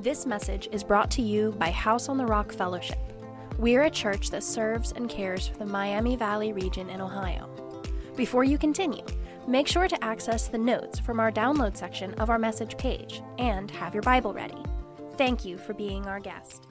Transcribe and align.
This 0.00 0.24
message 0.24 0.66
is 0.72 0.82
brought 0.82 1.10
to 1.10 1.20
you 1.20 1.54
by 1.58 1.70
House 1.70 2.08
on 2.08 2.16
the 2.16 2.24
Rock 2.24 2.54
Fellowship. 2.54 2.98
We're 3.58 3.82
a 3.82 3.90
church 3.90 4.30
that 4.30 4.42
serves 4.42 4.92
and 4.92 5.10
cares 5.10 5.46
for 5.46 5.58
the 5.58 5.66
Miami 5.66 6.16
Valley 6.16 6.54
region 6.54 6.88
in 6.88 7.02
Ohio. 7.02 7.50
Before 8.16 8.42
you 8.42 8.56
continue, 8.56 9.04
make 9.46 9.68
sure 9.68 9.88
to 9.88 10.02
access 10.02 10.48
the 10.48 10.56
notes 10.56 10.98
from 10.98 11.20
our 11.20 11.30
download 11.30 11.76
section 11.76 12.14
of 12.14 12.30
our 12.30 12.38
message 12.38 12.78
page 12.78 13.20
and 13.36 13.70
have 13.72 13.92
your 13.92 14.02
Bible 14.02 14.32
ready. 14.32 14.64
Thank 15.18 15.44
you 15.44 15.58
for 15.58 15.74
being 15.74 16.06
our 16.06 16.18
guest. 16.18 16.66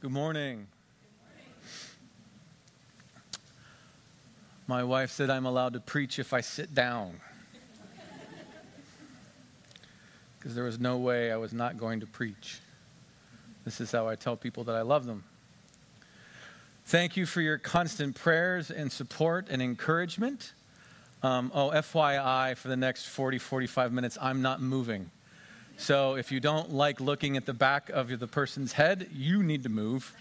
Good 0.00 0.10
morning. 0.10 0.66
My 4.66 4.84
wife 4.84 5.10
said 5.10 5.28
I'm 5.30 5.46
allowed 5.46 5.72
to 5.72 5.80
preach 5.80 6.18
if 6.18 6.32
I 6.32 6.40
sit 6.40 6.74
down. 6.74 7.20
Because 10.38 10.56
there 10.56 10.64
was 10.64 10.80
no 10.80 10.96
way 10.96 11.30
I 11.30 11.36
was 11.36 11.52
not 11.52 11.76
going 11.76 12.00
to 12.00 12.06
preach. 12.06 12.58
This 13.64 13.80
is 13.80 13.92
how 13.92 14.08
I 14.08 14.16
tell 14.16 14.36
people 14.36 14.64
that 14.64 14.74
I 14.74 14.82
love 14.82 15.06
them. 15.06 15.22
Thank 16.86 17.16
you 17.16 17.26
for 17.26 17.40
your 17.40 17.58
constant 17.58 18.16
prayers 18.16 18.70
and 18.70 18.90
support 18.90 19.46
and 19.48 19.62
encouragement. 19.62 20.52
Um, 21.22 21.52
oh, 21.54 21.70
FYI, 21.70 22.56
for 22.56 22.66
the 22.66 22.76
next 22.76 23.06
40, 23.06 23.38
45 23.38 23.92
minutes, 23.92 24.18
I'm 24.20 24.42
not 24.42 24.60
moving. 24.60 25.10
So 25.76 26.16
if 26.16 26.32
you 26.32 26.40
don't 26.40 26.72
like 26.72 27.00
looking 27.00 27.36
at 27.36 27.46
the 27.46 27.54
back 27.54 27.88
of 27.90 28.18
the 28.18 28.26
person's 28.26 28.72
head, 28.72 29.08
you 29.12 29.44
need 29.44 29.62
to 29.62 29.68
move. 29.68 30.12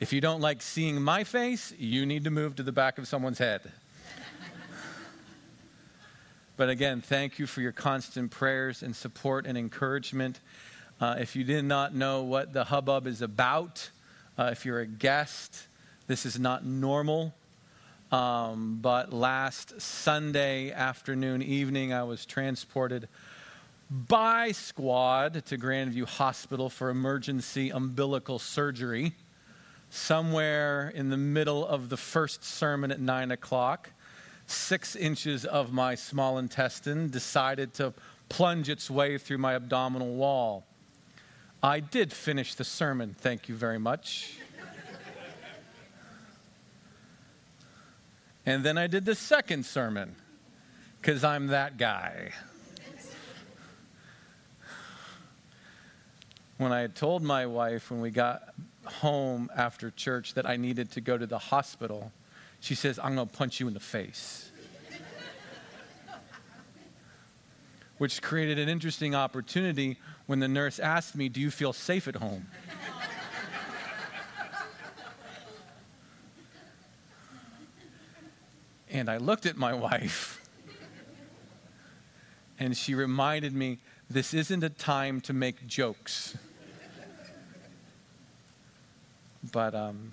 If 0.00 0.12
you 0.12 0.20
don't 0.20 0.40
like 0.40 0.62
seeing 0.62 1.02
my 1.02 1.24
face, 1.24 1.74
you 1.76 2.06
need 2.06 2.22
to 2.22 2.30
move 2.30 2.54
to 2.56 2.62
the 2.62 2.70
back 2.70 2.98
of 2.98 3.08
someone's 3.08 3.38
head. 3.38 3.62
but 6.56 6.68
again, 6.68 7.00
thank 7.00 7.40
you 7.40 7.48
for 7.48 7.62
your 7.62 7.72
constant 7.72 8.30
prayers 8.30 8.84
and 8.84 8.94
support 8.94 9.44
and 9.44 9.58
encouragement. 9.58 10.38
Uh, 11.00 11.16
if 11.18 11.34
you 11.34 11.42
did 11.42 11.64
not 11.64 11.96
know 11.96 12.22
what 12.22 12.52
the 12.52 12.62
hubbub 12.62 13.08
is 13.08 13.22
about, 13.22 13.90
uh, 14.38 14.50
if 14.52 14.64
you're 14.64 14.78
a 14.78 14.86
guest, 14.86 15.66
this 16.06 16.24
is 16.24 16.38
not 16.38 16.64
normal. 16.64 17.34
Um, 18.12 18.78
but 18.80 19.12
last 19.12 19.80
Sunday 19.80 20.70
afternoon, 20.70 21.42
evening, 21.42 21.92
I 21.92 22.04
was 22.04 22.24
transported 22.24 23.08
by 23.90 24.52
squad 24.52 25.44
to 25.46 25.58
Grandview 25.58 26.06
Hospital 26.06 26.70
for 26.70 26.88
emergency 26.88 27.70
umbilical 27.70 28.38
surgery 28.38 29.12
somewhere 29.90 30.92
in 30.94 31.10
the 31.10 31.16
middle 31.16 31.66
of 31.66 31.88
the 31.88 31.96
first 31.96 32.44
sermon 32.44 32.90
at 32.90 33.00
9 33.00 33.30
o'clock, 33.30 33.90
six 34.46 34.96
inches 34.96 35.44
of 35.44 35.72
my 35.72 35.94
small 35.94 36.38
intestine 36.38 37.10
decided 37.10 37.74
to 37.74 37.92
plunge 38.28 38.68
its 38.68 38.90
way 38.90 39.18
through 39.18 39.38
my 39.38 39.54
abdominal 39.54 40.14
wall. 40.14 40.66
I 41.62 41.80
did 41.80 42.12
finish 42.12 42.54
the 42.54 42.64
sermon, 42.64 43.14
thank 43.18 43.48
you 43.48 43.54
very 43.54 43.78
much. 43.78 44.34
and 48.46 48.64
then 48.64 48.78
I 48.78 48.86
did 48.86 49.04
the 49.04 49.14
second 49.14 49.66
sermon, 49.66 50.14
because 51.00 51.24
I'm 51.24 51.48
that 51.48 51.76
guy. 51.76 52.32
When 56.58 56.72
I 56.72 56.80
had 56.80 56.94
told 56.96 57.22
my 57.22 57.46
wife 57.46 57.88
when 57.88 58.00
we 58.00 58.10
got 58.10 58.42
home 58.84 59.48
after 59.56 59.92
church 59.92 60.34
that 60.34 60.44
I 60.44 60.56
needed 60.56 60.90
to 60.92 61.00
go 61.00 61.16
to 61.16 61.24
the 61.24 61.38
hospital, 61.38 62.10
she 62.58 62.74
says, 62.74 62.98
I'm 62.98 63.14
going 63.14 63.28
to 63.28 63.36
punch 63.36 63.60
you 63.60 63.68
in 63.68 63.74
the 63.74 63.80
face. 63.80 64.50
Which 67.98 68.20
created 68.20 68.58
an 68.58 68.68
interesting 68.68 69.14
opportunity 69.14 69.98
when 70.26 70.40
the 70.40 70.48
nurse 70.48 70.80
asked 70.80 71.14
me, 71.14 71.28
Do 71.28 71.40
you 71.40 71.52
feel 71.52 71.72
safe 71.72 72.08
at 72.08 72.16
home? 72.16 72.48
and 78.90 79.08
I 79.08 79.18
looked 79.18 79.46
at 79.46 79.56
my 79.56 79.74
wife, 79.74 80.44
and 82.58 82.76
she 82.76 82.96
reminded 82.96 83.54
me, 83.54 83.78
This 84.10 84.34
isn't 84.34 84.64
a 84.64 84.70
time 84.70 85.20
to 85.20 85.32
make 85.32 85.64
jokes. 85.68 86.36
But 89.52 89.74
um, 89.74 90.12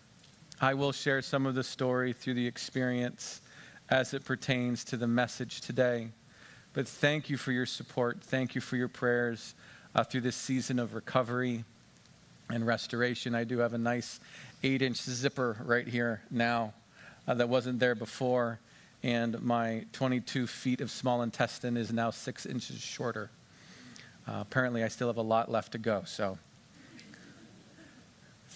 I 0.62 0.74
will 0.74 0.91
share 0.91 1.22
some 1.22 1.46
of 1.46 1.56
the 1.56 1.63
story 1.63 2.13
through 2.13 2.36
the 2.36 2.47
experience 2.47 3.41
as 3.90 4.13
it 4.13 4.25
pertains 4.25 4.84
to 4.86 4.97
the 4.97 5.08
message 5.08 5.62
today. 5.62 6.09
But 6.74 6.88
thank 6.88 7.30
you 7.30 7.38
for 7.38 7.52
your 7.52 7.66
support. 7.66 8.22
Thank 8.22 8.56
you 8.56 8.62
for 8.62 8.75
your 8.75 8.88
prayers 8.88 9.56
uh, 9.94 10.03
through 10.03 10.22
this 10.22 10.35
season 10.35 10.80
of 10.80 10.94
recovery 10.94 11.64
and 12.50 12.66
restoration. 12.66 13.34
I 13.34 13.44
do 13.44 13.59
have 13.59 13.74
a 13.74 13.78
nice 13.78 14.19
eight 14.64 14.81
inch 14.81 15.02
zipper 15.02 15.58
right 15.64 15.88
here 15.88 16.22
now 16.30 16.74
uh, 17.28 17.34
that 17.35 17.50
wasn't 17.50 17.80
there 17.80 17.96
before. 17.96 18.59
And 19.03 19.41
my 19.41 19.85
22 19.94 20.47
feet 20.47 20.81
of 20.81 20.90
small 20.90 21.22
intestine 21.22 21.78
is 21.78 21.94
now 21.94 22.09
six 22.09 22.46
inches 22.46 22.81
shorter. 22.81 23.30
Uh, 24.28 24.40
apparently, 24.41 24.84
I 24.84 24.88
still 24.88 25.08
have 25.08 25.18
a 25.18 25.22
lot 25.22 25.52
left 25.52 25.74
to 25.74 25.78
go. 25.78 26.03
So, 26.06 26.40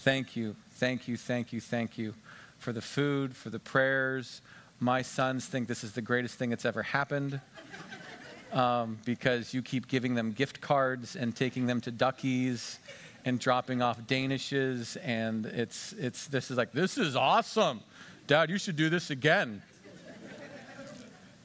thank 0.09 0.35
you 0.35 0.55
Thank 0.79 1.09
you, 1.09 1.17
thank 1.17 1.51
you, 1.51 1.59
thank 1.59 1.97
you 1.97 2.13
for 2.57 2.71
the 2.71 2.81
food, 2.81 3.35
for 3.35 3.49
the 3.49 3.59
prayers. 3.59 4.41
My 4.79 5.01
sons 5.01 5.45
think 5.45 5.67
this 5.67 5.83
is 5.83 5.91
the 5.91 6.01
greatest 6.01 6.35
thing 6.35 6.51
that's 6.51 6.63
ever 6.63 6.83
happened 6.83 7.41
um, 8.53 8.97
because 9.03 9.53
you 9.53 9.61
keep 9.61 9.89
giving 9.89 10.15
them 10.15 10.31
gift 10.31 10.61
cards 10.61 11.17
and 11.17 11.35
taking 11.35 11.65
them 11.65 11.81
to 11.81 11.91
Duckies 11.91 12.79
and 13.25 13.41
dropping 13.41 13.81
off 13.81 13.99
Danishes. 14.03 14.95
And 15.03 15.45
it's, 15.47 15.91
it's, 15.99 16.27
this 16.27 16.49
is 16.49 16.55
like, 16.55 16.71
this 16.71 16.97
is 16.97 17.17
awesome. 17.17 17.81
Dad, 18.25 18.49
you 18.49 18.57
should 18.57 18.77
do 18.77 18.87
this 18.87 19.09
again. 19.09 19.61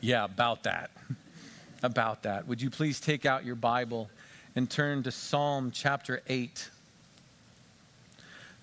yeah, 0.00 0.26
about 0.26 0.62
that. 0.62 0.92
about 1.82 2.22
that. 2.22 2.46
Would 2.46 2.62
you 2.62 2.70
please 2.70 3.00
take 3.00 3.26
out 3.26 3.44
your 3.44 3.56
Bible 3.56 4.10
and 4.54 4.70
turn 4.70 5.02
to 5.02 5.10
Psalm 5.10 5.72
chapter 5.74 6.22
8? 6.28 6.70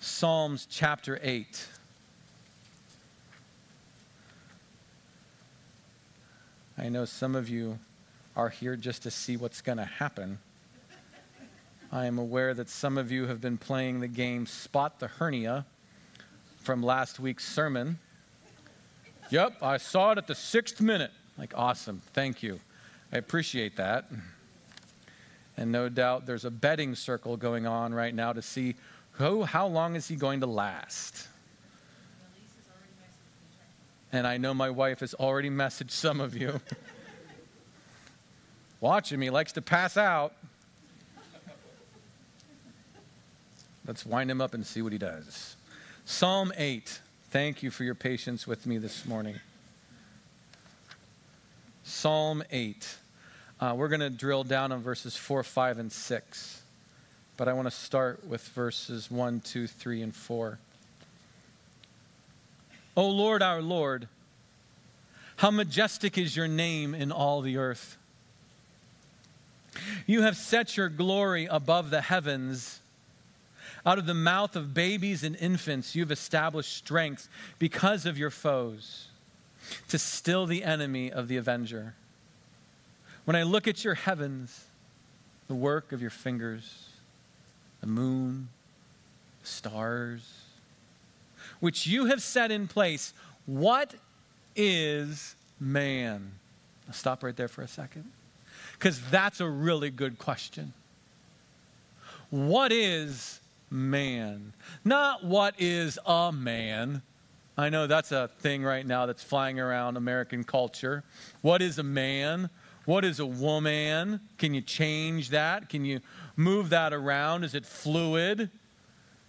Psalms 0.04 0.66
chapter 0.68 1.20
8. 1.22 1.64
I 6.76 6.88
know 6.88 7.04
some 7.04 7.36
of 7.36 7.48
you 7.48 7.78
are 8.34 8.48
here 8.48 8.74
just 8.74 9.04
to 9.04 9.12
see 9.12 9.36
what's 9.36 9.60
going 9.60 9.78
to 9.78 9.84
happen. 9.84 10.40
I 11.92 12.06
am 12.06 12.18
aware 12.18 12.52
that 12.52 12.68
some 12.68 12.98
of 12.98 13.12
you 13.12 13.28
have 13.28 13.40
been 13.40 13.56
playing 13.56 14.00
the 14.00 14.08
game 14.08 14.44
Spot 14.44 14.98
the 14.98 15.06
Hernia 15.06 15.66
from 16.58 16.82
last 16.82 17.20
week's 17.20 17.46
sermon. 17.46 18.00
Yep, 19.30 19.62
I 19.62 19.76
saw 19.76 20.10
it 20.10 20.18
at 20.18 20.26
the 20.26 20.34
sixth 20.34 20.80
minute. 20.80 21.12
Like, 21.38 21.52
awesome. 21.56 22.02
Thank 22.12 22.42
you. 22.42 22.58
I 23.12 23.18
appreciate 23.18 23.76
that. 23.76 24.10
And 25.56 25.70
no 25.70 25.88
doubt 25.88 26.26
there's 26.26 26.44
a 26.44 26.50
betting 26.50 26.96
circle 26.96 27.36
going 27.36 27.68
on 27.68 27.94
right 27.94 28.12
now 28.12 28.32
to 28.32 28.42
see 28.42 28.74
who, 29.22 29.44
how 29.44 29.68
long 29.68 29.94
is 29.94 30.08
he 30.08 30.16
going 30.16 30.40
to 30.40 30.46
last? 30.46 31.28
And 34.12 34.26
I 34.26 34.36
know 34.36 34.52
my 34.52 34.68
wife 34.68 34.98
has 34.98 35.14
already 35.14 35.48
messaged 35.48 35.92
some 35.92 36.20
of 36.20 36.36
you. 36.36 36.60
Watch 38.80 39.12
him, 39.12 39.20
he 39.20 39.30
likes 39.30 39.52
to 39.52 39.62
pass 39.62 39.96
out. 39.96 40.34
Let's 43.86 44.04
wind 44.04 44.28
him 44.28 44.40
up 44.40 44.54
and 44.54 44.66
see 44.66 44.82
what 44.82 44.92
he 44.92 44.98
does. 44.98 45.54
Psalm 46.04 46.52
8. 46.56 47.00
Thank 47.30 47.62
you 47.62 47.70
for 47.70 47.84
your 47.84 47.94
patience 47.94 48.46
with 48.46 48.66
me 48.66 48.78
this 48.78 49.06
morning. 49.06 49.36
Psalm 51.84 52.42
8. 52.50 52.96
Uh, 53.60 53.74
we're 53.76 53.88
going 53.88 54.00
to 54.00 54.10
drill 54.10 54.42
down 54.42 54.72
on 54.72 54.82
verses 54.82 55.16
4, 55.16 55.44
5, 55.44 55.78
and 55.78 55.92
6 55.92 56.61
but 57.36 57.48
I 57.48 57.52
want 57.52 57.66
to 57.66 57.74
start 57.74 58.26
with 58.26 58.46
verses 58.48 59.10
1, 59.10 59.40
2, 59.40 59.66
3, 59.66 60.02
and 60.02 60.14
4. 60.14 60.58
O 62.96 63.08
Lord, 63.08 63.42
our 63.42 63.62
Lord, 63.62 64.08
how 65.36 65.50
majestic 65.50 66.18
is 66.18 66.36
your 66.36 66.48
name 66.48 66.94
in 66.94 67.10
all 67.10 67.40
the 67.40 67.56
earth. 67.56 67.96
You 70.06 70.22
have 70.22 70.36
set 70.36 70.76
your 70.76 70.88
glory 70.88 71.46
above 71.46 71.90
the 71.90 72.02
heavens. 72.02 72.80
Out 73.84 73.98
of 73.98 74.06
the 74.06 74.14
mouth 74.14 74.54
of 74.54 74.74
babies 74.74 75.24
and 75.24 75.34
infants, 75.36 75.96
you've 75.96 76.12
established 76.12 76.76
strength 76.76 77.28
because 77.58 78.06
of 78.06 78.18
your 78.18 78.30
foes 78.30 79.08
to 79.88 79.98
still 79.98 80.46
the 80.46 80.62
enemy 80.62 81.10
of 81.10 81.28
the 81.28 81.36
avenger. 81.36 81.94
When 83.24 83.36
I 83.36 83.42
look 83.42 83.66
at 83.66 83.84
your 83.84 83.94
heavens, 83.94 84.66
the 85.48 85.54
work 85.54 85.92
of 85.92 86.00
your 86.00 86.10
fingers, 86.10 86.81
the 87.82 87.86
moon, 87.86 88.48
the 89.42 89.46
stars, 89.46 90.46
which 91.60 91.86
you 91.86 92.06
have 92.06 92.22
set 92.22 92.50
in 92.50 92.66
place. 92.66 93.12
What 93.44 93.94
is 94.56 95.36
man 95.60 96.32
I'll 96.92 96.94
stop 96.94 97.22
right 97.22 97.34
there 97.34 97.48
for 97.48 97.62
a 97.62 97.68
second. 97.68 98.10
Because 98.74 99.00
that's 99.10 99.40
a 99.40 99.48
really 99.48 99.88
good 99.88 100.18
question. 100.18 100.74
What 102.28 102.70
is 102.70 103.40
man? 103.70 104.52
Not 104.84 105.24
what 105.24 105.54
is 105.58 105.98
a 106.04 106.32
man. 106.32 107.00
I 107.56 107.68
know 107.68 107.86
that's 107.86 108.12
a 108.12 108.28
thing 108.40 108.62
right 108.62 108.86
now 108.86 109.06
that's 109.06 109.22
flying 109.22 109.60
around 109.60 109.96
American 109.96 110.44
culture. 110.44 111.04
What 111.42 111.62
is 111.62 111.78
a 111.78 111.82
man? 111.82 112.50
What 112.84 113.04
is 113.04 113.20
a 113.20 113.26
woman? 113.26 114.20
Can 114.38 114.52
you 114.52 114.60
change 114.60 115.30
that? 115.30 115.68
Can 115.68 115.84
you 115.84 116.00
move 116.36 116.70
that 116.70 116.92
around? 116.92 117.44
Is 117.44 117.54
it 117.54 117.66
fluid? 117.66 118.50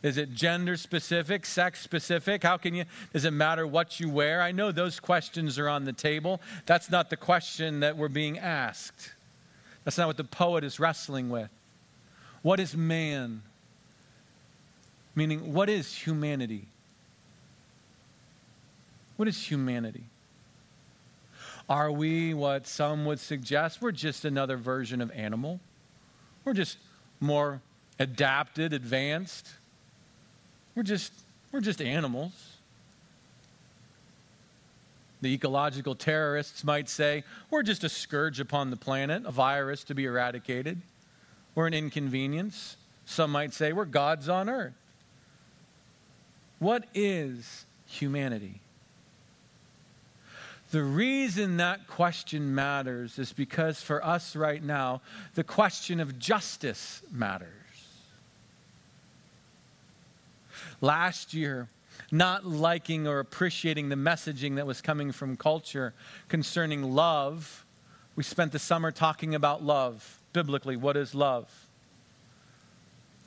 Is 0.03 0.17
it 0.17 0.33
gender 0.33 0.75
specific, 0.75 1.45
sex 1.45 1.79
specific? 1.79 2.43
How 2.43 2.57
can 2.57 2.75
you, 2.75 2.83
does 3.13 3.23
it 3.23 3.31
matter 3.31 3.65
what 3.65 4.01
you 4.01 4.09
wear? 4.09 4.41
I 4.41 4.51
know 4.51 4.71
those 4.73 4.99
questions 4.99 5.57
are 5.57 5.69
on 5.69 5.85
the 5.85 5.93
table. 5.93 6.41
That's 6.65 6.91
not 6.91 7.09
the 7.09 7.15
question 7.15 7.79
that 7.79 7.95
we're 7.95 8.09
being 8.09 8.37
asked. 8.37 9.13
That's 9.85 9.97
not 9.97 10.07
what 10.07 10.17
the 10.17 10.25
poet 10.25 10.65
is 10.65 10.77
wrestling 10.77 11.29
with. 11.29 11.49
What 12.41 12.59
is 12.59 12.75
man? 12.75 13.43
Meaning, 15.15 15.53
what 15.53 15.69
is 15.69 15.95
humanity? 15.95 16.67
What 19.15 19.29
is 19.29 19.41
humanity? 19.41 20.03
Are 21.69 21.91
we 21.91 22.33
what 22.33 22.67
some 22.67 23.05
would 23.05 23.21
suggest? 23.21 23.81
We're 23.81 23.91
just 23.91 24.25
another 24.25 24.57
version 24.57 24.99
of 24.99 25.11
animal. 25.11 25.61
We're 26.43 26.53
just 26.53 26.77
more 27.23 27.61
adapted, 27.99 28.73
advanced. 28.73 29.47
We're 30.75 30.83
just, 30.83 31.13
we're 31.51 31.61
just 31.61 31.81
animals. 31.81 32.57
The 35.21 35.33
ecological 35.33 35.95
terrorists 35.95 36.63
might 36.63 36.89
say, 36.89 37.23
we're 37.49 37.63
just 37.63 37.83
a 37.83 37.89
scourge 37.89 38.39
upon 38.39 38.69
the 38.69 38.75
planet, 38.75 39.23
a 39.25 39.31
virus 39.31 39.83
to 39.85 39.95
be 39.95 40.05
eradicated. 40.05 40.81
We're 41.55 41.67
an 41.67 41.73
inconvenience. 41.73 42.75
Some 43.05 43.31
might 43.31 43.53
say, 43.53 43.71
we're 43.71 43.85
gods 43.85 44.27
on 44.27 44.49
earth. 44.49 44.73
What 46.59 46.85
is 46.93 47.65
humanity? 47.85 48.59
The 50.73 50.83
reason 50.83 51.57
that 51.57 51.85
question 51.85 52.55
matters 52.55 53.19
is 53.19 53.31
because 53.31 53.79
for 53.79 54.03
us 54.03 54.35
right 54.35 54.63
now, 54.63 55.01
the 55.35 55.43
question 55.43 55.99
of 55.99 56.17
justice 56.17 57.03
matters. 57.11 57.47
Last 60.81 61.35
year, 61.35 61.67
not 62.11 62.47
liking 62.47 63.05
or 63.05 63.19
appreciating 63.19 63.89
the 63.89 63.95
messaging 63.95 64.55
that 64.55 64.65
was 64.65 64.81
coming 64.81 65.11
from 65.11 65.37
culture 65.37 65.93
concerning 66.27 66.95
love, 66.95 67.65
we 68.15 68.23
spent 68.23 68.51
the 68.51 68.57
summer 68.57 68.91
talking 68.91 69.35
about 69.35 69.61
love. 69.61 70.21
Biblically, 70.33 70.75
what 70.75 70.97
is 70.97 71.13
love? 71.13 71.51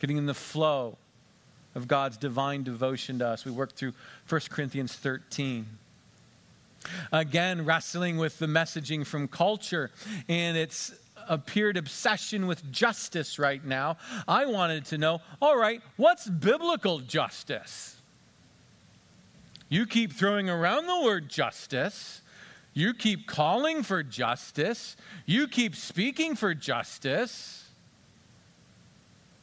Getting 0.00 0.16
in 0.16 0.26
the 0.26 0.34
flow 0.34 0.99
of 1.76 1.87
God's 1.87 2.16
divine 2.16 2.64
devotion 2.64 3.20
to 3.20 3.28
us. 3.28 3.44
We 3.44 3.52
worked 3.52 3.76
through 3.76 3.92
1 4.28 4.40
Corinthians 4.50 4.94
13. 4.94 5.64
Again, 7.12 7.64
wrestling 7.64 8.16
with 8.16 8.38
the 8.38 8.46
messaging 8.46 9.06
from 9.06 9.28
culture 9.28 9.90
and 10.28 10.56
its 10.56 10.94
appeared 11.28 11.76
obsession 11.76 12.46
with 12.46 12.70
justice 12.70 13.38
right 13.38 13.64
now. 13.64 13.96
I 14.28 14.46
wanted 14.46 14.84
to 14.86 14.98
know 14.98 15.20
all 15.40 15.58
right, 15.58 15.80
what's 15.96 16.28
biblical 16.28 17.00
justice? 17.00 17.96
You 19.68 19.86
keep 19.86 20.12
throwing 20.12 20.48
around 20.48 20.86
the 20.86 21.02
word 21.02 21.28
justice. 21.28 22.22
You 22.72 22.94
keep 22.94 23.26
calling 23.26 23.82
for 23.82 24.02
justice. 24.02 24.96
You 25.24 25.48
keep 25.48 25.74
speaking 25.74 26.36
for 26.36 26.54
justice. 26.54 27.70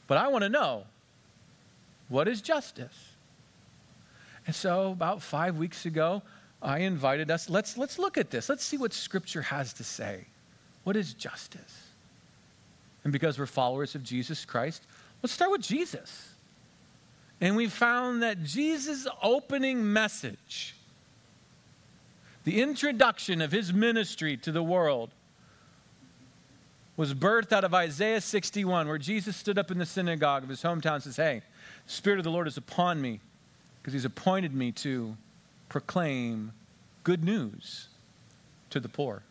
But 0.06 0.18
I 0.18 0.28
want 0.28 0.42
to 0.42 0.48
know 0.48 0.84
what 2.08 2.28
is 2.28 2.40
justice? 2.40 3.10
And 4.46 4.54
so, 4.54 4.92
about 4.92 5.22
five 5.22 5.56
weeks 5.56 5.86
ago, 5.86 6.22
I 6.64 6.78
invited 6.78 7.30
us, 7.30 7.50
let's, 7.50 7.76
let's 7.76 7.98
look 7.98 8.16
at 8.16 8.30
this. 8.30 8.48
Let's 8.48 8.64
see 8.64 8.78
what 8.78 8.94
Scripture 8.94 9.42
has 9.42 9.74
to 9.74 9.84
say. 9.84 10.24
What 10.84 10.96
is 10.96 11.12
justice? 11.12 11.88
And 13.04 13.12
because 13.12 13.38
we're 13.38 13.46
followers 13.46 13.94
of 13.94 14.02
Jesus 14.02 14.46
Christ, 14.46 14.82
let's 15.22 15.34
start 15.34 15.50
with 15.50 15.60
Jesus. 15.60 16.30
And 17.40 17.54
we 17.54 17.68
found 17.68 18.22
that 18.22 18.42
Jesus' 18.42 19.06
opening 19.22 19.92
message, 19.92 20.74
the 22.44 22.62
introduction 22.62 23.42
of 23.42 23.52
his 23.52 23.74
ministry 23.74 24.38
to 24.38 24.50
the 24.50 24.62
world, 24.62 25.10
was 26.96 27.12
birthed 27.12 27.52
out 27.52 27.64
of 27.64 27.74
Isaiah 27.74 28.20
61, 28.20 28.88
where 28.88 28.98
Jesus 28.98 29.36
stood 29.36 29.58
up 29.58 29.70
in 29.70 29.78
the 29.78 29.86
synagogue 29.86 30.44
of 30.44 30.48
his 30.48 30.62
hometown 30.62 30.94
and 30.94 31.02
says, 31.02 31.16
Hey, 31.16 31.42
the 31.86 31.92
Spirit 31.92 32.20
of 32.20 32.24
the 32.24 32.30
Lord 32.30 32.48
is 32.48 32.56
upon 32.56 33.02
me 33.02 33.20
because 33.82 33.92
he's 33.92 34.04
appointed 34.06 34.54
me 34.54 34.72
to 34.72 35.14
proclaim 35.74 36.52
good 37.02 37.24
news 37.24 37.88
to 38.70 38.78
the 38.78 38.88
poor. 38.88 39.24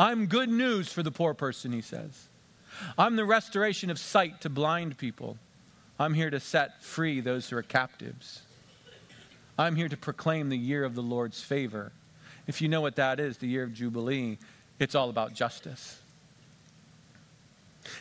I'm 0.00 0.26
good 0.26 0.48
news 0.48 0.92
for 0.92 1.04
the 1.04 1.12
poor 1.12 1.32
person, 1.32 1.70
he 1.70 1.80
says. 1.80 2.26
I'm 2.98 3.14
the 3.14 3.24
restoration 3.24 3.88
of 3.88 4.00
sight 4.00 4.40
to 4.40 4.50
blind 4.50 4.98
people. 4.98 5.38
I'm 5.96 6.12
here 6.12 6.28
to 6.28 6.40
set 6.40 6.82
free 6.82 7.20
those 7.20 7.48
who 7.48 7.56
are 7.56 7.62
captives. 7.62 8.42
I'm 9.56 9.76
here 9.76 9.88
to 9.88 9.96
proclaim 9.96 10.48
the 10.48 10.58
year 10.58 10.82
of 10.82 10.96
the 10.96 11.02
Lord's 11.02 11.40
favor. 11.40 11.92
If 12.48 12.60
you 12.60 12.68
know 12.68 12.80
what 12.80 12.96
that 12.96 13.20
is, 13.20 13.38
the 13.38 13.46
year 13.46 13.62
of 13.62 13.72
Jubilee, 13.72 14.38
it's 14.80 14.96
all 14.96 15.08
about 15.08 15.34
justice. 15.34 16.00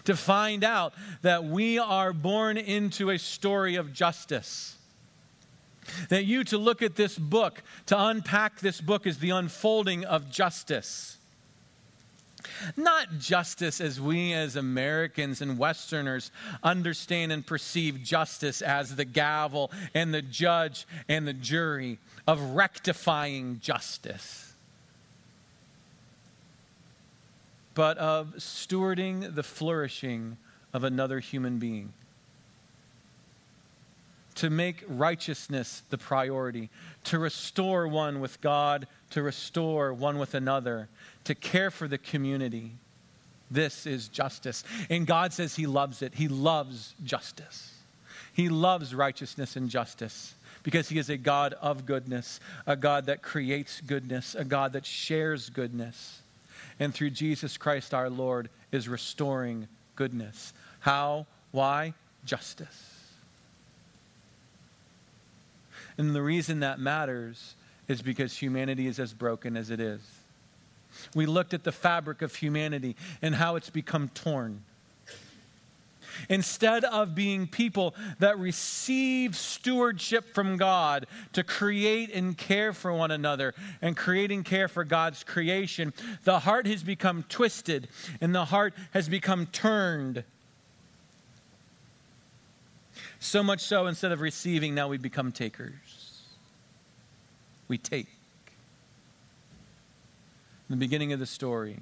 To 0.06 0.15
find 0.15 0.63
out 0.63 0.95
that 1.21 1.44
we 1.44 1.77
are 1.77 2.13
born 2.13 2.57
into 2.57 3.11
a 3.11 3.19
story 3.19 3.75
of 3.75 3.94
justice. 3.94 4.75
That 6.09 6.25
you 6.25 6.44
to 6.45 6.57
look 6.57 6.81
at 6.81 6.95
this 6.95 7.18
book, 7.18 7.62
to 7.88 8.00
unpack 8.00 8.59
this 8.59 8.81
book, 8.81 9.07
is 9.07 9.19
the 9.19 9.31
unfolding 9.31 10.06
of 10.06 10.30
justice. 10.30 11.18
Not 12.77 13.19
justice 13.19 13.81
as 13.81 14.00
we 14.00 14.33
as 14.33 14.56
Americans 14.56 15.41
and 15.41 15.57
Westerners 15.57 16.31
understand 16.63 17.31
and 17.31 17.45
perceive 17.45 18.01
justice 18.03 18.62
as 18.62 18.95
the 18.95 19.06
gavel 19.06 19.71
and 19.94 20.13
the 20.13 20.21
judge 20.21 20.88
and 21.07 21.27
the 21.27 21.33
jury 21.33 22.00
of 22.27 22.42
rectifying 22.56 23.59
justice 23.62 24.50
but 27.80 27.97
of 27.97 28.33
stewarding 28.40 29.35
the 29.35 29.42
flourishing 29.42 30.35
of 30.73 30.83
another 30.83 31.21
human 31.21 31.59
being. 31.59 31.94
To 34.39 34.49
make 34.49 34.83
righteousness 34.87 35.83
the 35.89 35.97
priority, 35.97 36.69
to 37.05 37.19
restore 37.19 37.87
one 37.87 38.19
with 38.19 38.39
God, 38.41 38.87
to 39.11 39.21
restore 39.21 39.93
one 39.93 40.17
with 40.17 40.33
another, 40.33 40.87
to 41.25 41.35
care 41.35 41.71
for 41.71 41.87
the 41.87 41.97
community. 41.97 42.71
This 43.51 43.85
is 43.85 44.07
justice. 44.07 44.63
And 44.89 45.07
God 45.07 45.33
says 45.33 45.55
He 45.55 45.67
loves 45.67 46.01
it. 46.01 46.13
He 46.15 46.27
loves 46.27 46.93
justice. 47.03 47.73
He 48.33 48.49
loves 48.49 48.93
righteousness 48.95 49.55
and 49.55 49.69
justice 49.69 50.35
because 50.63 50.89
He 50.89 50.99
is 50.99 51.09
a 51.09 51.17
God 51.17 51.53
of 51.61 51.85
goodness, 51.85 52.39
a 52.65 52.75
God 52.75 53.07
that 53.07 53.21
creates 53.21 53.81
goodness, 53.81 54.35
a 54.35 54.45
God 54.45 54.73
that 54.73 54.85
shares 54.85 55.49
goodness 55.49 56.21
and 56.79 56.93
through 56.93 57.09
Jesus 57.11 57.57
Christ 57.57 57.93
our 57.93 58.09
Lord 58.09 58.49
is 58.71 58.87
restoring 58.87 59.67
goodness. 59.95 60.53
How? 60.79 61.27
Why? 61.51 61.93
Justice. 62.25 62.88
And 65.99 66.15
the 66.15 66.21
reason 66.21 66.61
that 66.61 66.79
matters 66.79 67.56
is 67.89 68.01
because 68.01 68.37
humanity 68.37 68.87
is 68.87 69.01
as 69.01 69.13
broken 69.13 69.57
as 69.57 69.69
it 69.69 69.81
is. 69.81 69.99
We 71.13 71.25
looked 71.25 71.53
at 71.53 71.65
the 71.65 71.73
fabric 71.73 72.21
of 72.21 72.33
humanity 72.33 72.95
and 73.21 73.35
how 73.35 73.57
it's 73.57 73.69
become 73.69 74.07
torn. 74.13 74.63
Instead 76.29 76.85
of 76.85 77.15
being 77.15 77.47
people 77.47 77.95
that 78.19 78.39
receive 78.39 79.35
stewardship 79.35 80.33
from 80.33 80.56
God 80.56 81.06
to 81.33 81.44
create 81.44 82.13
and 82.13 82.37
care 82.37 82.71
for 82.71 82.94
one 82.94 83.11
another 83.11 83.53
and 83.81 83.97
create 83.97 84.31
and 84.31 84.45
care 84.45 84.69
for 84.69 84.85
God's 84.85 85.25
creation, 85.25 85.94
the 86.23 86.39
heart 86.39 86.65
has 86.65 86.81
become 86.81 87.23
twisted 87.27 87.89
and 88.21 88.33
the 88.33 88.45
heart 88.45 88.73
has 88.91 89.09
become 89.09 89.47
turned. 89.47 90.23
So 93.19 93.44
much 93.44 93.59
so, 93.59 93.87
instead 93.87 94.13
of 94.13 94.21
receiving, 94.21 94.73
now 94.73 94.87
we 94.87 94.97
become 94.97 95.33
takers. 95.33 95.88
We 97.69 97.78
take. 97.78 98.07
In 100.68 100.78
the 100.78 100.85
beginning 100.85 101.14
of 101.14 101.19
the 101.19 101.26
story, 101.26 101.78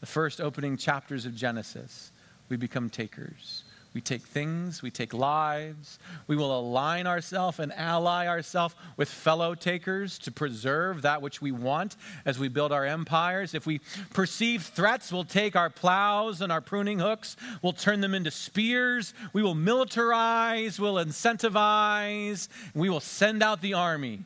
the 0.00 0.06
first 0.06 0.40
opening 0.40 0.76
chapters 0.76 1.26
of 1.26 1.36
Genesis, 1.36 2.10
we 2.48 2.56
become 2.56 2.88
takers. 2.88 3.64
We 3.94 4.00
take 4.00 4.22
things, 4.22 4.80
we 4.80 4.90
take 4.90 5.12
lives. 5.12 5.98
We 6.26 6.34
will 6.34 6.58
align 6.58 7.06
ourselves 7.06 7.58
and 7.58 7.72
ally 7.74 8.26
ourselves 8.26 8.74
with 8.96 9.08
fellow 9.08 9.54
takers 9.54 10.18
to 10.20 10.30
preserve 10.30 11.02
that 11.02 11.20
which 11.20 11.42
we 11.42 11.52
want 11.52 11.96
as 12.24 12.38
we 12.38 12.48
build 12.48 12.72
our 12.72 12.86
empires. 12.86 13.54
If 13.54 13.66
we 13.66 13.82
perceive 14.14 14.62
threats, 14.62 15.12
we'll 15.12 15.24
take 15.24 15.56
our 15.56 15.68
plows 15.68 16.40
and 16.40 16.50
our 16.50 16.62
pruning 16.62 17.00
hooks, 17.00 17.36
we'll 17.60 17.74
turn 17.74 18.00
them 18.00 18.14
into 18.14 18.30
spears. 18.30 19.12
We 19.34 19.42
will 19.42 19.54
militarize, 19.54 20.80
we'll 20.80 20.94
incentivize, 20.94 22.48
we 22.74 22.88
will 22.88 23.00
send 23.00 23.42
out 23.42 23.60
the 23.60 23.74
army 23.74 24.24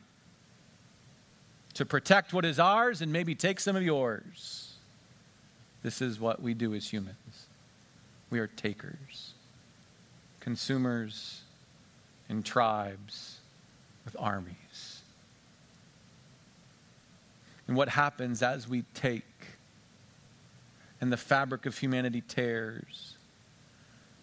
to 1.77 1.85
protect 1.85 2.33
what 2.33 2.43
is 2.43 2.57
ours 2.57 3.03
and 3.03 3.13
maybe 3.13 3.35
take 3.35 3.59
some 3.59 3.75
of 3.75 3.83
yours. 3.83 4.73
This 5.83 6.01
is 6.01 6.19
what 6.19 6.41
we 6.41 6.55
do 6.55 6.73
as 6.73 6.91
humans. 6.91 7.45
We 8.31 8.39
are 8.39 8.47
takers 8.47 9.33
consumers 10.39 11.41
and 12.29 12.43
tribes 12.43 13.39
with 14.05 14.15
armies. 14.17 15.01
And 17.67 17.75
what 17.75 17.89
happens 17.89 18.41
as 18.41 18.67
we 18.67 18.83
take 18.93 19.25
and 20.99 21.11
the 21.11 21.17
fabric 21.17 21.65
of 21.65 21.77
humanity 21.77 22.23
tears, 22.27 23.17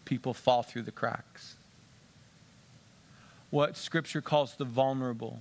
people 0.06 0.34
fall 0.34 0.62
through 0.62 0.82
the 0.82 0.90
cracks. 0.90 1.54
What 3.50 3.76
Scripture 3.76 4.22
calls 4.22 4.54
the 4.54 4.64
vulnerable. 4.64 5.40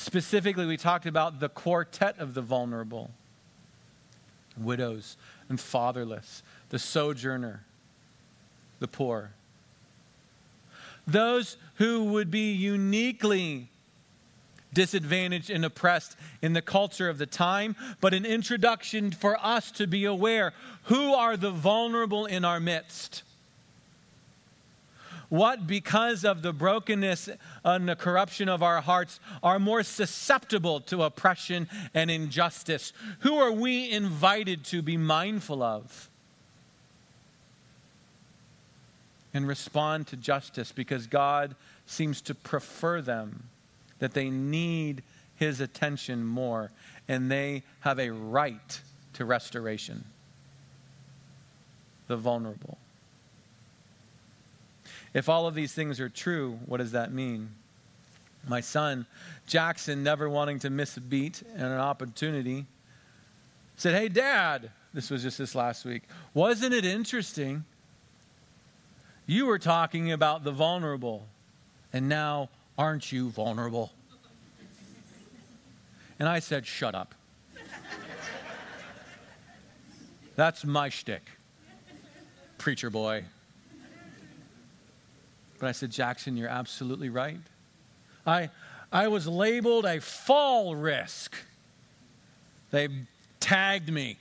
Specifically, 0.00 0.64
we 0.64 0.76
talked 0.76 1.06
about 1.06 1.40
the 1.40 1.48
quartet 1.48 2.18
of 2.18 2.34
the 2.34 2.42
vulnerable 2.42 3.10
widows 4.56 5.16
and 5.48 5.60
fatherless, 5.60 6.42
the 6.70 6.78
sojourner, 6.78 7.64
the 8.80 8.88
poor 8.88 9.32
those 11.08 11.56
who 11.76 12.04
would 12.04 12.30
be 12.30 12.52
uniquely 12.52 13.68
disadvantaged 14.74 15.48
and 15.48 15.64
oppressed 15.64 16.16
in 16.42 16.52
the 16.52 16.60
culture 16.60 17.08
of 17.08 17.16
the 17.16 17.26
time, 17.26 17.74
but 18.00 18.12
an 18.12 18.26
introduction 18.26 19.10
for 19.10 19.38
us 19.44 19.70
to 19.72 19.86
be 19.86 20.04
aware 20.04 20.52
who 20.84 21.14
are 21.14 21.36
the 21.36 21.50
vulnerable 21.50 22.26
in 22.26 22.44
our 22.44 22.60
midst. 22.60 23.22
What, 25.28 25.66
because 25.66 26.24
of 26.24 26.42
the 26.42 26.52
brokenness 26.52 27.28
and 27.62 27.88
the 27.88 27.96
corruption 27.96 28.48
of 28.48 28.62
our 28.62 28.80
hearts, 28.80 29.20
are 29.42 29.58
more 29.58 29.82
susceptible 29.82 30.80
to 30.82 31.02
oppression 31.02 31.68
and 31.92 32.10
injustice? 32.10 32.92
Who 33.20 33.36
are 33.36 33.52
we 33.52 33.90
invited 33.90 34.64
to 34.66 34.80
be 34.80 34.96
mindful 34.96 35.62
of? 35.62 36.08
and 39.34 39.46
respond 39.46 40.06
to 40.08 40.16
justice 40.16 40.72
because 40.72 41.06
God 41.06 41.54
seems 41.86 42.20
to 42.22 42.34
prefer 42.34 43.00
them, 43.00 43.44
that 43.98 44.14
they 44.14 44.30
need 44.30 45.02
His 45.36 45.60
attention 45.60 46.24
more, 46.24 46.70
and 47.08 47.30
they 47.30 47.62
have 47.80 47.98
a 47.98 48.10
right 48.10 48.80
to 49.14 49.24
restoration. 49.24 50.04
The 52.06 52.16
vulnerable. 52.16 52.78
If 55.14 55.28
all 55.28 55.46
of 55.46 55.54
these 55.54 55.72
things 55.72 56.00
are 56.00 56.08
true, 56.08 56.58
what 56.66 56.78
does 56.78 56.92
that 56.92 57.12
mean? 57.12 57.50
My 58.46 58.60
son, 58.60 59.06
Jackson, 59.46 60.02
never 60.02 60.28
wanting 60.28 60.58
to 60.60 60.70
miss 60.70 60.96
a 60.96 61.00
beat 61.00 61.42
and 61.54 61.64
an 61.64 61.80
opportunity, 61.80 62.66
said, 63.76 63.94
Hey, 63.94 64.08
Dad, 64.08 64.70
this 64.94 65.10
was 65.10 65.22
just 65.22 65.38
this 65.38 65.54
last 65.54 65.84
week, 65.84 66.02
wasn't 66.34 66.74
it 66.74 66.84
interesting? 66.84 67.64
You 69.26 69.46
were 69.46 69.58
talking 69.58 70.12
about 70.12 70.44
the 70.44 70.52
vulnerable, 70.52 71.26
and 71.92 72.08
now 72.08 72.48
aren't 72.76 73.12
you 73.12 73.28
vulnerable? 73.30 73.92
And 76.18 76.28
I 76.28 76.38
said, 76.38 76.66
Shut 76.66 76.94
up. 76.94 77.14
That's 80.36 80.64
my 80.64 80.88
shtick, 80.88 81.28
preacher 82.58 82.90
boy. 82.90 83.24
But 85.58 85.68
I 85.68 85.72
said, 85.72 85.90
Jackson, 85.90 86.36
you're 86.36 86.48
absolutely 86.48 87.08
right. 87.08 87.40
I, 88.26 88.50
I 88.92 89.08
was 89.08 89.26
labeled 89.26 89.84
a 89.84 90.00
fall 90.00 90.76
risk. 90.76 91.34
They 92.70 92.88
tagged 93.40 93.92
me. 93.92 94.18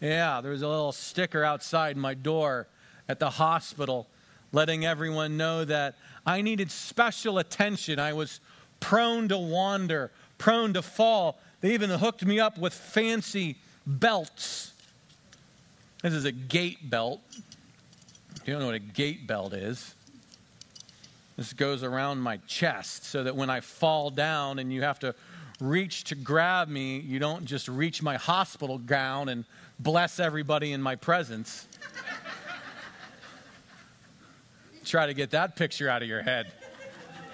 Yeah, 0.00 0.40
there 0.40 0.52
was 0.52 0.62
a 0.62 0.68
little 0.68 0.92
sticker 0.92 1.42
outside 1.42 1.96
my 1.96 2.14
door 2.14 2.68
at 3.08 3.18
the 3.18 3.30
hospital, 3.30 4.06
letting 4.52 4.86
everyone 4.86 5.36
know 5.36 5.64
that 5.64 5.96
I 6.24 6.40
needed 6.40 6.70
special 6.70 7.38
attention. 7.38 7.98
I 7.98 8.12
was 8.12 8.40
prone 8.80 9.28
to 9.28 9.38
wander, 9.38 10.12
prone 10.38 10.72
to 10.74 10.82
fall. 10.82 11.38
They 11.60 11.74
even 11.74 11.90
hooked 11.90 12.24
me 12.24 12.38
up 12.38 12.58
with 12.58 12.72
fancy 12.72 13.56
belts. 13.86 14.72
This 16.02 16.12
is 16.12 16.24
a 16.24 16.32
gait 16.32 16.88
belt. 16.88 17.20
You 18.44 18.52
don't 18.52 18.60
know 18.60 18.66
what 18.66 18.76
a 18.76 18.78
gait 18.78 19.26
belt 19.26 19.52
is. 19.52 19.94
This 21.38 21.52
goes 21.52 21.84
around 21.84 22.18
my 22.18 22.38
chest 22.48 23.04
so 23.04 23.22
that 23.22 23.36
when 23.36 23.48
I 23.48 23.60
fall 23.60 24.10
down 24.10 24.58
and 24.58 24.72
you 24.72 24.82
have 24.82 24.98
to 24.98 25.14
reach 25.60 26.02
to 26.04 26.16
grab 26.16 26.66
me, 26.66 26.98
you 26.98 27.20
don't 27.20 27.44
just 27.44 27.68
reach 27.68 28.02
my 28.02 28.16
hospital 28.16 28.76
gown 28.76 29.28
and 29.28 29.44
bless 29.78 30.18
everybody 30.18 30.72
in 30.72 30.82
my 30.82 30.96
presence. 30.96 31.68
Try 34.84 35.06
to 35.06 35.14
get 35.14 35.30
that 35.30 35.54
picture 35.54 35.88
out 35.88 36.02
of 36.02 36.08
your 36.08 36.22
head 36.22 36.50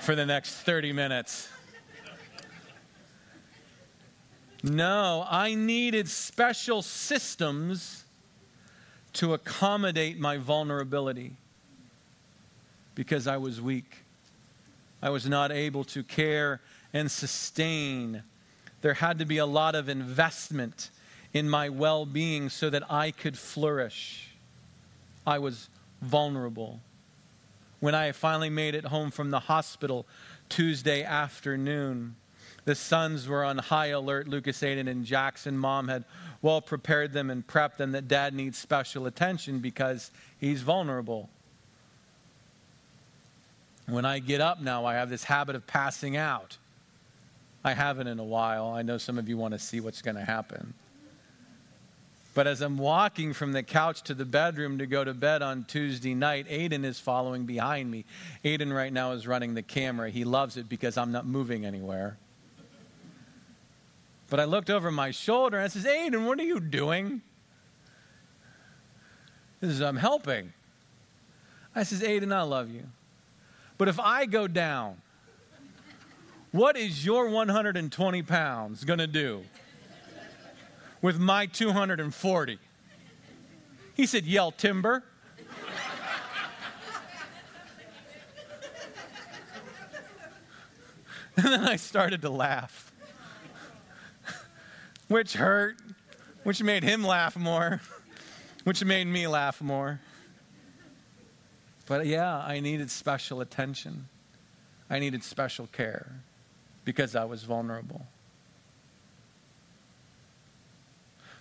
for 0.01 0.15
the 0.15 0.27
next 0.27 0.53
30 0.53 0.93
minutes. 0.93 1.49
No, 4.63 5.25
I 5.31 5.55
needed 5.55 6.11
special 6.11 6.83
systems 6.83 8.05
to 9.15 9.33
accommodate 9.33 10.19
my 10.19 10.37
vulnerability 10.37 11.39
because 12.95 13.27
I 13.27 13.37
was 13.37 13.61
weak. 13.61 13.99
I 15.03 15.11
was 15.11 15.29
not 15.29 15.53
able 15.53 15.85
to 15.85 16.03
care 16.03 16.61
and 16.93 17.11
sustain. 17.11 18.23
There 18.81 18.95
had 18.95 19.19
to 19.19 19.27
be 19.27 19.39
a 19.39 19.47
lot 19.47 19.75
of 19.75 19.89
investment 19.89 20.91
in 21.33 21.49
my 21.49 21.69
well 21.69 22.07
being 22.07 22.49
so 22.49 22.71
that 22.71 22.91
I 22.91 23.11
could 23.11 23.37
flourish. 23.37 24.31
I 25.27 25.39
was 25.39 25.69
vulnerable 26.01 26.81
when 27.81 27.95
I 27.95 28.13
finally 28.13 28.51
made 28.51 28.75
it 28.75 28.87
home 28.87 29.11
from 29.11 29.31
the 29.31 29.41
hospital 29.41 30.07
Tuesday 30.49 31.03
afternoon. 31.03 32.17
The 32.65 32.75
sons 32.75 33.29
were 33.29 33.45
on 33.45 33.59
high 33.59 33.89
alert. 33.89 34.27
Lucas, 34.27 34.63
Aiden, 34.63 34.89
and 34.89 35.05
Jackson. 35.05 35.59
Mom 35.59 35.89
had 35.89 36.05
well 36.41 36.63
prepared 36.63 37.13
them 37.13 37.31
and 37.31 37.47
prepped 37.47 37.77
them 37.77 37.93
that 37.93 38.09
dad 38.09 38.33
needs 38.33 38.57
special 38.57 39.07
attention 39.07 39.59
because 39.59 40.11
he's 40.39 40.63
vulnerable. 40.63 41.29
When 43.87 44.05
I 44.05 44.19
get 44.19 44.41
up 44.41 44.61
now, 44.61 44.87
I 44.87 44.95
have 44.95 45.11
this 45.11 45.25
habit 45.25 45.57
of 45.57 45.67
passing 45.67 46.17
out. 46.17 46.57
I 47.65 47.73
haven't 47.73 48.07
in 48.07 48.19
a 48.19 48.25
while. 48.25 48.69
I 48.69 48.83
know 48.83 48.99
some 48.99 49.19
of 49.19 49.29
you 49.29 49.37
want 49.37 49.53
to 49.53 49.59
see 49.59 49.81
what's 49.81 50.03
going 50.03 50.17
to 50.17 50.25
happen. 50.25 50.75
But 52.35 52.49
as 52.49 52.63
I'm 52.63 52.79
walking 52.79 53.33
from 53.33 53.53
the 53.53 53.63
couch 53.63 54.03
to 54.05 54.15
the 54.15 54.25
bedroom 54.25 54.79
to 54.79 54.87
go 54.87 55.05
to 55.05 55.15
bed 55.15 55.41
on 55.41 55.65
Tuesday 55.65 56.15
night, 56.15 56.49
Aiden 56.49 56.85
is 56.85 56.99
following 56.99 57.47
behind 57.47 57.91
me. 57.91 58.05
Aiden 58.45 58.75
right 58.75 58.93
now 58.93 59.13
is 59.13 59.27
running 59.27 59.55
the 59.55 59.63
camera. 59.63 60.11
He 60.11 60.25
loves 60.25 60.57
it 60.57 60.69
because 60.69 60.99
I'm 60.99 61.13
not 61.13 61.27
moving 61.27 61.65
anywhere. 61.65 62.19
But 64.29 64.41
I 64.41 64.45
looked 64.45 64.69
over 64.69 64.91
my 64.91 65.13
shoulder 65.13 65.59
and 65.59 65.65
I 65.65 65.69
says, 65.69 65.85
Aiden, 65.85 66.27
what 66.27 66.41
are 66.41 66.45
you 66.45 66.59
doing? 66.59 67.23
He 69.61 69.69
says, 69.69 69.81
I'm 69.81 69.97
helping. 69.97 70.53
I 71.75 71.85
says, 71.85 72.03
Aiden, 72.03 72.35
I 72.35 72.43
love 72.43 72.69
you. 72.69 72.85
But 73.77 73.89
if 73.89 73.99
I 73.99 74.27
go 74.27 74.47
down, 74.47 74.99
what 76.53 76.77
is 76.77 77.05
your 77.05 77.29
120 77.29 78.23
pounds 78.23 78.85
going 78.85 79.01
to 79.01 79.07
do? 79.07 79.45
with 81.05 81.21
my 81.21 81.45
240. 81.45 82.59
He 83.93 84.07
said, 84.07 84.25
Yell 84.25 84.53
timber. 84.53 85.05
and 91.37 91.45
then 91.45 91.61
I 91.61 91.77
started 91.77 92.23
to 92.23 92.31
laugh, 92.31 92.91
which 95.09 95.35
hurt, 95.35 95.77
which 96.43 96.63
made 96.63 96.83
him 96.83 97.05
laugh 97.05 97.37
more, 97.37 97.83
which 98.65 98.83
made 98.83 99.07
me 99.07 99.27
laugh 99.27 99.61
more. 99.61 100.01
But 101.87 102.07
yeah, 102.07 102.39
I 102.39 102.61
needed 102.61 102.91
special 102.91 103.41
attention. 103.41 104.09
I 104.89 104.99
needed 104.99 105.23
special 105.23 105.67
care 105.67 106.13
because 106.85 107.15
I 107.15 107.25
was 107.25 107.43
vulnerable. 107.43 108.07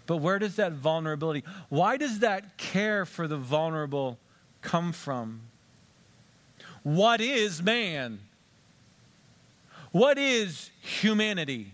But 0.05 0.17
where 0.17 0.39
does 0.39 0.57
that 0.57 0.73
vulnerability, 0.73 1.43
why 1.69 1.97
does 1.97 2.19
that 2.19 2.57
care 2.57 3.05
for 3.05 3.27
the 3.27 3.37
vulnerable 3.37 4.17
come 4.61 4.91
from? 4.91 5.41
What 6.83 7.21
is 7.21 7.63
man? 7.63 8.19
What 9.91 10.17
is 10.17 10.71
humanity? 10.81 11.71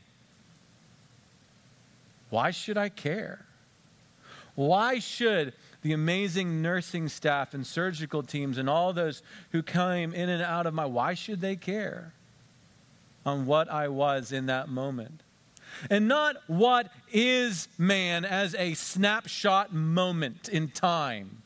Why 2.29 2.51
should 2.51 2.77
I 2.77 2.89
care? 2.89 3.45
Why 4.53 4.99
should 4.99 5.53
the 5.81 5.93
amazing 5.93 6.61
nursing 6.61 7.07
staff 7.07 7.53
and 7.53 7.65
surgical 7.65 8.21
teams 8.23 8.57
and 8.57 8.69
all 8.69 8.91
those 8.91 9.23
who 9.51 9.63
came 9.63 10.13
in 10.13 10.29
and 10.29 10.43
out 10.43 10.65
of 10.65 10.73
my, 10.73 10.85
why 10.85 11.13
should 11.13 11.41
they 11.41 11.55
care 11.55 12.13
on 13.25 13.45
what 13.45 13.69
I 13.69 13.87
was 13.87 14.31
in 14.31 14.47
that 14.47 14.69
moment? 14.69 15.23
And 15.89 16.07
not 16.07 16.35
what 16.47 16.91
is 17.11 17.67
man 17.77 18.25
as 18.25 18.55
a 18.55 18.73
snapshot 18.73 19.73
moment 19.73 20.49
in 20.49 20.69
time. 20.69 21.43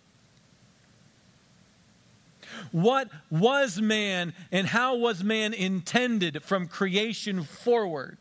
What 2.71 3.09
was 3.29 3.81
man 3.81 4.33
and 4.51 4.67
how 4.67 4.95
was 4.95 5.23
man 5.23 5.53
intended 5.53 6.43
from 6.43 6.67
creation 6.67 7.43
forward? 7.43 8.17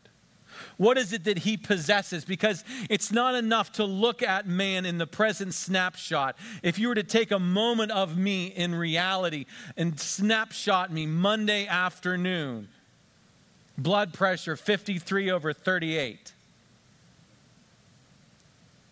What 0.77 0.97
is 0.97 1.13
it 1.13 1.23
that 1.25 1.39
he 1.39 1.57
possesses? 1.57 2.25
Because 2.25 2.63
it's 2.89 3.11
not 3.11 3.35
enough 3.35 3.73
to 3.73 3.85
look 3.85 4.21
at 4.21 4.47
man 4.47 4.85
in 4.85 4.97
the 4.97 5.07
present 5.07 5.53
snapshot. 5.53 6.35
If 6.61 6.79
you 6.79 6.87
were 6.87 6.95
to 6.95 7.03
take 7.03 7.31
a 7.31 7.39
moment 7.39 7.91
of 7.91 8.17
me 8.17 8.47
in 8.47 8.75
reality 8.75 9.45
and 9.77 9.99
snapshot 9.99 10.91
me 10.91 11.05
Monday 11.05 11.67
afternoon, 11.67 12.69
blood 13.77 14.13
pressure 14.13 14.55
53 14.55 15.31
over 15.31 15.53
38, 15.53 16.33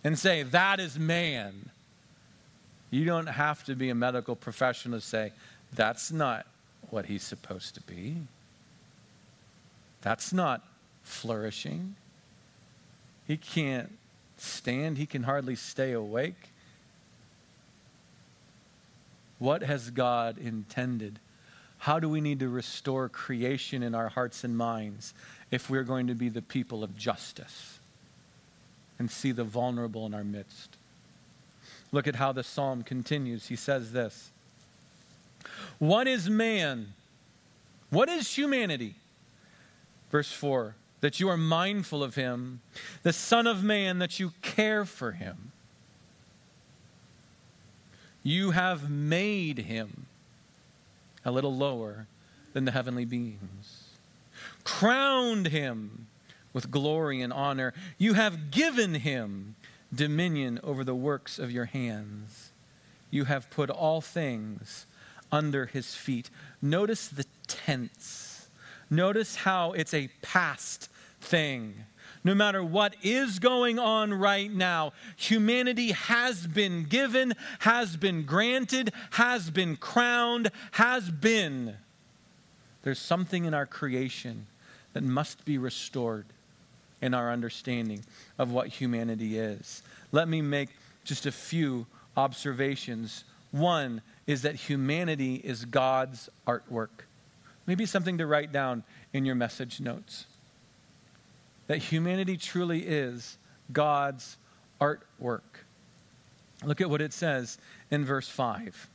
and 0.03 0.17
say, 0.17 0.43
that 0.43 0.79
is 0.79 0.97
man. 0.97 1.69
You 2.89 3.05
don't 3.05 3.27
have 3.27 3.63
to 3.65 3.75
be 3.75 3.89
a 3.89 3.95
medical 3.95 4.35
professional 4.35 4.99
to 4.99 5.05
say, 5.05 5.31
that's 5.73 6.11
not 6.11 6.45
what 6.89 7.05
he's 7.05 7.23
supposed 7.23 7.75
to 7.75 7.81
be. 7.81 8.17
That's 10.01 10.33
not 10.33 10.63
flourishing. 11.03 11.95
He 13.27 13.37
can't 13.37 13.97
stand, 14.37 14.97
he 14.97 15.05
can 15.05 15.23
hardly 15.23 15.55
stay 15.55 15.91
awake. 15.91 16.51
What 19.39 19.63
has 19.63 19.89
God 19.89 20.37
intended? 20.37 21.19
How 21.79 21.99
do 21.99 22.07
we 22.07 22.21
need 22.21 22.39
to 22.41 22.49
restore 22.49 23.09
creation 23.09 23.81
in 23.81 23.95
our 23.95 24.09
hearts 24.09 24.43
and 24.43 24.55
minds 24.55 25.13
if 25.49 25.69
we're 25.69 25.83
going 25.83 26.07
to 26.07 26.13
be 26.13 26.29
the 26.29 26.41
people 26.41 26.83
of 26.83 26.95
justice 26.95 27.79
and 28.99 29.09
see 29.09 29.31
the 29.31 29.43
vulnerable 29.43 30.05
in 30.05 30.13
our 30.13 30.23
midst? 30.23 30.77
Look 31.91 32.07
at 32.07 32.15
how 32.15 32.31
the 32.31 32.43
psalm 32.43 32.83
continues. 32.83 33.47
He 33.47 33.55
says 33.55 33.91
this 33.91 34.31
What 35.79 36.07
is 36.07 36.29
man? 36.29 36.93
What 37.89 38.09
is 38.09 38.31
humanity? 38.31 38.95
Verse 40.11 40.31
4 40.31 40.75
that 41.01 41.19
you 41.19 41.27
are 41.29 41.37
mindful 41.37 42.03
of 42.03 42.15
him, 42.15 42.61
the 43.03 43.13
Son 43.13 43.47
of 43.47 43.63
Man, 43.63 43.99
that 43.99 44.19
you 44.19 44.31
care 44.41 44.85
for 44.85 45.11
him. 45.11 45.51
You 48.23 48.51
have 48.51 48.89
made 48.89 49.59
him 49.59 50.05
a 51.25 51.31
little 51.31 51.55
lower 51.55 52.07
than 52.53 52.65
the 52.65 52.71
heavenly 52.71 53.05
beings, 53.05 53.89
crowned 54.63 55.47
him 55.47 56.07
with 56.53 56.69
glory 56.69 57.21
and 57.21 57.33
honor. 57.33 57.73
You 57.97 58.13
have 58.13 58.51
given 58.51 58.95
him 58.95 59.55
dominion 59.93 60.59
over 60.63 60.83
the 60.83 60.95
works 60.95 61.39
of 61.39 61.51
your 61.51 61.65
hands. 61.65 62.51
You 63.09 63.25
have 63.25 63.49
put 63.49 63.69
all 63.69 64.01
things 64.01 64.85
under 65.31 65.65
his 65.65 65.95
feet. 65.95 66.29
Notice 66.61 67.07
the 67.07 67.25
tense. 67.47 68.49
Notice 68.89 69.37
how 69.37 69.71
it's 69.71 69.93
a 69.93 70.09
past 70.21 70.89
thing. 71.21 71.85
No 72.23 72.35
matter 72.35 72.63
what 72.63 72.95
is 73.01 73.39
going 73.39 73.79
on 73.79 74.13
right 74.13 74.51
now, 74.51 74.93
humanity 75.15 75.91
has 75.91 76.45
been 76.45 76.83
given, 76.83 77.33
has 77.59 77.97
been 77.97 78.23
granted, 78.23 78.93
has 79.11 79.49
been 79.49 79.75
crowned, 79.75 80.51
has 80.71 81.09
been. 81.09 81.75
There's 82.83 82.99
something 82.99 83.45
in 83.45 83.53
our 83.53 83.65
creation 83.65 84.45
that 84.93 85.03
must 85.03 85.45
be 85.45 85.57
restored 85.57 86.25
in 87.01 87.15
our 87.15 87.31
understanding 87.31 88.03
of 88.37 88.51
what 88.51 88.67
humanity 88.67 89.39
is. 89.39 89.81
Let 90.11 90.27
me 90.27 90.41
make 90.41 90.69
just 91.03 91.25
a 91.25 91.31
few 91.31 91.87
observations. 92.15 93.23
One 93.49 94.01
is 94.27 94.43
that 94.43 94.55
humanity 94.55 95.35
is 95.35 95.65
God's 95.65 96.29
artwork. 96.45 97.05
Maybe 97.65 97.87
something 97.87 98.19
to 98.19 98.27
write 98.27 98.51
down 98.51 98.83
in 99.13 99.25
your 99.25 99.35
message 99.35 99.79
notes 99.79 100.25
that 101.71 101.77
humanity 101.77 102.35
truly 102.35 102.79
is 102.81 103.37
God's 103.71 104.35
artwork. 104.81 105.63
Look 106.65 106.81
at 106.81 106.89
what 106.89 107.01
it 107.01 107.13
says 107.13 107.57
in 107.89 108.03
verse 108.03 108.27
5. 108.27 108.89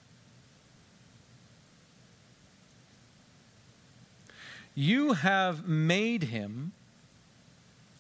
You 4.75 5.15
have 5.15 5.67
made 5.67 6.25
him 6.25 6.73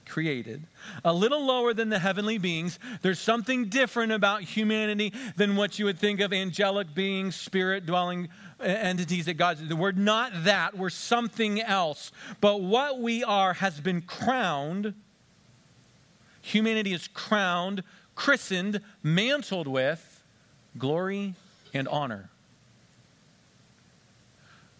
created, 0.06 0.62
a 1.04 1.12
little 1.12 1.44
lower 1.44 1.74
than 1.74 1.88
the 1.88 1.98
heavenly 1.98 2.38
beings. 2.38 2.78
There's 3.02 3.18
something 3.18 3.66
different 3.66 4.12
about 4.12 4.42
humanity 4.42 5.12
than 5.36 5.56
what 5.56 5.78
you 5.78 5.84
would 5.84 5.98
think 5.98 6.20
of 6.20 6.32
angelic 6.32 6.94
beings, 6.94 7.36
spirit 7.36 7.86
dwelling 7.86 8.28
uh, 8.58 8.64
entities 8.64 9.26
that 9.26 9.34
God, 9.34 9.72
we're 9.72 9.92
not 9.92 10.32
that, 10.44 10.76
we're 10.76 10.90
something 10.90 11.60
else. 11.60 12.12
But 12.40 12.62
what 12.62 13.00
we 13.00 13.22
are 13.24 13.54
has 13.54 13.80
been 13.80 14.00
crowned. 14.00 14.94
Humanity 16.40 16.92
is 16.92 17.08
crowned, 17.08 17.82
christened, 18.14 18.80
mantled 19.02 19.66
with 19.66 20.22
glory 20.78 21.34
and 21.74 21.88
honor. 21.88 22.30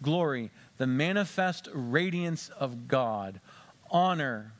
Glory, 0.01 0.51
the 0.77 0.87
manifest 0.87 1.67
radiance 1.73 2.49
of 2.49 2.87
God. 2.87 3.39
Honor, 3.89 4.51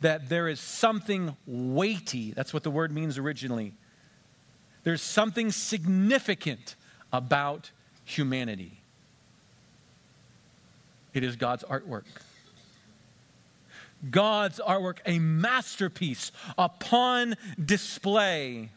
that 0.00 0.28
there 0.28 0.48
is 0.48 0.60
something 0.60 1.36
weighty. 1.46 2.32
That's 2.32 2.54
what 2.54 2.62
the 2.62 2.70
word 2.70 2.92
means 2.92 3.18
originally. 3.18 3.74
There's 4.84 5.02
something 5.02 5.50
significant 5.50 6.76
about 7.12 7.70
humanity. 8.04 8.80
It 11.14 11.24
is 11.24 11.36
God's 11.36 11.64
artwork. 11.64 12.04
God's 14.10 14.60
artwork, 14.60 14.98
a 15.04 15.18
masterpiece 15.18 16.30
upon 16.56 17.34
display. 17.62 18.70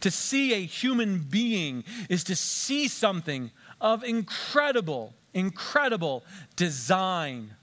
To 0.00 0.10
see 0.10 0.54
a 0.54 0.66
human 0.66 1.20
being 1.20 1.84
is 2.08 2.24
to 2.24 2.34
see 2.34 2.88
something 2.88 3.52
of 3.80 4.02
incredible, 4.02 5.14
incredible 5.34 6.24
design. 6.56 7.54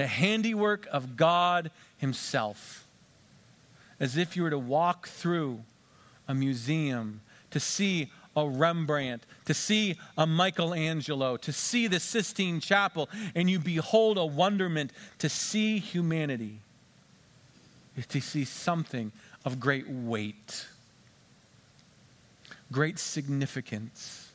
The 0.00 0.06
handiwork 0.06 0.86
of 0.90 1.14
God 1.14 1.70
Himself. 1.98 2.86
As 4.00 4.16
if 4.16 4.34
you 4.34 4.44
were 4.44 4.48
to 4.48 4.58
walk 4.58 5.08
through 5.08 5.60
a 6.26 6.34
museum 6.34 7.20
to 7.50 7.60
see 7.60 8.10
a 8.34 8.48
Rembrandt, 8.48 9.24
to 9.44 9.52
see 9.52 9.98
a 10.16 10.26
Michelangelo, 10.26 11.36
to 11.36 11.52
see 11.52 11.86
the 11.86 12.00
Sistine 12.00 12.60
Chapel, 12.60 13.10
and 13.34 13.50
you 13.50 13.58
behold 13.58 14.16
a 14.16 14.24
wonderment 14.24 14.90
to 15.18 15.28
see 15.28 15.78
humanity, 15.78 16.60
to 18.08 18.22
see 18.22 18.46
something 18.46 19.12
of 19.44 19.60
great 19.60 19.86
weight, 19.86 20.66
great 22.72 22.98
significance, 22.98 24.32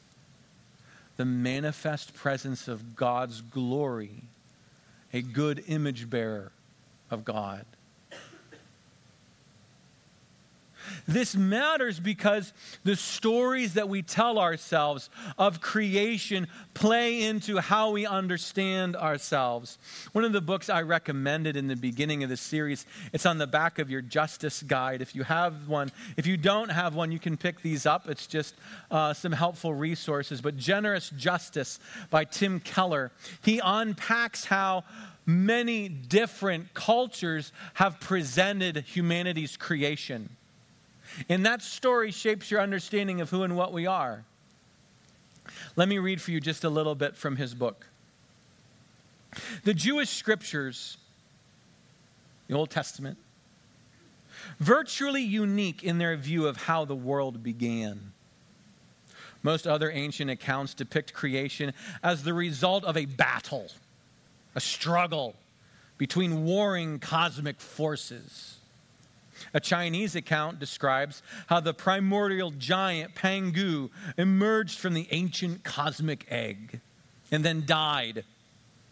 the 1.17 1.25
manifest 1.25 2.13
presence 2.13 2.67
of 2.67 2.95
God's 2.95 3.41
glory, 3.41 4.25
a 5.15 5.21
good 5.21 5.63
image 5.67 6.09
bearer 6.09 6.51
of 7.09 7.23
God. 7.23 7.65
This 11.07 11.35
matters 11.35 11.99
because 11.99 12.53
the 12.83 12.95
stories 12.95 13.73
that 13.75 13.89
we 13.89 14.01
tell 14.01 14.39
ourselves 14.39 15.09
of 15.37 15.61
creation 15.61 16.47
play 16.73 17.23
into 17.23 17.57
how 17.57 17.91
we 17.91 18.05
understand 18.05 18.95
ourselves. 18.95 19.77
One 20.13 20.25
of 20.25 20.33
the 20.33 20.41
books 20.41 20.69
I 20.69 20.81
recommended 20.81 21.55
in 21.55 21.67
the 21.67 21.75
beginning 21.75 22.23
of 22.23 22.29
the 22.29 22.37
series, 22.37 22.85
it's 23.13 23.25
on 23.25 23.37
the 23.37 23.47
back 23.47 23.79
of 23.79 23.89
your 23.89 24.01
justice 24.01 24.63
guide. 24.63 25.01
If 25.01 25.15
you 25.15 25.23
have 25.23 25.67
one, 25.67 25.91
if 26.17 26.27
you 26.27 26.37
don't 26.37 26.69
have 26.69 26.95
one, 26.95 27.11
you 27.11 27.19
can 27.19 27.37
pick 27.37 27.61
these 27.61 27.85
up. 27.85 28.09
It's 28.09 28.27
just 28.27 28.55
uh, 28.91 29.13
some 29.13 29.31
helpful 29.31 29.73
resources. 29.73 30.41
But 30.41 30.57
Generous 30.57 31.09
Justice 31.11 31.79
by 32.09 32.25
Tim 32.25 32.59
Keller, 32.59 33.11
he 33.43 33.59
unpacks 33.63 34.45
how 34.45 34.83
many 35.25 35.89
different 35.89 36.73
cultures 36.73 37.51
have 37.75 37.99
presented 37.99 38.77
humanity's 38.77 39.57
creation. 39.57 40.29
And 41.29 41.45
that 41.45 41.61
story 41.61 42.11
shapes 42.11 42.51
your 42.51 42.61
understanding 42.61 43.21
of 43.21 43.29
who 43.29 43.43
and 43.43 43.55
what 43.55 43.73
we 43.73 43.85
are. 43.87 44.23
Let 45.75 45.87
me 45.87 45.97
read 45.99 46.21
for 46.21 46.31
you 46.31 46.39
just 46.39 46.63
a 46.63 46.69
little 46.69 46.95
bit 46.95 47.15
from 47.15 47.35
his 47.35 47.53
book. 47.53 47.87
The 49.63 49.73
Jewish 49.73 50.09
scriptures, 50.09 50.97
the 52.47 52.55
Old 52.55 52.69
Testament, 52.69 53.17
virtually 54.59 55.21
unique 55.21 55.83
in 55.83 55.97
their 55.97 56.15
view 56.15 56.47
of 56.47 56.57
how 56.57 56.85
the 56.85 56.95
world 56.95 57.43
began. 57.43 58.11
Most 59.43 59.67
other 59.67 59.91
ancient 59.91 60.31
accounts 60.31 60.73
depict 60.73 61.13
creation 61.13 61.73
as 62.03 62.23
the 62.23 62.33
result 62.33 62.83
of 62.83 62.97
a 62.97 63.05
battle, 63.05 63.67
a 64.55 64.59
struggle 64.59 65.35
between 65.97 66.45
warring 66.45 66.99
cosmic 66.99 67.59
forces. 67.59 68.54
A 69.53 69.59
Chinese 69.59 70.15
account 70.15 70.59
describes 70.59 71.21
how 71.47 71.59
the 71.59 71.73
primordial 71.73 72.51
giant 72.51 73.15
Pangu 73.15 73.89
emerged 74.17 74.79
from 74.79 74.93
the 74.93 75.07
ancient 75.11 75.63
cosmic 75.63 76.25
egg 76.29 76.81
and 77.31 77.43
then 77.43 77.65
died. 77.65 78.23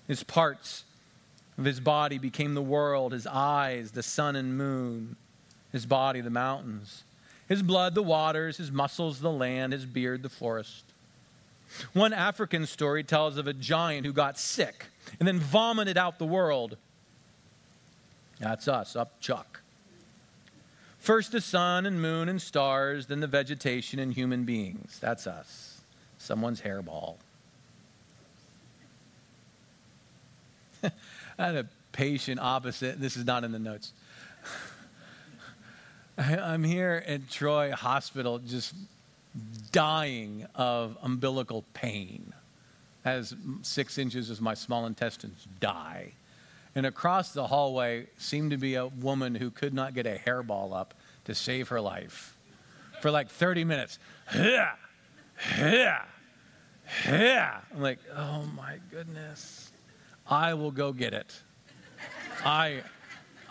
His 0.07 0.23
parts 0.23 0.83
of 1.57 1.65
his 1.65 1.79
body 1.79 2.17
became 2.17 2.53
the 2.53 2.61
world, 2.61 3.13
his 3.13 3.27
eyes, 3.27 3.91
the 3.91 4.03
sun 4.03 4.35
and 4.35 4.57
moon, 4.57 5.15
his 5.71 5.85
body, 5.85 6.21
the 6.21 6.29
mountains, 6.29 7.03
his 7.47 7.61
blood, 7.61 7.95
the 7.95 8.03
waters, 8.03 8.57
his 8.57 8.71
muscles, 8.71 9.19
the 9.19 9.31
land, 9.31 9.73
his 9.73 9.85
beard, 9.85 10.23
the 10.23 10.29
forest. 10.29 10.83
One 11.93 12.13
African 12.13 12.65
story 12.65 13.03
tells 13.03 13.37
of 13.37 13.47
a 13.47 13.53
giant 13.53 14.05
who 14.05 14.13
got 14.13 14.37
sick 14.37 14.87
and 15.19 15.27
then 15.27 15.39
vomited 15.39 15.97
out 15.97 16.19
the 16.19 16.25
world. 16.25 16.77
That's 18.39 18.67
us, 18.67 18.95
up 18.95 19.19
Chuck. 19.19 19.62
First 21.03 21.33
the 21.33 21.41
sun 21.41 21.85
and 21.85 22.01
moon 22.01 22.29
and 22.29 22.41
stars, 22.41 23.07
then 23.07 23.19
the 23.19 23.27
vegetation 23.27 23.99
and 23.99 24.13
human 24.13 24.45
beings. 24.45 24.99
That's 25.01 25.27
us. 25.27 25.81
Someone's 26.17 26.61
hairball. 26.61 27.17
I 30.83 30.91
had 31.37 31.55
a 31.55 31.67
patient 31.91 32.39
opposite. 32.39 33.01
This 33.01 33.17
is 33.17 33.25
not 33.25 33.43
in 33.43 33.51
the 33.51 33.59
notes. 33.59 33.91
I'm 36.17 36.63
here 36.63 37.03
at 37.05 37.29
Troy 37.29 37.73
Hospital 37.73 38.39
just 38.39 38.73
dying 39.73 40.47
of 40.55 40.97
umbilical 41.01 41.65
pain 41.73 42.31
as 43.03 43.35
six 43.61 43.97
inches 43.97 44.29
of 44.29 44.39
my 44.39 44.53
small 44.53 44.85
intestines 44.85 45.49
die. 45.59 46.13
And 46.75 46.85
across 46.85 47.33
the 47.33 47.47
hallway 47.47 48.07
seemed 48.17 48.51
to 48.51 48.57
be 48.57 48.75
a 48.75 48.87
woman 48.87 49.35
who 49.35 49.51
could 49.51 49.73
not 49.73 49.93
get 49.93 50.07
a 50.07 50.19
hairball 50.25 50.75
up 50.75 50.93
to 51.25 51.35
save 51.35 51.67
her 51.69 51.79
life 51.79 52.35
for 53.01 53.11
like 53.11 53.29
30 53.29 53.63
minutes. 53.63 53.99
Yeah, 54.33 54.71
yeah, 55.57 56.03
yeah. 57.05 57.59
I'm 57.73 57.81
like, 57.81 57.99
oh 58.15 58.45
my 58.55 58.79
goodness. 58.89 59.71
I 60.25 60.53
will 60.53 60.71
go 60.71 60.93
get 60.93 61.13
it. 61.13 61.33
I, 62.45 62.81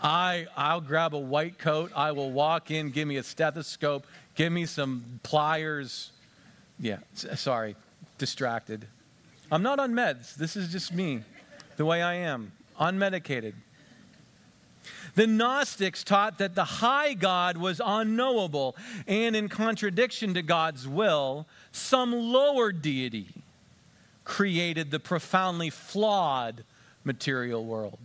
I, 0.01 0.47
I'll 0.57 0.81
grab 0.81 1.13
a 1.13 1.19
white 1.19 1.57
coat. 1.57 1.91
I 1.95 2.11
will 2.11 2.31
walk 2.31 2.71
in, 2.71 2.89
give 2.89 3.07
me 3.07 3.17
a 3.17 3.23
stethoscope, 3.23 4.05
give 4.35 4.51
me 4.51 4.65
some 4.65 5.19
pliers. 5.23 6.11
Yeah, 6.79 6.97
sorry, 7.13 7.75
distracted. 8.17 8.87
I'm 9.51 9.61
not 9.61 9.79
on 9.79 9.93
meds. 9.93 10.35
This 10.35 10.55
is 10.55 10.71
just 10.71 10.93
me, 10.93 11.21
the 11.77 11.85
way 11.85 12.01
I 12.01 12.15
am 12.15 12.51
unmedicated. 12.79 13.53
The 15.15 15.27
Gnostics 15.27 16.03
taught 16.03 16.39
that 16.39 16.55
the 16.55 16.63
high 16.63 17.13
God 17.13 17.57
was 17.57 17.79
unknowable, 17.83 18.75
and 19.07 19.35
in 19.35 19.47
contradiction 19.47 20.33
to 20.33 20.41
God's 20.41 20.87
will, 20.87 21.45
some 21.71 22.11
lower 22.11 22.71
deity 22.71 23.27
created 24.23 24.89
the 24.89 24.99
profoundly 24.99 25.69
flawed 25.69 26.63
material 27.03 27.63
world. 27.63 27.99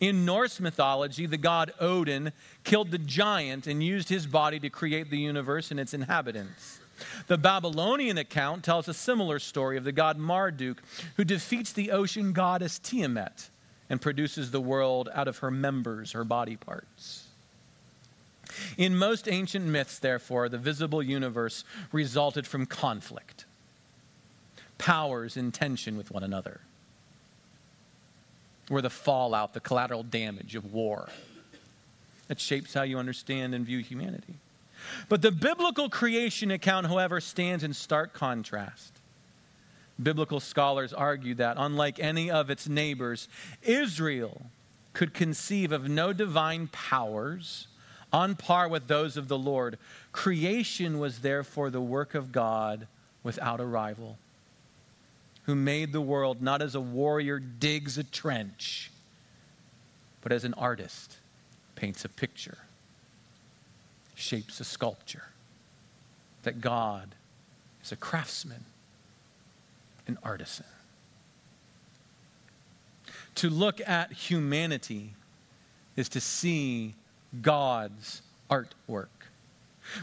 In 0.00 0.24
Norse 0.24 0.60
mythology, 0.60 1.26
the 1.26 1.36
god 1.36 1.72
Odin 1.80 2.32
killed 2.62 2.90
the 2.90 2.98
giant 2.98 3.66
and 3.66 3.82
used 3.82 4.08
his 4.08 4.26
body 4.26 4.60
to 4.60 4.70
create 4.70 5.10
the 5.10 5.18
universe 5.18 5.70
and 5.70 5.80
its 5.80 5.94
inhabitants. 5.94 6.81
The 7.26 7.38
Babylonian 7.38 8.18
account 8.18 8.64
tells 8.64 8.88
a 8.88 8.94
similar 8.94 9.38
story 9.38 9.76
of 9.76 9.84
the 9.84 9.92
god 9.92 10.18
Marduk, 10.18 10.82
who 11.16 11.24
defeats 11.24 11.72
the 11.72 11.90
ocean 11.90 12.32
goddess 12.32 12.78
Tiamat 12.78 13.50
and 13.88 14.00
produces 14.00 14.50
the 14.50 14.60
world 14.60 15.08
out 15.14 15.28
of 15.28 15.38
her 15.38 15.50
members, 15.50 16.12
her 16.12 16.24
body 16.24 16.56
parts. 16.56 17.26
In 18.76 18.96
most 18.96 19.28
ancient 19.28 19.64
myths, 19.66 19.98
therefore, 19.98 20.48
the 20.48 20.58
visible 20.58 21.02
universe 21.02 21.64
resulted 21.90 22.46
from 22.46 22.66
conflict, 22.66 23.44
powers 24.78 25.36
in 25.36 25.52
tension 25.52 25.96
with 25.96 26.10
one 26.10 26.22
another, 26.22 26.60
were 28.68 28.82
the 28.82 28.90
fallout, 28.90 29.54
the 29.54 29.60
collateral 29.60 30.02
damage 30.02 30.54
of 30.54 30.72
war. 30.72 31.08
That 32.28 32.40
shapes 32.40 32.72
how 32.72 32.82
you 32.82 32.98
understand 32.98 33.54
and 33.54 33.64
view 33.66 33.80
humanity. 33.80 34.34
But 35.08 35.22
the 35.22 35.30
biblical 35.30 35.88
creation 35.88 36.50
account, 36.50 36.86
however, 36.86 37.20
stands 37.20 37.64
in 37.64 37.74
stark 37.74 38.12
contrast. 38.12 39.00
Biblical 40.02 40.40
scholars 40.40 40.92
argue 40.92 41.34
that, 41.36 41.56
unlike 41.58 41.98
any 42.00 42.30
of 42.30 42.50
its 42.50 42.68
neighbors, 42.68 43.28
Israel 43.62 44.46
could 44.92 45.14
conceive 45.14 45.72
of 45.72 45.88
no 45.88 46.12
divine 46.12 46.68
powers 46.68 47.68
on 48.12 48.34
par 48.34 48.68
with 48.68 48.88
those 48.88 49.16
of 49.16 49.28
the 49.28 49.38
Lord. 49.38 49.78
Creation 50.12 50.98
was 50.98 51.20
therefore 51.20 51.70
the 51.70 51.80
work 51.80 52.14
of 52.14 52.32
God 52.32 52.86
without 53.22 53.60
a 53.60 53.64
rival, 53.64 54.18
who 55.44 55.54
made 55.54 55.92
the 55.92 56.00
world 56.00 56.42
not 56.42 56.60
as 56.60 56.74
a 56.74 56.80
warrior 56.80 57.38
digs 57.38 57.96
a 57.96 58.04
trench, 58.04 58.90
but 60.20 60.32
as 60.32 60.44
an 60.44 60.54
artist 60.54 61.16
paints 61.74 62.04
a 62.04 62.08
picture 62.08 62.58
shapes 64.22 64.60
a 64.60 64.64
sculpture. 64.64 65.24
That 66.44 66.60
God 66.60 67.14
is 67.84 67.92
a 67.92 67.96
craftsman, 67.96 68.64
an 70.06 70.18
artisan. 70.22 70.66
To 73.36 73.50
look 73.50 73.80
at 73.86 74.12
humanity 74.12 75.14
is 75.96 76.08
to 76.10 76.20
see 76.20 76.94
God's 77.40 78.22
artwork, 78.50 79.08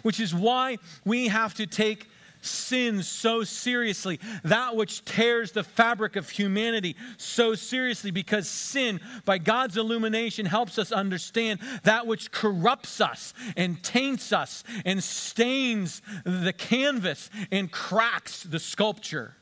which 0.01 0.19
is 0.19 0.33
why 0.33 0.77
we 1.05 1.27
have 1.27 1.53
to 1.55 1.65
take 1.65 2.07
sin 2.41 3.03
so 3.03 3.43
seriously, 3.43 4.19
that 4.43 4.75
which 4.75 5.03
tears 5.05 5.51
the 5.51 5.63
fabric 5.63 6.15
of 6.15 6.29
humanity 6.29 6.95
so 7.17 7.55
seriously, 7.55 8.11
because 8.11 8.47
sin, 8.47 8.99
by 9.25 9.37
God's 9.37 9.77
illumination, 9.77 10.45
helps 10.45 10.77
us 10.77 10.91
understand 10.91 11.59
that 11.83 12.07
which 12.07 12.31
corrupts 12.31 13.01
us 13.01 13.33
and 13.57 13.81
taints 13.83 14.31
us 14.31 14.63
and 14.85 15.03
stains 15.03 16.01
the 16.23 16.53
canvas 16.53 17.29
and 17.51 17.71
cracks 17.71 18.43
the 18.43 18.59
sculpture. 18.59 19.35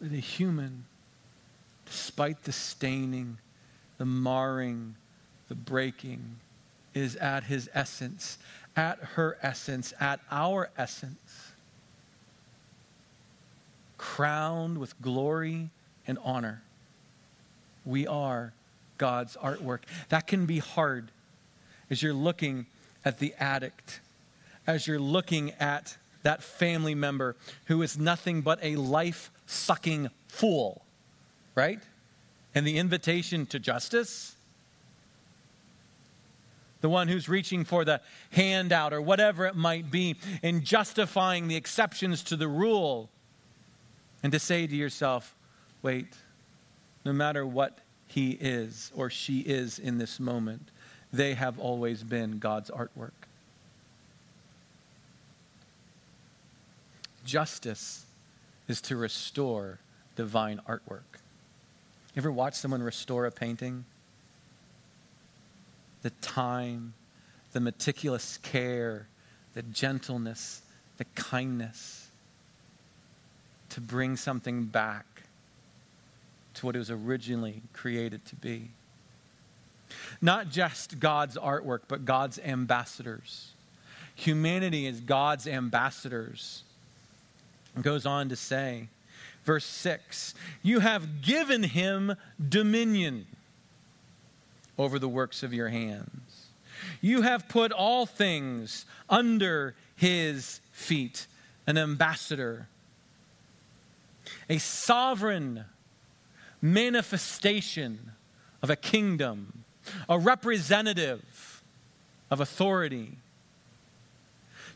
The 0.00 0.20
human, 0.20 0.84
despite 1.86 2.44
the 2.44 2.52
staining, 2.52 3.38
the 3.98 4.04
marring, 4.04 4.94
the 5.48 5.56
breaking, 5.56 6.36
is 6.98 7.16
at 7.16 7.44
his 7.44 7.70
essence, 7.72 8.38
at 8.76 8.98
her 8.98 9.38
essence, 9.40 9.94
at 10.00 10.20
our 10.30 10.70
essence, 10.76 11.52
crowned 13.96 14.78
with 14.78 15.00
glory 15.00 15.70
and 16.06 16.18
honor. 16.22 16.62
We 17.84 18.06
are 18.06 18.52
God's 18.98 19.36
artwork. 19.36 19.80
That 20.08 20.26
can 20.26 20.44
be 20.44 20.58
hard 20.58 21.10
as 21.88 22.02
you're 22.02 22.12
looking 22.12 22.66
at 23.04 23.18
the 23.20 23.34
addict, 23.38 24.00
as 24.66 24.86
you're 24.86 24.98
looking 24.98 25.52
at 25.52 25.96
that 26.24 26.42
family 26.42 26.94
member 26.94 27.36
who 27.66 27.80
is 27.82 27.96
nothing 27.96 28.42
but 28.42 28.58
a 28.60 28.76
life 28.76 29.30
sucking 29.46 30.10
fool, 30.26 30.82
right? 31.54 31.80
And 32.54 32.66
the 32.66 32.76
invitation 32.76 33.46
to 33.46 33.58
justice 33.58 34.34
the 36.80 36.88
one 36.88 37.08
who's 37.08 37.28
reaching 37.28 37.64
for 37.64 37.84
the 37.84 38.00
handout 38.30 38.92
or 38.92 39.00
whatever 39.00 39.46
it 39.46 39.56
might 39.56 39.90
be, 39.90 40.16
and 40.42 40.64
justifying 40.64 41.48
the 41.48 41.56
exceptions 41.56 42.22
to 42.24 42.36
the 42.36 42.48
rule. 42.48 43.10
And 44.22 44.32
to 44.32 44.38
say 44.38 44.66
to 44.66 44.74
yourself, 44.74 45.34
wait, 45.82 46.14
no 47.04 47.12
matter 47.12 47.46
what 47.46 47.78
he 48.06 48.32
is 48.32 48.90
or 48.94 49.10
she 49.10 49.40
is 49.40 49.78
in 49.78 49.98
this 49.98 50.18
moment, 50.18 50.70
they 51.12 51.34
have 51.34 51.58
always 51.58 52.02
been 52.02 52.38
God's 52.38 52.70
artwork. 52.70 53.12
Justice 57.24 58.06
is 58.68 58.80
to 58.82 58.96
restore 58.96 59.78
divine 60.16 60.60
artwork. 60.68 61.20
You 62.14 62.22
ever 62.22 62.32
watch 62.32 62.54
someone 62.54 62.82
restore 62.82 63.26
a 63.26 63.30
painting? 63.30 63.84
The 66.02 66.10
time, 66.22 66.94
the 67.52 67.60
meticulous 67.60 68.38
care, 68.38 69.08
the 69.54 69.62
gentleness, 69.62 70.62
the 70.96 71.04
kindness 71.14 72.08
to 73.70 73.80
bring 73.80 74.16
something 74.16 74.64
back 74.64 75.06
to 76.54 76.66
what 76.66 76.74
it 76.74 76.78
was 76.78 76.90
originally 76.90 77.62
created 77.72 78.24
to 78.26 78.36
be. 78.36 78.70
Not 80.20 80.50
just 80.50 80.98
God's 80.98 81.36
artwork, 81.36 81.80
but 81.88 82.04
God's 82.04 82.38
ambassadors. 82.38 83.52
Humanity 84.14 84.86
is 84.86 85.00
God's 85.00 85.46
ambassadors. 85.46 86.64
It 87.76 87.82
goes 87.82 88.04
on 88.04 88.28
to 88.30 88.36
say, 88.36 88.88
verse 89.44 89.64
6 89.64 90.34
You 90.62 90.80
have 90.80 91.22
given 91.22 91.62
him 91.62 92.16
dominion 92.48 93.26
over 94.78 94.98
the 94.98 95.08
works 95.08 95.42
of 95.42 95.52
your 95.52 95.68
hands. 95.68 96.46
You 97.00 97.22
have 97.22 97.48
put 97.48 97.72
all 97.72 98.06
things 98.06 98.86
under 99.08 99.74
his 99.96 100.60
feet, 100.70 101.26
an 101.66 101.76
ambassador, 101.76 102.68
a 104.48 104.58
sovereign 104.58 105.64
manifestation 106.62 108.12
of 108.62 108.70
a 108.70 108.76
kingdom, 108.76 109.64
a 110.08 110.18
representative 110.18 111.62
of 112.30 112.40
authority. 112.40 113.18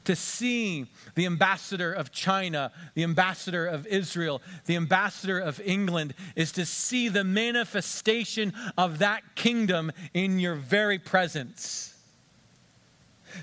To 0.04 0.16
see 0.16 0.86
the 1.14 1.26
ambassador 1.26 1.92
of 1.92 2.10
China, 2.10 2.72
the 2.94 3.04
ambassador 3.04 3.66
of 3.66 3.86
Israel, 3.86 4.42
the 4.66 4.74
ambassador 4.74 5.38
of 5.38 5.60
England 5.60 6.14
is 6.34 6.50
to 6.52 6.66
see 6.66 7.08
the 7.08 7.22
manifestation 7.22 8.52
of 8.76 8.98
that 8.98 9.22
kingdom 9.36 9.92
in 10.12 10.40
your 10.40 10.56
very 10.56 10.98
presence. 10.98 11.94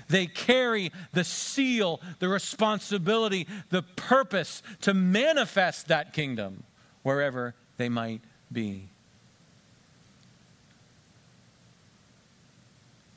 They 0.08 0.26
carry 0.26 0.92
the 1.12 1.24
seal, 1.24 2.00
the 2.18 2.28
responsibility, 2.28 3.48
the 3.70 3.82
purpose 3.82 4.62
to 4.82 4.92
manifest 4.92 5.88
that 5.88 6.12
kingdom 6.12 6.62
wherever 7.02 7.54
they 7.78 7.88
might 7.88 8.20
be. 8.52 8.88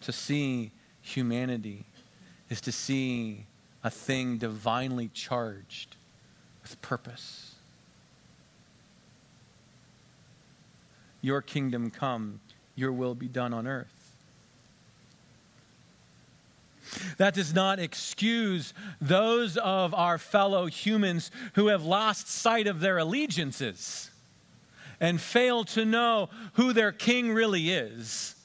To 0.02 0.12
see 0.12 0.72
humanity 1.02 1.86
is 2.54 2.62
to 2.62 2.72
see 2.72 3.48
a 3.84 3.90
thing 3.90 4.38
divinely 4.38 5.10
charged 5.12 5.96
with 6.62 6.80
purpose. 6.84 7.56
Your 11.24 11.42
kingdom 11.42 11.90
come, 11.90 12.42
your 12.76 12.92
will 12.92 13.16
be 13.16 13.28
done 13.28 13.56
on 13.56 13.66
earth. 13.66 13.88
That 17.18 17.34
does 17.34 17.56
not 17.56 17.80
excuse 17.80 18.76
those 19.02 19.58
of 19.58 19.96
our 19.96 20.20
fellow 20.20 20.68
humans 20.68 21.32
who 21.56 21.68
have 21.70 21.84
lost 21.84 22.28
sight 22.28 22.68
of 22.68 22.82
their 22.82 23.00
allegiances 23.00 24.12
and 25.00 25.20
fail 25.20 25.64
to 25.64 25.86
know 25.86 26.30
who 26.54 26.72
their 26.72 26.92
king 26.92 27.34
really 27.34 27.72
is. 27.72 28.36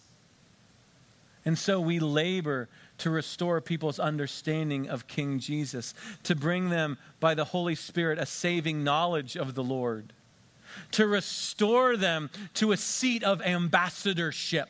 And 1.44 1.58
so 1.58 1.78
we 1.78 1.98
labor 1.98 2.70
to 2.98 3.11
restore 3.11 3.61
people's 3.61 3.98
understanding 3.98 4.88
of 4.88 5.06
King 5.06 5.38
Jesus, 5.38 5.94
to 6.24 6.34
bring 6.34 6.68
them 6.68 6.98
by 7.20 7.34
the 7.34 7.44
Holy 7.44 7.74
Spirit 7.74 8.18
a 8.18 8.26
saving 8.26 8.84
knowledge 8.84 9.37
of 9.37 9.54
the 9.54 9.64
Lord, 9.64 10.12
to 10.92 11.06
restore 11.06 11.96
them 11.96 12.30
to 12.54 12.72
a 12.72 12.76
seat 12.76 13.22
of 13.22 13.40
ambassadorship 13.42 14.68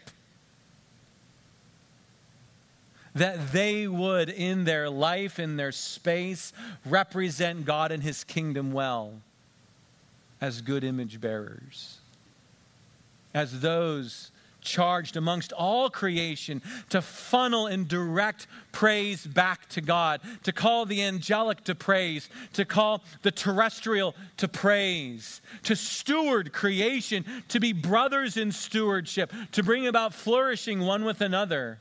that 3.14 3.52
they 3.52 3.88
would, 3.88 4.28
in 4.28 4.64
their 4.64 4.88
life, 4.88 5.38
in 5.38 5.56
their 5.56 5.72
space, 5.72 6.52
represent 6.84 7.64
God 7.64 7.90
and 7.90 8.02
His 8.02 8.24
kingdom 8.24 8.72
well 8.72 9.14
as 10.40 10.60
good 10.60 10.84
image 10.84 11.20
bearers, 11.20 11.98
as 13.34 13.60
those 13.60 14.30
charged 14.68 15.16
amongst 15.16 15.52
all 15.52 15.88
creation 15.88 16.62
to 16.90 17.00
funnel 17.00 17.66
and 17.66 17.88
direct 17.88 18.46
praise 18.70 19.26
back 19.26 19.68
to 19.70 19.80
God, 19.80 20.20
to 20.44 20.52
call 20.52 20.84
the 20.84 21.02
angelic 21.02 21.64
to 21.64 21.74
praise, 21.74 22.28
to 22.52 22.64
call 22.64 23.02
the 23.22 23.30
terrestrial 23.30 24.14
to 24.36 24.46
praise, 24.46 25.40
to 25.62 25.74
steward 25.74 26.52
creation, 26.52 27.24
to 27.48 27.58
be 27.58 27.72
brothers 27.72 28.36
in 28.36 28.52
stewardship, 28.52 29.32
to 29.52 29.62
bring 29.62 29.86
about 29.86 30.14
flourishing 30.14 30.80
one 30.80 31.04
with 31.04 31.20
another 31.20 31.78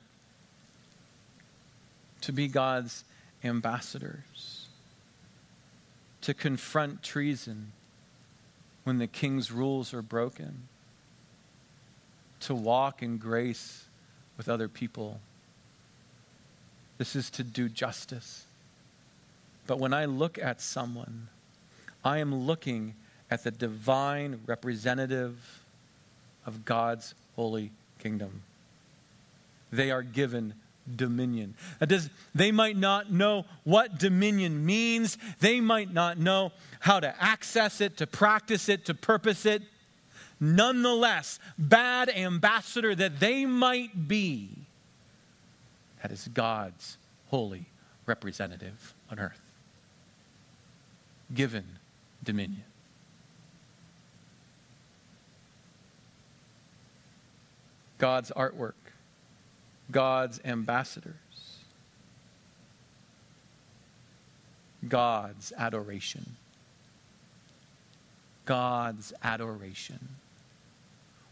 to 2.21 2.33
be 2.33 2.47
God's 2.47 3.03
ambassadors, 3.43 4.67
to 6.21 6.33
confront 6.33 7.03
treason 7.03 7.71
when 8.83 8.97
the 8.97 9.07
king's 9.07 9.51
rules 9.51 9.93
are 9.93 10.01
broken, 10.01 10.67
to 12.41 12.55
walk 12.55 13.01
in 13.03 13.17
grace 13.17 13.85
with 14.37 14.49
other 14.49 14.67
people. 14.67 15.19
This 16.97 17.15
is 17.15 17.29
to 17.31 17.43
do 17.43 17.69
justice. 17.69 18.45
But 19.65 19.79
when 19.79 19.93
I 19.93 20.05
look 20.05 20.37
at 20.37 20.61
someone, 20.61 21.27
I 22.03 22.19
am 22.19 22.33
looking 22.33 22.95
at 23.29 23.43
the 23.43 23.51
divine 23.51 24.39
representative 24.45 25.35
of 26.45 26.63
God's 26.63 27.13
holy 27.35 27.71
kingdom. 27.99 28.43
They 29.71 29.91
are 29.91 30.01
given 30.01 30.53
dominion. 30.95 31.55
They 32.33 32.51
might 32.51 32.77
not 32.77 33.11
know 33.11 33.45
what 33.65 33.99
dominion 33.99 34.65
means. 34.65 35.17
They 35.41 35.59
might 35.59 35.93
not 35.93 36.17
know 36.17 36.53
how 36.79 37.01
to 37.01 37.13
access 37.21 37.81
it, 37.81 37.97
to 37.97 38.07
practice 38.07 38.69
it, 38.69 38.85
to 38.85 38.93
purpose 38.93 39.45
it. 39.45 39.63
Nonetheless, 40.39 41.39
bad 41.57 42.09
ambassador 42.09 42.93
that 42.93 43.19
they 43.19 43.45
might 43.45 44.07
be, 44.07 44.49
that 46.01 46.11
is 46.11 46.29
God's 46.33 46.97
holy 47.29 47.65
representative 48.05 48.93
on 49.09 49.19
earth. 49.19 49.41
Given 51.33 51.65
dominion. 52.23 52.63
God's 57.97 58.31
artwork 58.31 58.73
God's 59.91 60.39
ambassadors. 60.43 61.15
God's 64.87 65.53
adoration. 65.57 66.35
God's 68.45 69.13
adoration. 69.23 69.99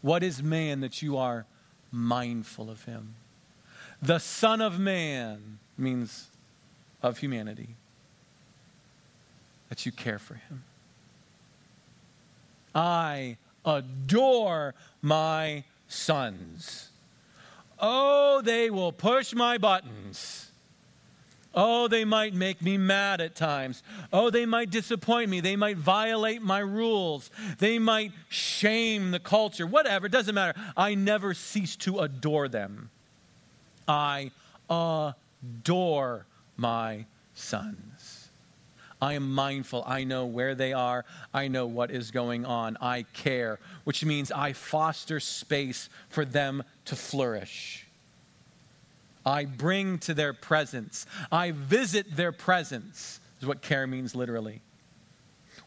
What 0.06 0.22
is 0.22 0.40
man 0.40 0.82
that 0.82 1.02
you 1.02 1.16
are 1.16 1.46
mindful 1.90 2.70
of 2.70 2.84
him? 2.84 3.16
The 4.00 4.20
Son 4.20 4.60
of 4.60 4.78
Man 4.78 5.58
means 5.76 6.28
of 7.02 7.18
humanity, 7.18 7.70
that 9.68 9.84
you 9.84 9.90
care 9.90 10.20
for 10.20 10.34
him. 10.34 10.62
I 12.72 13.36
adore 13.64 14.76
my 15.02 15.64
sons. 15.88 16.90
Oh, 17.80 18.42
they 18.42 18.70
will 18.70 18.92
push 18.92 19.34
my 19.34 19.58
buttons. 19.58 20.45
Oh, 21.58 21.88
they 21.88 22.04
might 22.04 22.34
make 22.34 22.60
me 22.60 22.76
mad 22.76 23.22
at 23.22 23.34
times. 23.34 23.82
Oh, 24.12 24.28
they 24.28 24.44
might 24.44 24.68
disappoint 24.70 25.30
me. 25.30 25.40
They 25.40 25.56
might 25.56 25.78
violate 25.78 26.42
my 26.42 26.58
rules. 26.58 27.30
They 27.58 27.78
might 27.78 28.12
shame 28.28 29.10
the 29.10 29.18
culture. 29.18 29.66
Whatever, 29.66 30.06
it 30.06 30.12
doesn't 30.12 30.34
matter. 30.34 30.58
I 30.76 30.94
never 30.94 31.32
cease 31.32 31.74
to 31.76 32.00
adore 32.00 32.48
them. 32.48 32.90
I 33.88 34.32
adore 34.68 36.26
my 36.58 37.06
sons. 37.34 38.28
I 39.00 39.14
am 39.14 39.32
mindful. 39.32 39.82
I 39.86 40.04
know 40.04 40.26
where 40.26 40.54
they 40.54 40.74
are. 40.74 41.06
I 41.32 41.48
know 41.48 41.66
what 41.66 41.90
is 41.90 42.10
going 42.10 42.44
on. 42.44 42.76
I 42.82 43.04
care, 43.14 43.60
which 43.84 44.04
means 44.04 44.30
I 44.30 44.52
foster 44.52 45.20
space 45.20 45.88
for 46.10 46.26
them 46.26 46.62
to 46.86 46.96
flourish. 46.96 47.85
I 49.26 49.44
bring 49.44 49.98
to 49.98 50.14
their 50.14 50.32
presence. 50.32 51.04
I 51.32 51.50
visit 51.50 52.14
their 52.14 52.32
presence, 52.32 53.20
is 53.40 53.46
what 53.46 53.60
care 53.60 53.86
means 53.86 54.14
literally. 54.14 54.62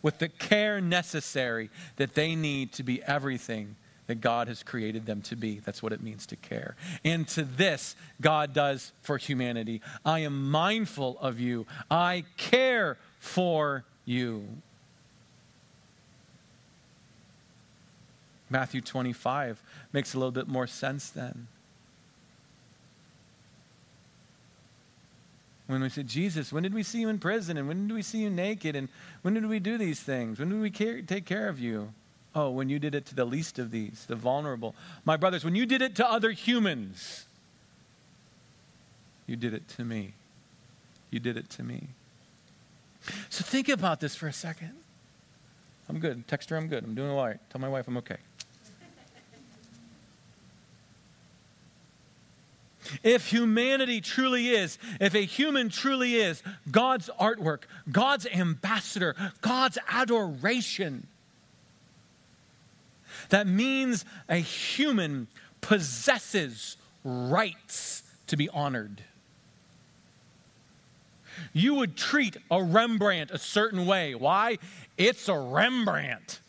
With 0.02 0.20
the 0.20 0.30
care 0.30 0.80
necessary 0.80 1.70
that 1.98 2.16
they 2.16 2.36
need 2.36 2.72
to 2.74 2.84
be 2.84 3.04
everything 3.04 3.76
that 4.08 4.22
God 4.22 4.48
has 4.48 4.64
created 4.64 5.06
them 5.06 5.22
to 5.24 5.36
be. 5.36 5.60
That's 5.60 5.84
what 5.84 5.92
it 5.92 6.02
means 6.02 6.26
to 6.28 6.36
care. 6.38 6.76
And 7.04 7.28
to 7.28 7.44
this, 7.44 7.96
God 8.20 8.54
does 8.54 8.92
for 9.04 9.18
humanity. 9.18 9.82
I 10.04 10.20
am 10.20 10.50
mindful 10.50 11.20
of 11.20 11.40
you. 11.40 11.68
I 11.92 12.24
care 12.38 12.98
for 13.20 13.84
you. 14.06 14.48
Matthew 18.50 18.82
25 18.82 19.62
makes 19.94 20.16
a 20.16 20.18
little 20.18 20.32
bit 20.32 20.48
more 20.48 20.66
sense 20.66 21.10
then. 21.10 21.48
When 25.70 25.84
we 25.84 25.90
said, 25.90 26.08
Jesus, 26.08 26.52
when 26.52 26.64
did 26.64 26.74
we 26.74 26.82
see 26.82 27.00
you 27.00 27.10
in 27.10 27.20
prison? 27.20 27.56
And 27.56 27.68
when 27.68 27.88
did 27.88 27.94
we 27.94 28.02
see 28.02 28.18
you 28.18 28.32
naked? 28.32 28.76
And 28.76 28.90
when 29.22 29.36
did 29.36 29.46
we 29.46 29.60
do 29.60 29.78
these 29.78 30.00
things? 30.00 30.40
When 30.40 30.50
did 30.50 30.60
we 30.60 30.72
care, 30.72 31.00
take 31.04 31.28
care 31.28 31.48
of 31.48 31.60
you? 31.60 31.94
Oh, 32.34 32.50
when 32.50 32.70
you 32.70 32.80
did 32.80 32.96
it 32.96 33.06
to 33.06 33.16
the 33.16 33.24
least 33.24 33.60
of 33.60 33.70
these, 33.70 34.06
the 34.08 34.16
vulnerable. 34.16 34.74
My 35.06 35.16
brothers, 35.16 35.46
when 35.46 35.54
you 35.54 35.68
did 35.68 35.84
it 35.84 35.96
to 35.98 36.12
other 36.12 36.32
humans, 36.32 37.26
you 39.28 39.36
did 39.36 39.54
it 39.54 39.68
to 39.70 39.86
me. 39.86 40.14
You 41.12 41.20
did 41.20 41.38
it 41.38 41.52
to 41.52 41.64
me. 41.64 41.90
So 43.30 43.44
think 43.44 43.70
about 43.70 44.00
this 44.00 44.16
for 44.16 44.26
a 44.26 44.34
second. 44.34 44.74
I'm 45.88 46.00
good. 46.00 46.28
Text 46.28 46.50
her, 46.50 46.58
I'm 46.58 46.68
good. 46.68 46.84
I'm 46.84 46.96
doing 46.96 47.12
all 47.12 47.24
right. 47.24 47.38
Tell 47.52 47.62
my 47.62 47.70
wife 47.70 47.88
I'm 47.88 47.98
okay. 47.98 48.18
If 53.04 53.28
humanity 53.28 54.02
truly 54.02 54.50
is, 54.50 54.78
if 55.00 55.14
a 55.16 55.26
human 55.26 55.70
truly 55.70 56.16
is 56.16 56.42
God's 56.70 57.10
artwork, 57.20 57.64
God's 57.92 58.26
ambassador, 58.28 59.16
God's 59.42 59.78
adoration, 59.88 61.08
that 63.30 63.48
means 63.48 64.06
a 64.28 64.38
human 64.38 65.28
possesses 65.62 66.78
rights 67.04 68.04
to 68.28 68.38
be 68.38 68.50
honored. 68.50 69.04
You 71.54 71.76
would 71.76 71.96
treat 71.96 72.38
a 72.52 72.62
Rembrandt 72.62 73.32
a 73.32 73.38
certain 73.38 73.86
way. 73.86 74.16
Why? 74.16 74.58
It's 74.98 75.30
a 75.30 75.38
Rembrandt. 75.38 76.42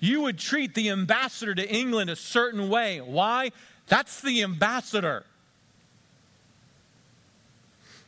You 0.00 0.22
would 0.22 0.38
treat 0.38 0.74
the 0.74 0.90
ambassador 0.90 1.54
to 1.54 1.68
England 1.68 2.10
a 2.10 2.16
certain 2.16 2.68
way. 2.68 3.00
Why? 3.00 3.52
That's 3.88 4.20
the 4.20 4.42
ambassador. 4.42 5.24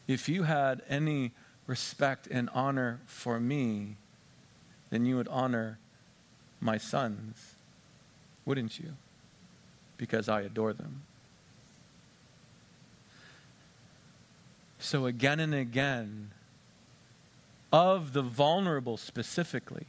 If 0.07 0.29
you 0.29 0.43
had 0.43 0.83
any 0.89 1.33
respect 1.67 2.27
and 2.31 2.51
honor 2.53 3.01
for 3.07 3.41
me, 3.41 3.97
then 4.91 5.07
you 5.07 5.17
would 5.17 5.29
honor 5.29 5.79
my 6.61 6.77
sons, 6.77 7.55
wouldn't 8.45 8.79
you? 8.79 8.95
Because 9.97 10.29
I 10.29 10.43
adore 10.43 10.73
them. 10.73 11.03
So, 14.79 15.07
again 15.07 15.41
and 15.41 15.55
again, 15.55 16.31
of 17.73 18.13
the 18.13 18.23
vulnerable 18.23 18.97
specifically, 18.97 19.87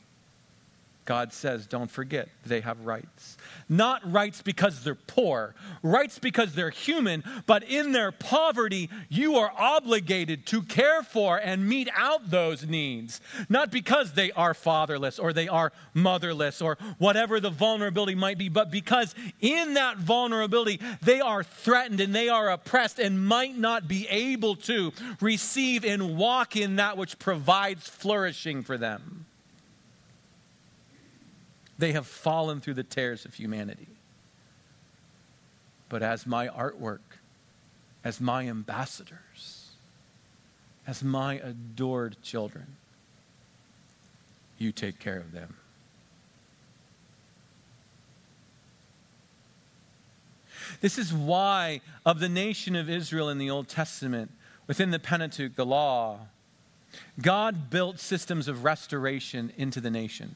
God 1.05 1.33
says, 1.33 1.65
don't 1.65 1.89
forget, 1.89 2.29
they 2.45 2.61
have 2.61 2.85
rights. 2.85 3.35
Not 3.67 4.09
rights 4.09 4.41
because 4.41 4.83
they're 4.83 4.93
poor, 4.93 5.55
rights 5.81 6.19
because 6.19 6.53
they're 6.53 6.69
human, 6.69 7.23
but 7.47 7.63
in 7.63 7.91
their 7.91 8.11
poverty, 8.11 8.89
you 9.09 9.35
are 9.37 9.51
obligated 9.57 10.45
to 10.47 10.61
care 10.61 11.01
for 11.01 11.37
and 11.37 11.67
meet 11.67 11.89
out 11.95 12.29
those 12.29 12.65
needs. 12.65 13.19
Not 13.49 13.71
because 13.71 14.13
they 14.13 14.31
are 14.33 14.53
fatherless 14.53 15.17
or 15.17 15.33
they 15.33 15.47
are 15.47 15.73
motherless 15.93 16.61
or 16.61 16.77
whatever 16.99 17.39
the 17.39 17.49
vulnerability 17.49 18.15
might 18.15 18.37
be, 18.37 18.49
but 18.49 18.69
because 18.69 19.15
in 19.39 19.73
that 19.73 19.97
vulnerability, 19.97 20.79
they 21.01 21.19
are 21.19 21.43
threatened 21.43 21.99
and 21.99 22.13
they 22.13 22.29
are 22.29 22.51
oppressed 22.51 22.99
and 22.99 23.25
might 23.25 23.57
not 23.57 23.87
be 23.87 24.07
able 24.09 24.55
to 24.55 24.91
receive 25.19 25.83
and 25.83 26.15
walk 26.15 26.55
in 26.55 26.75
that 26.75 26.95
which 26.95 27.17
provides 27.17 27.87
flourishing 27.87 28.61
for 28.61 28.77
them. 28.77 29.25
They 31.81 31.93
have 31.93 32.05
fallen 32.05 32.61
through 32.61 32.75
the 32.75 32.83
tears 32.83 33.25
of 33.25 33.33
humanity. 33.33 33.87
But 35.89 36.03
as 36.03 36.27
my 36.27 36.47
artwork, 36.47 36.99
as 38.03 38.21
my 38.21 38.47
ambassadors, 38.47 39.71
as 40.85 41.03
my 41.03 41.39
adored 41.39 42.17
children, 42.21 42.67
you 44.59 44.71
take 44.71 44.99
care 44.99 45.17
of 45.17 45.31
them. 45.31 45.55
This 50.81 50.99
is 50.99 51.11
why, 51.11 51.81
of 52.05 52.19
the 52.19 52.29
nation 52.29 52.75
of 52.75 52.91
Israel 52.91 53.27
in 53.27 53.39
the 53.39 53.49
Old 53.49 53.67
Testament, 53.67 54.29
within 54.67 54.91
the 54.91 54.99
Pentateuch, 54.99 55.55
the 55.55 55.65
law, 55.65 56.27
God 57.19 57.71
built 57.71 57.99
systems 57.99 58.47
of 58.47 58.63
restoration 58.63 59.51
into 59.57 59.81
the 59.81 59.89
nation 59.89 60.35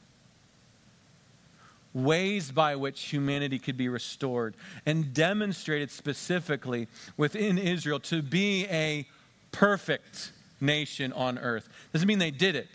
ways 1.96 2.52
by 2.52 2.76
which 2.76 3.02
humanity 3.06 3.58
could 3.58 3.78
be 3.78 3.88
restored 3.88 4.54
and 4.86 5.14
demonstrated 5.14 5.90
specifically 5.90 6.88
within 7.18 7.58
Israel 7.58 8.00
to 8.02 8.22
be 8.22 8.68
a 8.68 9.08
perfect 9.52 10.34
nation 10.60 11.14
on 11.14 11.40
earth. 11.40 11.70
Doesn't 11.94 12.08
mean 12.08 12.20
they 12.20 12.32
did 12.32 12.56
it, 12.58 12.68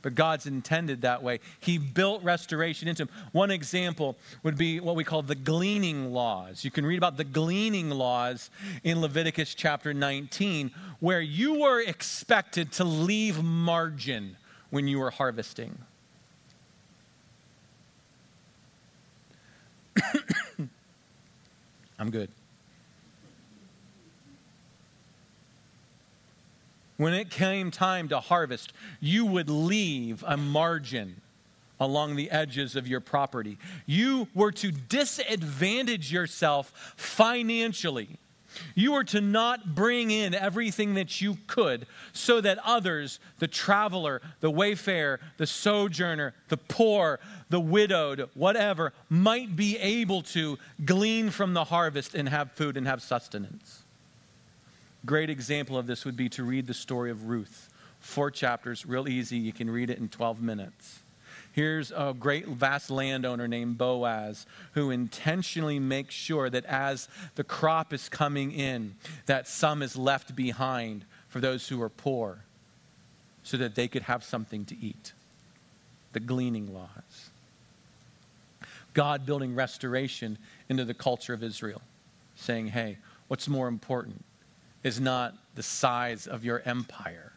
but 0.00 0.14
God's 0.14 0.46
intended 0.46 1.02
that 1.02 1.22
way. 1.22 1.40
He 1.60 1.76
built 1.76 2.22
restoration 2.22 2.88
into 2.88 3.04
them. 3.04 3.14
One 3.32 3.50
example 3.50 4.16
would 4.42 4.56
be 4.56 4.80
what 4.80 4.96
we 4.96 5.04
call 5.04 5.22
the 5.22 5.34
gleaning 5.34 6.12
laws. 6.12 6.64
You 6.64 6.70
can 6.70 6.86
read 6.86 6.98
about 6.98 7.18
the 7.18 7.24
gleaning 7.24 7.90
laws 7.90 8.50
in 8.82 9.02
Leviticus 9.02 9.54
chapter 9.54 9.92
19, 9.92 10.70
where 11.00 11.20
you 11.20 11.60
were 11.60 11.80
expected 11.80 12.72
to 12.72 12.84
leave 12.84 13.42
margin 13.42 14.36
when 14.70 14.88
you 14.88 14.98
were 14.98 15.10
harvesting. 15.10 15.78
I'm 21.98 22.10
good. 22.10 22.30
When 26.96 27.12
it 27.12 27.30
came 27.30 27.70
time 27.70 28.08
to 28.08 28.20
harvest, 28.20 28.72
you 29.00 29.26
would 29.26 29.50
leave 29.50 30.22
a 30.26 30.36
margin 30.36 31.20
along 31.80 32.14
the 32.14 32.30
edges 32.30 32.76
of 32.76 32.86
your 32.86 33.00
property. 33.00 33.58
You 33.84 34.28
were 34.32 34.52
to 34.52 34.70
disadvantage 34.70 36.12
yourself 36.12 36.94
financially 36.96 38.18
you 38.74 38.94
are 38.94 39.04
to 39.04 39.20
not 39.20 39.74
bring 39.74 40.10
in 40.10 40.34
everything 40.34 40.94
that 40.94 41.20
you 41.20 41.36
could 41.46 41.86
so 42.12 42.40
that 42.40 42.58
others, 42.64 43.20
the 43.38 43.48
traveler, 43.48 44.20
the 44.40 44.50
wayfarer, 44.50 45.20
the 45.36 45.46
sojourner, 45.46 46.34
the 46.48 46.56
poor, 46.56 47.20
the 47.50 47.60
widowed, 47.60 48.28
whatever, 48.34 48.92
might 49.08 49.54
be 49.56 49.78
able 49.78 50.22
to 50.22 50.58
glean 50.84 51.30
from 51.30 51.54
the 51.54 51.64
harvest 51.64 52.14
and 52.14 52.28
have 52.28 52.52
food 52.52 52.76
and 52.76 52.86
have 52.86 53.02
sustenance. 53.02 53.82
Great 55.06 55.30
example 55.30 55.76
of 55.76 55.86
this 55.86 56.04
would 56.04 56.16
be 56.16 56.28
to 56.30 56.44
read 56.44 56.66
the 56.66 56.74
story 56.74 57.10
of 57.10 57.28
Ruth. 57.28 57.68
Four 58.00 58.30
chapters, 58.30 58.86
real 58.86 59.08
easy. 59.08 59.36
You 59.36 59.52
can 59.52 59.68
read 59.68 59.90
it 59.90 59.98
in 59.98 60.08
12 60.08 60.40
minutes. 60.40 61.00
Here's 61.54 61.92
a 61.92 62.12
great, 62.18 62.48
vast 62.48 62.90
landowner 62.90 63.46
named 63.46 63.78
Boaz 63.78 64.44
who 64.72 64.90
intentionally 64.90 65.78
makes 65.78 66.12
sure 66.12 66.50
that 66.50 66.64
as 66.64 67.08
the 67.36 67.44
crop 67.44 67.92
is 67.92 68.08
coming 68.08 68.50
in, 68.50 68.96
that 69.26 69.46
some 69.46 69.80
is 69.80 69.96
left 69.96 70.34
behind 70.34 71.04
for 71.28 71.38
those 71.38 71.68
who 71.68 71.80
are 71.80 71.88
poor 71.88 72.40
so 73.44 73.56
that 73.56 73.76
they 73.76 73.86
could 73.86 74.02
have 74.02 74.24
something 74.24 74.64
to 74.64 74.76
eat. 74.84 75.12
The 76.12 76.18
gleaning 76.18 76.74
laws. 76.74 77.30
God 78.92 79.24
building 79.24 79.54
restoration 79.54 80.38
into 80.68 80.84
the 80.84 80.94
culture 80.94 81.34
of 81.34 81.44
Israel, 81.44 81.82
saying, 82.34 82.66
hey, 82.66 82.98
what's 83.28 83.46
more 83.46 83.68
important 83.68 84.24
is 84.82 84.98
not 84.98 85.36
the 85.54 85.62
size 85.62 86.26
of 86.26 86.44
your 86.44 86.62
empire 86.64 87.33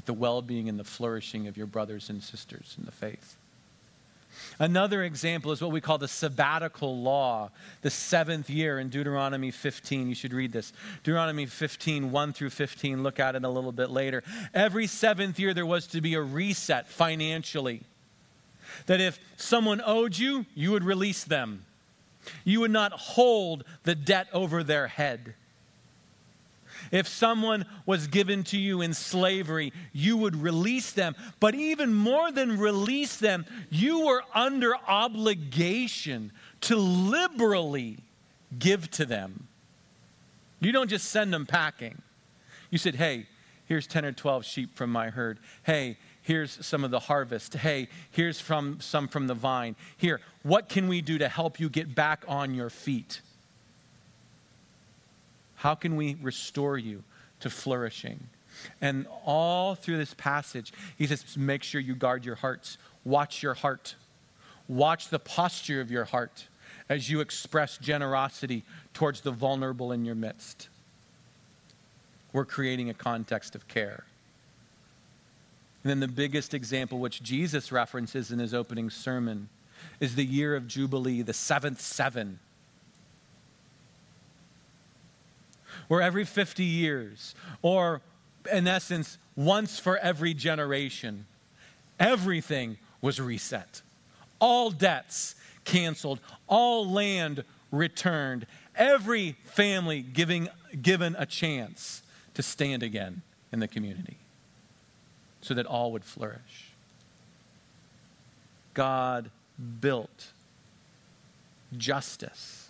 but 0.00 0.06
the 0.06 0.14
well 0.14 0.40
being 0.40 0.70
and 0.70 0.80
the 0.80 0.84
flourishing 0.84 1.46
of 1.46 1.58
your 1.58 1.66
brothers 1.66 2.08
and 2.08 2.22
sisters 2.22 2.74
in 2.78 2.86
the 2.86 2.90
faith. 2.90 3.36
Another 4.58 5.02
example 5.02 5.52
is 5.52 5.60
what 5.60 5.72
we 5.72 5.82
call 5.82 5.98
the 5.98 6.08
sabbatical 6.08 7.02
law, 7.02 7.50
the 7.82 7.90
seventh 7.90 8.48
year 8.48 8.78
in 8.78 8.88
Deuteronomy 8.88 9.50
15. 9.50 10.08
You 10.08 10.14
should 10.14 10.32
read 10.32 10.52
this. 10.52 10.72
Deuteronomy 11.02 11.44
15, 11.44 12.10
1 12.10 12.32
through 12.32 12.48
15. 12.48 13.02
Look 13.02 13.20
at 13.20 13.36
it 13.36 13.44
a 13.44 13.48
little 13.50 13.72
bit 13.72 13.90
later. 13.90 14.22
Every 14.54 14.86
seventh 14.86 15.38
year, 15.38 15.52
there 15.52 15.66
was 15.66 15.86
to 15.88 16.00
be 16.00 16.14
a 16.14 16.22
reset 16.22 16.88
financially. 16.88 17.82
That 18.86 19.02
if 19.02 19.18
someone 19.36 19.82
owed 19.84 20.16
you, 20.16 20.46
you 20.54 20.70
would 20.70 20.84
release 20.84 21.24
them. 21.24 21.66
You 22.44 22.60
would 22.60 22.70
not 22.70 22.92
hold 22.92 23.64
the 23.82 23.94
debt 23.94 24.28
over 24.32 24.62
their 24.62 24.86
head. 24.86 25.34
If 26.90 27.08
someone 27.08 27.66
was 27.86 28.06
given 28.06 28.44
to 28.44 28.58
you 28.58 28.80
in 28.80 28.94
slavery, 28.94 29.72
you 29.92 30.16
would 30.16 30.36
release 30.36 30.92
them. 30.92 31.14
But 31.38 31.54
even 31.54 31.94
more 31.94 32.32
than 32.32 32.58
release 32.58 33.16
them, 33.16 33.46
you 33.70 34.06
were 34.06 34.22
under 34.34 34.74
obligation 34.76 36.32
to 36.62 36.76
liberally 36.76 37.98
give 38.58 38.90
to 38.92 39.04
them. 39.06 39.46
You 40.60 40.72
don't 40.72 40.90
just 40.90 41.08
send 41.08 41.32
them 41.32 41.46
packing. 41.46 42.02
You 42.70 42.78
said, 42.78 42.94
hey, 42.94 43.26
here's 43.66 43.86
10 43.86 44.04
or 44.04 44.12
12 44.12 44.44
sheep 44.44 44.76
from 44.76 44.90
my 44.90 45.10
herd. 45.10 45.38
Hey, 45.62 45.96
here's 46.22 46.64
some 46.64 46.84
of 46.84 46.90
the 46.90 47.00
harvest. 47.00 47.54
Hey, 47.54 47.88
here's 48.10 48.40
from 48.40 48.80
some 48.80 49.08
from 49.08 49.26
the 49.26 49.34
vine. 49.34 49.74
Here, 49.96 50.20
what 50.42 50.68
can 50.68 50.86
we 50.88 51.00
do 51.00 51.18
to 51.18 51.28
help 51.28 51.58
you 51.58 51.68
get 51.68 51.94
back 51.94 52.24
on 52.28 52.54
your 52.54 52.70
feet? 52.70 53.20
How 55.60 55.74
can 55.74 55.94
we 55.94 56.16
restore 56.22 56.78
you 56.78 57.04
to 57.40 57.50
flourishing? 57.50 58.18
And 58.80 59.06
all 59.26 59.74
through 59.74 59.98
this 59.98 60.14
passage, 60.14 60.72
he 60.96 61.06
says, 61.06 61.36
make 61.36 61.62
sure 61.62 61.82
you 61.82 61.94
guard 61.94 62.24
your 62.24 62.34
hearts. 62.34 62.78
Watch 63.04 63.42
your 63.42 63.52
heart. 63.52 63.94
Watch 64.68 65.08
the 65.08 65.18
posture 65.18 65.82
of 65.82 65.90
your 65.90 66.06
heart 66.06 66.46
as 66.88 67.10
you 67.10 67.20
express 67.20 67.76
generosity 67.76 68.64
towards 68.94 69.20
the 69.20 69.32
vulnerable 69.32 69.92
in 69.92 70.06
your 70.06 70.14
midst. 70.14 70.70
We're 72.32 72.46
creating 72.46 72.88
a 72.88 72.94
context 72.94 73.54
of 73.54 73.68
care. 73.68 74.04
And 75.84 75.90
then 75.90 76.00
the 76.00 76.08
biggest 76.08 76.54
example, 76.54 77.00
which 77.00 77.22
Jesus 77.22 77.70
references 77.70 78.32
in 78.32 78.38
his 78.38 78.54
opening 78.54 78.88
sermon, 78.88 79.50
is 80.00 80.14
the 80.14 80.24
year 80.24 80.56
of 80.56 80.66
Jubilee, 80.66 81.20
the 81.20 81.34
seventh 81.34 81.82
seven. 81.82 82.38
Where 85.90 86.00
every 86.00 86.24
50 86.24 86.62
years, 86.62 87.34
or 87.62 88.00
in 88.52 88.68
essence, 88.68 89.18
once 89.34 89.80
for 89.80 89.98
every 89.98 90.34
generation, 90.34 91.26
everything 91.98 92.78
was 93.00 93.18
reset. 93.20 93.82
All 94.38 94.70
debts 94.70 95.34
canceled, 95.64 96.20
all 96.46 96.88
land 96.88 97.42
returned, 97.72 98.46
every 98.76 99.32
family 99.46 100.00
giving, 100.02 100.48
given 100.80 101.16
a 101.18 101.26
chance 101.26 102.04
to 102.34 102.42
stand 102.44 102.84
again 102.84 103.22
in 103.50 103.58
the 103.58 103.66
community 103.66 104.18
so 105.40 105.54
that 105.54 105.66
all 105.66 105.90
would 105.90 106.04
flourish. 106.04 106.70
God 108.74 109.32
built 109.80 110.28
justice, 111.76 112.69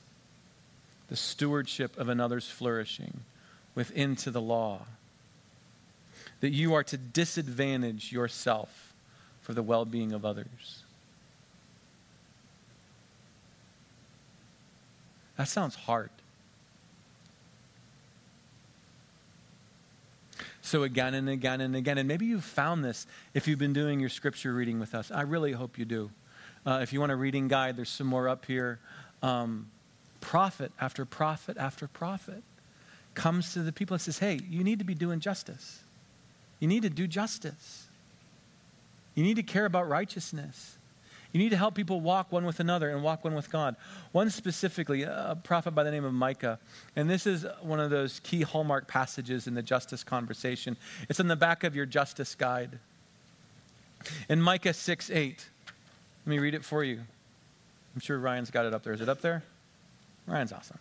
the 1.11 1.17
stewardship 1.17 1.99
of 1.99 2.09
another's 2.09 2.49
flourishing, 2.49 3.21
within 3.75 4.17
to 4.17 4.31
the 4.31 4.41
law. 4.41 4.87
That 6.41 6.51
you 6.51 6.73
are 6.75 6.85
to 6.85 6.97
disadvantage 6.97 8.13
yourself 8.13 8.95
for 9.43 9.53
the 9.53 9.63
well 9.63 9.85
being 9.85 10.13
of 10.13 10.25
others. 10.25 10.85
That 15.37 15.49
sounds 15.49 15.75
hard. 15.75 16.11
So, 20.63 20.85
again 20.85 21.15
and 21.15 21.29
again 21.29 21.61
and 21.61 21.75
again, 21.75 21.99
and 21.99 22.07
maybe 22.07 22.27
you've 22.27 22.45
found 22.45 22.85
this 22.85 23.07
if 23.35 23.49
you've 23.49 23.59
been 23.59 23.73
doing 23.73 23.99
your 23.99 24.11
scripture 24.11 24.55
reading 24.55 24.79
with 24.79 24.95
us. 24.95 25.11
I 25.11 25.23
really 25.23 25.53
hope 25.53 25.79
you 25.79 25.85
do. 25.85 26.11
Uh, 26.65 26.81
if 26.83 26.93
you 26.93 27.01
want 27.01 27.11
a 27.11 27.17
reading 27.17 27.49
guide, 27.49 27.77
there's 27.77 27.89
some 27.89 28.07
more 28.07 28.29
up 28.29 28.45
here. 28.45 28.79
Um, 29.23 29.67
prophet 30.21 30.73
after 30.81 31.05
prophet 31.05 31.57
after 31.57 31.87
prophet 31.87 32.43
comes 33.15 33.53
to 33.55 33.63
the 33.63 33.73
people 33.73 33.95
and 33.95 34.01
says, 34.01 34.19
Hey, 34.19 34.41
you 34.49 34.65
need 34.65 34.79
to 34.79 34.85
be 34.85 34.95
doing 34.95 35.21
justice. 35.21 35.81
You 36.59 36.69
need 36.69 36.83
to 36.83 36.91
do 36.91 37.07
justice. 37.07 37.87
You 39.15 39.25
need 39.25 39.37
to 39.37 39.43
care 39.43 39.65
about 39.65 39.89
righteousness. 39.89 40.77
You 41.33 41.39
need 41.39 41.51
to 41.51 41.57
help 41.57 41.75
people 41.75 42.01
walk 42.01 42.33
one 42.33 42.45
with 42.45 42.59
another 42.59 42.91
and 42.91 43.03
walk 43.03 43.23
one 43.23 43.35
with 43.35 43.53
God. 43.53 43.77
One 44.11 44.31
specifically, 44.31 45.03
a 45.03 45.39
prophet 45.45 45.73
by 45.73 45.85
the 45.85 45.91
name 45.91 46.05
of 46.05 46.13
Micah. 46.13 46.59
And 46.97 47.09
this 47.09 47.27
is 47.27 47.47
one 47.63 47.79
of 47.79 47.91
those 47.91 48.21
key 48.21 48.43
hallmark 48.43 48.89
passages 48.89 49.47
in 49.47 49.55
the 49.55 49.63
justice 49.63 50.03
conversation. 50.03 50.77
It's 51.09 51.21
on 51.21 51.29
the 51.29 51.37
back 51.37 51.63
of 51.63 51.77
your 51.77 51.87
justice 51.87 52.35
guide. 52.35 52.81
In 54.29 54.43
Micah 54.43 54.73
6 54.73 55.11
8, 55.11 55.49
let 56.27 56.31
me 56.31 56.39
read 56.39 56.55
it 56.55 56.65
for 56.65 56.83
you. 56.83 57.01
I'm 57.95 58.01
sure 58.01 58.19
Ryan's 58.19 58.51
got 58.51 58.67
it 58.67 58.75
up 58.75 58.83
there. 58.83 58.93
Is 58.93 59.01
it 59.01 59.09
up 59.09 59.21
there? 59.21 59.45
Ryan's 60.31 60.53
awesome. 60.53 60.79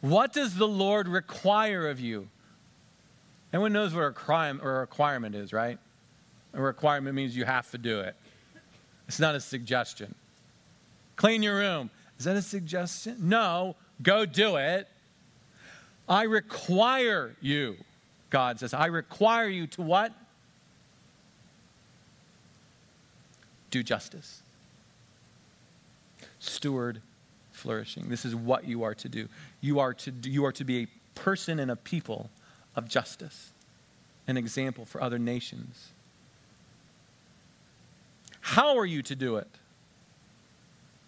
What 0.00 0.32
does 0.32 0.54
the 0.54 0.68
Lord 0.68 1.08
require 1.08 1.88
of 1.88 1.98
you? 1.98 2.28
Everyone 3.52 3.72
knows 3.72 3.94
what 3.94 4.02
a 4.02 4.12
crime 4.12 4.60
or 4.62 4.76
a 4.76 4.80
requirement 4.80 5.34
is, 5.34 5.52
right? 5.52 5.78
A 6.54 6.62
requirement 6.62 7.16
means 7.16 7.36
you 7.36 7.44
have 7.44 7.70
to 7.72 7.78
do 7.78 8.00
it. 8.00 8.14
It's 9.08 9.18
not 9.18 9.34
a 9.34 9.40
suggestion. 9.40 10.14
Clean 11.16 11.42
your 11.42 11.56
room. 11.56 11.90
Is 12.18 12.26
that 12.26 12.36
a 12.36 12.42
suggestion? 12.42 13.16
No, 13.20 13.74
go 14.02 14.24
do 14.24 14.56
it. 14.56 14.88
I 16.08 16.24
require 16.24 17.34
you, 17.40 17.76
God 18.30 18.60
says. 18.60 18.72
I 18.72 18.86
require 18.86 19.48
you 19.48 19.66
to 19.68 19.82
what? 19.82 20.12
Do 23.70 23.82
justice. 23.82 24.42
Steward 26.46 27.00
flourishing. 27.52 28.08
This 28.08 28.24
is 28.24 28.34
what 28.34 28.66
you 28.66 28.82
are 28.82 28.94
to 28.94 29.08
do. 29.08 29.28
You 29.60 29.80
are 29.80 29.94
to, 29.94 30.12
you 30.22 30.44
are 30.44 30.52
to 30.52 30.64
be 30.64 30.82
a 30.82 30.86
person 31.14 31.58
and 31.58 31.70
a 31.70 31.76
people 31.76 32.30
of 32.74 32.88
justice, 32.88 33.50
an 34.28 34.36
example 34.36 34.84
for 34.84 35.02
other 35.02 35.18
nations. 35.18 35.88
How 38.40 38.76
are 38.78 38.86
you 38.86 39.02
to 39.02 39.16
do 39.16 39.36
it? 39.36 39.48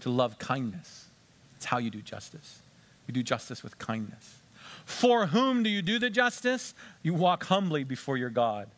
To 0.01 0.11
love 0.11 0.39
kindness. 0.39 1.07
That's 1.53 1.67
how 1.67 1.79
you 1.79 1.91
do 1.91 2.01
justice. 2.03 2.61
You 3.07 3.15
do 3.15 3.23
justice 3.23 3.63
with 3.63 3.79
kindness. 3.79 4.37
For 4.85 5.27
whom 5.27 5.63
do 5.63 5.71
you 5.71 5.83
do 5.83 5.99
the 5.99 6.11
justice? 6.11 6.75
You 7.03 7.15
walk 7.15 7.45
humbly 7.45 7.85
before 7.85 8.17
your 8.17 8.31
God. 8.31 8.69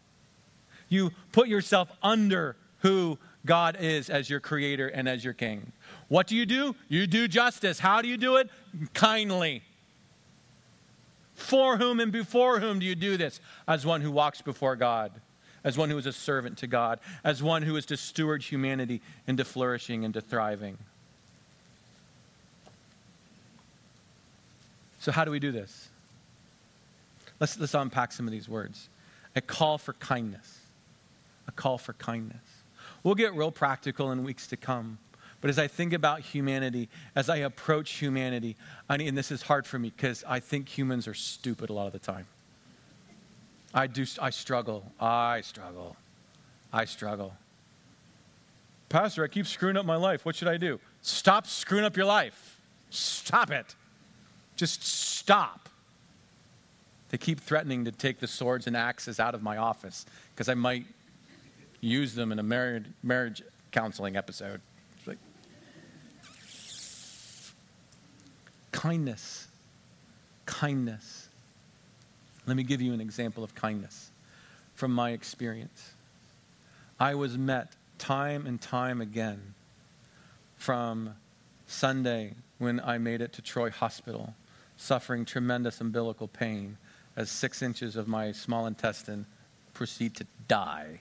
You 0.89 1.13
put 1.33 1.49
yourself 1.49 1.91
under 2.03 2.57
who 2.81 3.19
God 3.47 3.77
is 3.81 4.11
as 4.11 4.29
your 4.29 4.41
creator 4.41 4.89
and 4.89 5.09
as 5.09 5.25
your 5.25 5.33
king. 5.33 5.73
What 6.09 6.27
do 6.27 6.37
you 6.37 6.47
do? 6.47 6.77
You 6.89 7.07
do 7.07 7.27
justice. 7.29 7.79
How 7.79 8.03
do 8.03 8.09
you 8.09 8.17
do 8.17 8.37
it? 8.37 8.51
Kindly. 8.93 9.63
For 11.35 11.79
whom 11.79 12.01
and 12.01 12.13
before 12.13 12.61
whom 12.61 12.81
do 12.81 12.87
you 12.87 12.95
do 12.95 13.17
this? 13.17 13.41
As 13.67 13.87
one 13.87 14.03
who 14.03 14.11
walks 14.11 14.43
before 14.43 14.77
God 14.77 15.13
as 15.65 15.77
one 15.77 15.91
who 15.91 15.99
is 15.99 16.07
a 16.07 16.13
servant 16.13 16.59
to 16.59 16.67
God, 16.67 17.01
as 17.23 17.43
one 17.43 17.63
who 17.63 17.77
is 17.77 17.87
to 17.87 17.97
steward 17.97 18.43
humanity 18.43 19.01
into 19.27 19.45
flourishing 19.45 20.05
and 20.05 20.15
to 20.15 20.21
thriving. 20.21 20.79
So, 25.01 25.13
how 25.13 25.25
do 25.25 25.31
we 25.31 25.39
do 25.39 25.53
this? 25.53 25.89
Let's, 27.39 27.59
let's 27.59 27.75
unpack 27.75 28.13
some 28.13 28.27
of 28.27 28.33
these 28.33 28.49
words. 28.49 28.89
A 29.35 29.41
call 29.41 29.79
for 29.79 29.95
kindness. 29.95 30.59
A 31.49 31.53
call 31.53 31.79
for 31.79 31.95
kindness. 31.95 32.37
We'll 33.03 33.15
get 33.15 33.35
real 33.35 33.51
practical 33.51 34.13
in 34.13 34.25
weeks 34.25 34.47
to 34.49 34.57
come. 34.57 34.99
But 35.41 35.49
as 35.49 35.59
I 35.59 35.69
think 35.69 35.93
about 35.93 36.21
humanity, 36.21 36.89
as 37.17 37.31
I 37.31 37.39
approach 37.39 37.93
humanity, 37.93 38.57
I 38.89 38.97
and 38.97 39.17
this 39.17 39.31
is 39.31 39.43
hard 39.43 39.67
for 39.67 39.79
me 39.79 39.93
because 39.95 40.23
I 40.29 40.39
think 40.41 40.69
humans 40.69 41.09
are 41.09 41.15
stupid 41.15 41.71
a 41.71 41.73
lot 41.73 41.87
of 41.87 41.93
the 41.93 41.99
time. 41.99 42.27
I 43.73 43.87
do. 43.87 44.05
I 44.21 44.31
struggle. 44.31 44.85
I 45.01 45.41
struggle. 45.41 45.97
I 46.73 46.85
struggle. 46.85 47.33
Pastor, 48.89 49.25
I 49.25 49.29
keep 49.29 49.47
screwing 49.47 49.77
up 49.77 49.87
my 49.87 49.97
life. 49.97 50.27
What 50.27 50.37
should 50.37 50.49
I 50.49 50.57
do? 50.57 50.81
Stop 51.03 51.47
screwing 51.47 51.85
up 51.85 51.97
your 51.97 52.07
life. 52.07 52.59
Stop 52.91 53.51
it. 53.51 53.75
Just 54.57 54.83
stop. 54.83 55.69
They 57.11 57.19
keep 57.19 57.41
threatening 57.41 57.85
to 57.87 57.93
take 57.93 58.21
the 58.21 58.27
swords 58.27 58.67
and 58.67 58.77
axes 58.77 59.19
out 59.19 59.35
of 59.35 59.43
my 59.43 59.57
office 59.57 60.07
because 60.35 60.49
I 60.49 60.55
might 60.55 60.87
use 61.81 62.15
them 62.15 62.33
in 62.33 62.39
a 62.39 62.43
marriage, 62.43 62.87
marriage 63.03 63.43
counseling 63.73 64.17
episode. 64.17 64.61
Like, 65.07 65.19
kindness. 68.73 69.49
Kindness. 70.47 71.29
Let 72.47 72.57
me 72.57 72.63
give 72.63 72.81
you 72.81 72.93
an 72.93 73.01
example 73.01 73.45
of 73.45 73.55
kindness 73.55 74.11
from 74.75 74.93
my 74.93 75.11
experience. 75.11 75.93
I 76.99 77.15
was 77.15 77.39
met 77.39 77.73
time 77.99 78.47
and 78.47 78.61
time 78.61 79.01
again 79.01 79.55
from 80.57 81.15
Sunday 81.67 82.35
when 82.59 82.81
I 82.81 82.99
made 82.99 83.21
it 83.21 83.33
to 83.35 83.43
Troy 83.43 83.71
Hospital, 83.71 84.35
suffering 84.77 85.25
tremendous 85.25 85.81
umbilical 85.81 86.29
pain 86.29 86.77
as 87.17 87.31
six 87.31 87.63
inches 87.63 87.97
of 87.97 88.09
my 88.09 88.33
small 88.33 88.67
intestine 88.67 89.27
proceed 89.73 90.15
to 90.17 90.27
die. 90.49 91.01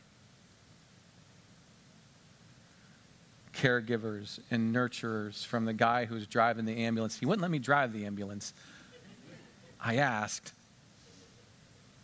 Caregivers 3.60 4.40
and 4.52 4.74
nurturers 4.74 5.46
from 5.46 5.66
the 5.66 5.74
guy 5.74 6.06
who 6.06 6.16
was 6.16 6.26
driving 6.26 6.64
the 6.64 6.86
ambulance. 6.86 7.20
He 7.20 7.26
wouldn't 7.26 7.42
let 7.42 7.52
me 7.52 7.60
drive 7.60 7.92
the 7.92 8.06
ambulance. 8.06 8.54
I 9.84 9.98
asked, 9.98 10.54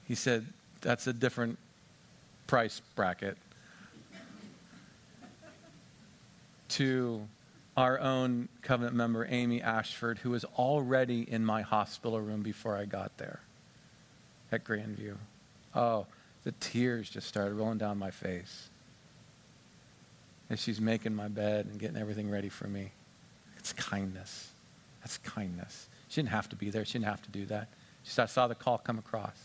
he 0.06 0.16
said, 0.16 0.46
That's 0.82 1.08
a 1.08 1.14
different 1.14 1.58
price 2.46 2.82
bracket. 2.96 3.38
to 6.68 7.26
our 7.78 8.00
own 8.02 8.50
covenant 8.62 8.96
member, 8.96 9.26
Amy 9.30 9.62
Ashford, 9.62 10.18
who 10.18 10.32
was 10.32 10.44
already 10.58 11.22
in 11.22 11.46
my 11.46 11.62
hospital 11.62 12.20
room 12.20 12.42
before 12.42 12.76
I 12.76 12.84
got 12.84 13.18
there. 13.18 13.40
at 14.52 14.66
Grandview. 14.66 15.16
Oh, 15.74 16.06
the 16.44 16.52
tears 16.54 17.10
just 17.10 17.28
started 17.28 17.54
rolling 17.54 17.78
down 17.78 17.98
my 17.98 18.12
face 18.12 18.70
as 20.50 20.62
she's 20.62 20.80
making 20.80 21.16
my 21.16 21.28
bed 21.28 21.66
and 21.66 21.80
getting 21.80 21.98
everything 21.98 22.30
ready 22.30 22.50
for 22.50 22.68
me. 22.68 22.92
It's 23.58 23.74
kindness. 23.74 24.50
That's 25.02 25.18
kindness. 25.20 25.88
She 26.08 26.22
didn't 26.22 26.32
have 26.32 26.50
to 26.50 26.56
be 26.56 26.70
there. 26.70 26.86
She 26.86 26.94
didn't 26.94 27.06
have 27.06 27.22
to 27.24 27.32
do 27.32 27.46
that. 27.48 27.68
Just 28.04 28.20
I 28.20 28.26
saw 28.26 28.48
the 28.48 28.56
call 28.56 28.78
come 28.78 29.00
across. 29.00 29.38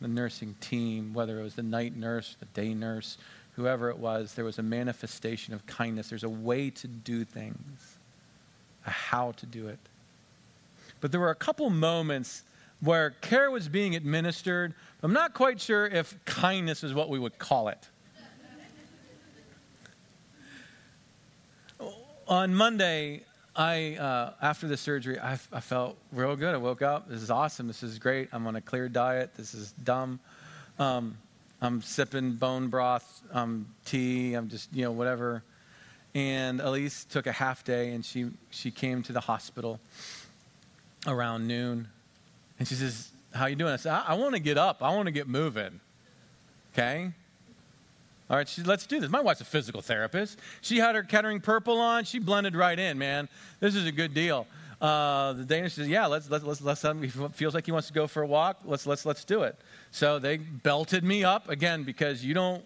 The 0.00 0.08
nursing 0.08 0.54
team, 0.60 1.14
whether 1.14 1.40
it 1.40 1.42
was 1.42 1.54
the 1.54 1.62
night 1.62 1.96
nurse, 1.96 2.36
the 2.38 2.46
day 2.46 2.74
nurse, 2.74 3.18
whoever 3.54 3.88
it 3.90 3.98
was, 3.98 4.34
there 4.34 4.44
was 4.44 4.58
a 4.58 4.62
manifestation 4.62 5.54
of 5.54 5.66
kindness. 5.66 6.08
There's 6.08 6.24
a 6.24 6.28
way 6.28 6.70
to 6.70 6.86
do 6.86 7.24
things, 7.24 7.96
a 8.86 8.90
how 8.90 9.32
to 9.32 9.46
do 9.46 9.68
it. 9.68 9.78
But 11.00 11.12
there 11.12 11.20
were 11.20 11.30
a 11.30 11.34
couple 11.34 11.68
moments 11.70 12.44
where 12.80 13.10
care 13.10 13.50
was 13.50 13.68
being 13.68 13.96
administered. 13.96 14.74
I'm 15.02 15.12
not 15.12 15.34
quite 15.34 15.60
sure 15.60 15.86
if 15.86 16.14
kindness 16.24 16.84
is 16.84 16.92
what 16.92 17.08
we 17.08 17.18
would 17.18 17.38
call 17.38 17.68
it. 17.68 17.88
On 22.28 22.52
Monday, 22.52 23.22
I 23.54 23.94
uh, 23.94 24.32
after 24.42 24.66
the 24.66 24.76
surgery, 24.76 25.16
I, 25.20 25.34
I, 25.52 25.60
felt 25.60 25.96
real 26.10 26.34
good. 26.34 26.54
I 26.54 26.56
woke 26.56 26.82
up. 26.82 27.08
This 27.08 27.22
is 27.22 27.30
awesome. 27.30 27.68
This 27.68 27.84
is 27.84 28.00
great. 28.00 28.30
I'm 28.32 28.48
on 28.48 28.56
a 28.56 28.60
clear 28.60 28.88
diet. 28.88 29.36
This 29.36 29.54
is 29.54 29.70
dumb. 29.84 30.18
Um, 30.80 31.18
I'm 31.62 31.82
sipping 31.82 32.32
bone 32.32 32.66
broth, 32.66 33.22
um, 33.32 33.68
tea. 33.84 34.34
I'm 34.34 34.48
just 34.48 34.74
you 34.74 34.82
know 34.82 34.90
whatever. 34.90 35.44
And 36.16 36.60
Elise 36.60 37.04
took 37.04 37.28
a 37.28 37.32
half 37.32 37.62
day, 37.62 37.92
and 37.92 38.04
she 38.04 38.30
she 38.50 38.72
came 38.72 39.04
to 39.04 39.12
the 39.12 39.20
hospital 39.20 39.78
around 41.06 41.46
noon, 41.46 41.86
and 42.58 42.66
she 42.66 42.74
says, 42.74 43.08
"How 43.32 43.46
you 43.46 43.54
doing?" 43.54 43.72
I 43.72 43.76
said, 43.76 43.92
"I, 43.92 44.02
I 44.08 44.14
want 44.14 44.34
to 44.34 44.40
get 44.40 44.58
up. 44.58 44.82
I 44.82 44.92
want 44.96 45.06
to 45.06 45.12
get 45.12 45.28
moving." 45.28 45.78
Okay. 46.72 47.12
All 48.28 48.36
right, 48.36 48.48
she, 48.48 48.62
let's 48.62 48.86
do 48.86 48.98
this. 48.98 49.08
My 49.08 49.20
wife's 49.20 49.40
a 49.40 49.44
physical 49.44 49.82
therapist. 49.82 50.40
She 50.60 50.78
had 50.78 50.96
her 50.96 51.04
Kettering 51.04 51.40
purple 51.40 51.78
on. 51.78 52.04
She 52.04 52.18
blended 52.18 52.56
right 52.56 52.78
in, 52.78 52.98
man. 52.98 53.28
This 53.60 53.76
is 53.76 53.86
a 53.86 53.92
good 53.92 54.14
deal. 54.14 54.48
Uh, 54.80 55.32
the 55.34 55.44
Danish 55.44 55.74
says, 55.74 55.88
"Yeah, 55.88 56.06
let's 56.06 56.28
let's 56.28 56.44
let's 56.44 56.60
let's." 56.60 56.84
Um, 56.84 57.02
he 57.02 57.08
feels 57.08 57.54
like 57.54 57.64
he 57.64 57.72
wants 57.72 57.88
to 57.88 57.94
go 57.94 58.06
for 58.06 58.22
a 58.22 58.26
walk. 58.26 58.58
Let's 58.64 58.86
let's 58.86 59.06
let's 59.06 59.24
do 59.24 59.42
it. 59.42 59.56
So 59.90 60.18
they 60.18 60.36
belted 60.36 61.02
me 61.04 61.24
up 61.24 61.48
again 61.48 61.84
because 61.84 62.24
you 62.24 62.34
don't. 62.34 62.62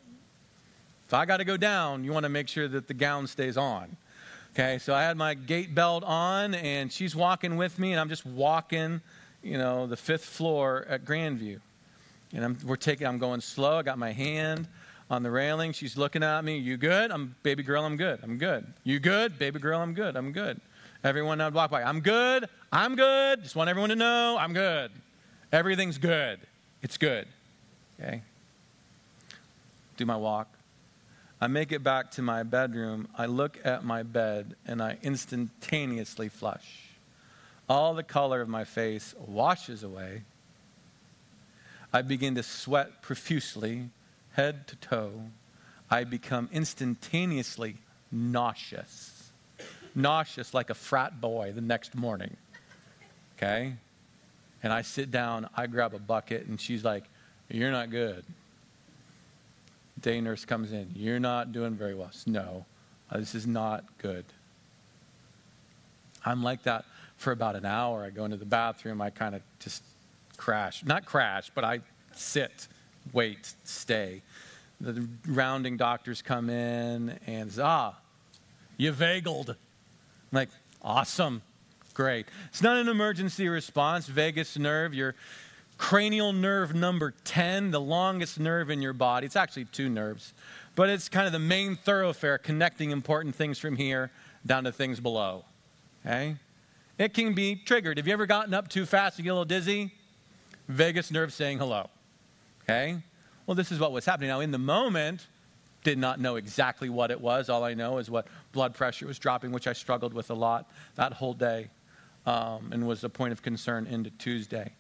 If 1.06 1.14
I 1.14 1.24
got 1.24 1.36
to 1.36 1.44
go 1.44 1.56
down, 1.56 2.04
you 2.04 2.12
want 2.12 2.24
to 2.24 2.30
make 2.30 2.48
sure 2.48 2.66
that 2.66 2.88
the 2.88 2.94
gown 2.94 3.26
stays 3.26 3.56
on. 3.56 3.96
Okay, 4.54 4.78
so 4.78 4.94
I 4.94 5.02
had 5.02 5.16
my 5.16 5.34
gait 5.34 5.74
belt 5.74 6.02
on, 6.02 6.54
and 6.54 6.90
she's 6.90 7.14
walking 7.14 7.56
with 7.56 7.78
me, 7.78 7.92
and 7.92 8.00
I'm 8.00 8.08
just 8.08 8.26
walking, 8.26 9.00
you 9.42 9.58
know, 9.58 9.86
the 9.86 9.96
fifth 9.96 10.24
floor 10.24 10.86
at 10.88 11.04
Grandview, 11.04 11.60
and 12.32 12.44
I'm, 12.44 12.58
we're 12.64 12.76
taking. 12.76 13.06
I'm 13.06 13.18
going 13.18 13.40
slow. 13.40 13.78
I 13.78 13.82
got 13.82 13.98
my 13.98 14.10
hand 14.10 14.66
on 15.10 15.22
the 15.24 15.30
railing. 15.30 15.72
She's 15.72 15.96
looking 15.96 16.22
at 16.22 16.44
me. 16.44 16.56
You 16.56 16.76
good? 16.76 17.10
I'm 17.10 17.34
baby 17.42 17.62
girl. 17.62 17.84
I'm 17.84 17.96
good. 17.96 18.20
I'm 18.22 18.38
good. 18.38 18.72
You 18.84 19.00
good? 19.00 19.38
Baby 19.38 19.58
girl. 19.58 19.80
I'm 19.80 19.92
good. 19.92 20.16
I'm 20.16 20.32
good. 20.32 20.60
Everyone 21.02 21.40
I'd 21.40 21.52
walk 21.52 21.70
by. 21.70 21.82
I'm 21.82 22.00
good. 22.00 22.48
I'm 22.72 22.94
good. 22.94 23.42
Just 23.42 23.56
want 23.56 23.68
everyone 23.68 23.90
to 23.90 23.96
know 23.96 24.36
I'm 24.38 24.52
good. 24.52 24.92
Everything's 25.52 25.98
good. 25.98 26.38
It's 26.82 26.96
good. 26.96 27.26
Okay. 27.98 28.22
Do 29.96 30.06
my 30.06 30.16
walk. 30.16 30.48
I 31.40 31.46
make 31.46 31.72
it 31.72 31.82
back 31.82 32.10
to 32.12 32.22
my 32.22 32.42
bedroom. 32.42 33.08
I 33.16 33.26
look 33.26 33.58
at 33.64 33.82
my 33.82 34.02
bed 34.02 34.54
and 34.66 34.82
I 34.82 34.98
instantaneously 35.02 36.28
flush. 36.28 36.90
All 37.68 37.94
the 37.94 38.02
color 38.02 38.40
of 38.40 38.48
my 38.48 38.64
face 38.64 39.14
washes 39.26 39.82
away. 39.82 40.22
I 41.92 42.02
begin 42.02 42.34
to 42.34 42.42
sweat 42.42 43.02
profusely 43.02 43.88
head 44.32 44.66
to 44.68 44.76
toe, 44.76 45.22
I 45.90 46.04
become 46.04 46.48
instantaneously 46.52 47.76
nauseous. 48.12 49.32
nauseous 49.94 50.54
like 50.54 50.70
a 50.70 50.74
frat 50.74 51.20
boy 51.20 51.52
the 51.52 51.60
next 51.60 51.94
morning. 51.94 52.36
Okay? 53.36 53.74
And 54.62 54.72
I 54.72 54.82
sit 54.82 55.10
down, 55.10 55.48
I 55.56 55.66
grab 55.66 55.94
a 55.94 55.98
bucket, 55.98 56.46
and 56.46 56.60
she's 56.60 56.84
like, 56.84 57.04
You're 57.48 57.72
not 57.72 57.90
good. 57.90 58.24
Day 60.00 60.20
nurse 60.20 60.44
comes 60.44 60.72
in, 60.72 60.90
You're 60.94 61.20
not 61.20 61.52
doing 61.52 61.74
very 61.74 61.94
well. 61.94 62.10
No, 62.26 62.66
uh, 63.10 63.18
this 63.18 63.34
is 63.34 63.46
not 63.46 63.84
good. 63.98 64.24
I'm 66.24 66.42
like 66.42 66.64
that 66.64 66.84
for 67.16 67.32
about 67.32 67.56
an 67.56 67.64
hour. 67.64 68.04
I 68.04 68.10
go 68.10 68.24
into 68.24 68.36
the 68.36 68.44
bathroom, 68.44 69.00
I 69.00 69.10
kind 69.10 69.34
of 69.34 69.42
just 69.58 69.82
crash. 70.36 70.84
Not 70.84 71.06
crash, 71.06 71.50
but 71.54 71.64
I 71.64 71.80
sit 72.12 72.68
wait, 73.12 73.52
stay. 73.64 74.22
The 74.80 75.06
rounding 75.28 75.76
doctors 75.76 76.22
come 76.22 76.48
in 76.48 77.18
and 77.26 77.52
ah, 77.60 77.98
you 78.76 78.92
vagaled. 78.92 79.50
I'm 79.50 79.56
like, 80.32 80.48
awesome, 80.82 81.42
great. 81.92 82.26
It's 82.48 82.62
not 82.62 82.76
an 82.76 82.88
emergency 82.88 83.48
response. 83.48 84.06
Vagus 84.06 84.56
nerve, 84.56 84.94
your 84.94 85.14
cranial 85.76 86.32
nerve 86.32 86.74
number 86.74 87.14
10, 87.24 87.70
the 87.70 87.80
longest 87.80 88.38
nerve 88.38 88.70
in 88.70 88.80
your 88.80 88.92
body. 88.92 89.26
It's 89.26 89.36
actually 89.36 89.64
two 89.66 89.88
nerves, 89.88 90.34
but 90.76 90.88
it's 90.88 91.08
kind 91.08 91.26
of 91.26 91.32
the 91.32 91.38
main 91.38 91.76
thoroughfare 91.76 92.38
connecting 92.38 92.90
important 92.90 93.34
things 93.34 93.58
from 93.58 93.76
here 93.76 94.10
down 94.46 94.64
to 94.64 94.72
things 94.72 95.00
below. 95.00 95.44
Okay? 96.04 96.36
It 96.98 97.14
can 97.14 97.34
be 97.34 97.56
triggered. 97.56 97.96
Have 97.96 98.06
you 98.06 98.12
ever 98.12 98.26
gotten 98.26 98.52
up 98.52 98.68
too 98.68 98.84
fast 98.84 99.18
and 99.18 99.24
get 99.24 99.30
a 99.30 99.32
little 99.32 99.44
dizzy? 99.46 99.90
Vagus 100.68 101.10
nerve 101.10 101.32
saying 101.32 101.58
hello. 101.58 101.88
Okay? 102.70 103.02
Well, 103.46 103.54
this 103.54 103.72
is 103.72 103.78
what 103.78 103.92
was 103.92 104.04
happening. 104.04 104.28
Now, 104.28 104.40
in 104.40 104.50
the 104.50 104.58
moment, 104.58 105.26
did 105.82 105.98
not 105.98 106.20
know 106.20 106.36
exactly 106.36 106.88
what 106.88 107.10
it 107.10 107.20
was. 107.20 107.48
All 107.48 107.64
I 107.64 107.74
know 107.74 107.98
is 107.98 108.10
what 108.10 108.26
blood 108.52 108.74
pressure 108.74 109.06
was 109.06 109.18
dropping, 109.18 109.50
which 109.50 109.66
I 109.66 109.72
struggled 109.72 110.12
with 110.12 110.30
a 110.30 110.34
lot 110.34 110.70
that 110.96 111.12
whole 111.12 111.34
day 111.34 111.68
um, 112.26 112.70
and 112.72 112.86
was 112.86 113.02
a 113.02 113.08
point 113.08 113.32
of 113.32 113.42
concern 113.42 113.86
into 113.86 114.10
Tuesday. 114.10 114.72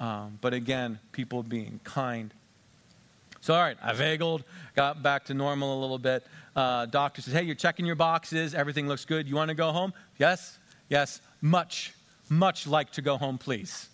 Um, 0.00 0.38
but 0.40 0.52
again, 0.52 0.98
people 1.12 1.42
being 1.42 1.80
kind. 1.84 2.34
So, 3.40 3.54
all 3.54 3.60
right, 3.60 3.76
I 3.82 3.92
vagaled, 3.92 4.42
got 4.74 5.02
back 5.02 5.24
to 5.26 5.34
normal 5.34 5.78
a 5.78 5.80
little 5.80 5.98
bit. 5.98 6.26
Uh, 6.54 6.86
doctor 6.86 7.22
says, 7.22 7.34
hey, 7.34 7.42
you're 7.42 7.54
checking 7.54 7.86
your 7.86 7.96
boxes. 7.96 8.54
Everything 8.54 8.88
looks 8.88 9.04
good. 9.04 9.28
You 9.28 9.36
want 9.36 9.48
to 9.48 9.54
go 9.54 9.72
home? 9.72 9.92
Yes, 10.18 10.58
yes, 10.88 11.20
much, 11.40 11.94
much 12.28 12.66
like 12.66 12.90
to 12.92 13.02
go 13.02 13.16
home, 13.16 13.38
please 13.38 13.88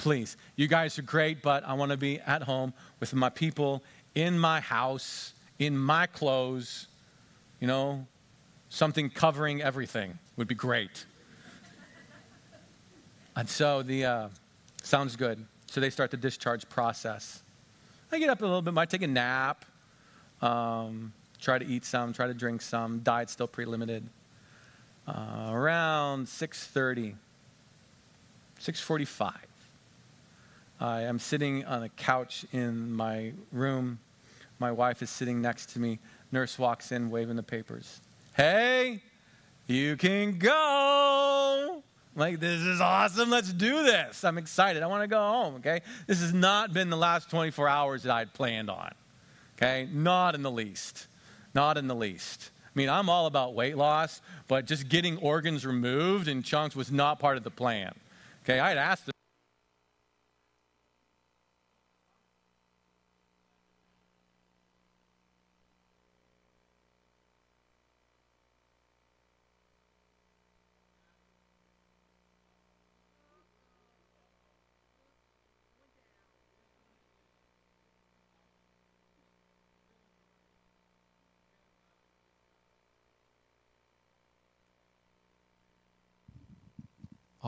please. 0.00 0.38
You 0.56 0.66
guys 0.66 0.98
are 0.98 1.02
great, 1.02 1.42
but 1.42 1.62
I 1.64 1.74
want 1.74 1.90
to 1.92 1.98
be 1.98 2.18
at 2.20 2.42
home 2.42 2.72
with 3.00 3.14
my 3.14 3.28
people 3.28 3.84
in 4.14 4.38
my 4.38 4.60
house, 4.60 5.34
in 5.58 5.76
my 5.76 6.06
clothes. 6.06 6.88
You 7.60 7.66
know, 7.66 8.06
something 8.70 9.10
covering 9.10 9.60
everything 9.60 10.18
would 10.36 10.48
be 10.48 10.54
great. 10.54 11.04
and 13.36 13.46
so 13.48 13.82
the 13.82 14.06
uh, 14.06 14.28
sounds 14.82 15.16
good. 15.16 15.44
So 15.66 15.80
they 15.80 15.90
start 15.90 16.10
the 16.10 16.16
discharge 16.16 16.66
process. 16.70 17.42
I 18.10 18.18
get 18.18 18.30
up 18.30 18.40
a 18.40 18.44
little 18.44 18.62
bit, 18.62 18.72
might 18.72 18.90
take 18.90 19.02
a 19.02 19.06
nap, 19.06 19.66
um, 20.40 21.12
try 21.38 21.58
to 21.58 21.66
eat 21.66 21.84
some, 21.84 22.14
try 22.14 22.26
to 22.26 22.34
drink 22.34 22.62
some. 22.62 23.00
Diet's 23.00 23.32
still 23.32 23.46
pretty 23.46 23.70
limited. 23.70 24.08
Uh, 25.06 25.50
around 25.50 26.26
6.30, 26.26 27.14
6.45, 28.58 29.34
I 30.80 31.02
am 31.02 31.18
sitting 31.18 31.64
on 31.66 31.82
a 31.82 31.90
couch 31.90 32.46
in 32.52 32.90
my 32.90 33.34
room. 33.52 33.98
My 34.58 34.72
wife 34.72 35.02
is 35.02 35.10
sitting 35.10 35.42
next 35.42 35.74
to 35.74 35.78
me. 35.78 35.98
Nurse 36.32 36.58
walks 36.58 36.90
in 36.90 37.10
waving 37.10 37.36
the 37.36 37.42
papers. 37.42 38.00
Hey, 38.34 39.02
you 39.66 39.96
can 39.96 40.38
go. 40.38 41.82
Like, 42.16 42.40
this 42.40 42.62
is 42.62 42.80
awesome. 42.80 43.28
Let's 43.28 43.52
do 43.52 43.82
this. 43.82 44.24
I'm 44.24 44.38
excited. 44.38 44.82
I 44.82 44.86
want 44.86 45.02
to 45.02 45.06
go 45.06 45.18
home, 45.18 45.56
okay? 45.56 45.82
This 46.06 46.22
has 46.22 46.32
not 46.32 46.72
been 46.72 46.88
the 46.88 46.96
last 46.96 47.30
24 47.30 47.68
hours 47.68 48.02
that 48.04 48.12
I'd 48.12 48.32
planned 48.32 48.70
on, 48.70 48.90
okay? 49.58 49.86
Not 49.92 50.34
in 50.34 50.42
the 50.42 50.50
least. 50.50 51.08
Not 51.54 51.76
in 51.76 51.88
the 51.88 51.94
least. 51.94 52.50
I 52.64 52.70
mean, 52.74 52.88
I'm 52.88 53.10
all 53.10 53.26
about 53.26 53.54
weight 53.54 53.76
loss, 53.76 54.22
but 54.48 54.64
just 54.64 54.88
getting 54.88 55.18
organs 55.18 55.66
removed 55.66 56.26
in 56.26 56.42
chunks 56.42 56.74
was 56.74 56.90
not 56.90 57.18
part 57.18 57.36
of 57.36 57.44
the 57.44 57.50
plan. 57.50 57.92
Okay, 58.44 58.58
I 58.58 58.70
had 58.70 58.78
asked 58.78 59.10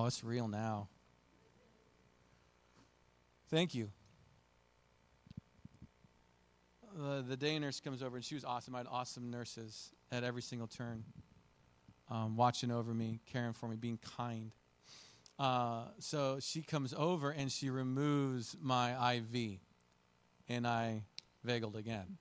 Oh, 0.03 0.07
it's 0.07 0.25
real 0.25 0.49
now. 0.49 0.89
Thank 3.51 3.73
you. 3.73 3.89
Uh, 7.01 7.21
the 7.21 7.37
day 7.37 7.57
nurse 7.57 7.79
comes 7.79 8.03
over, 8.03 8.17
and 8.17 8.25
she 8.25 8.35
was 8.35 8.45
awesome. 8.45 8.75
I 8.75 8.79
had 8.79 8.89
awesome 8.91 9.31
nurses 9.31 9.93
at 10.11 10.25
every 10.25 10.43
single 10.43 10.67
turn, 10.67 11.05
um, 12.11 12.37
watching 12.37 12.73
over 12.73 12.93
me, 12.93 13.21
caring 13.27 13.53
for 13.53 13.69
me, 13.69 13.77
being 13.77 14.01
kind. 14.17 14.51
Uh, 15.39 15.85
so 16.01 16.39
she 16.41 16.63
comes 16.63 16.93
over 16.93 17.31
and 17.31 17.53
she 17.53 17.71
removes 17.71 18.57
my 18.61 19.15
IV, 19.19 19.61
and 20.49 20.67
I 20.67 21.05
vagaled 21.47 21.77
again. 21.77 22.19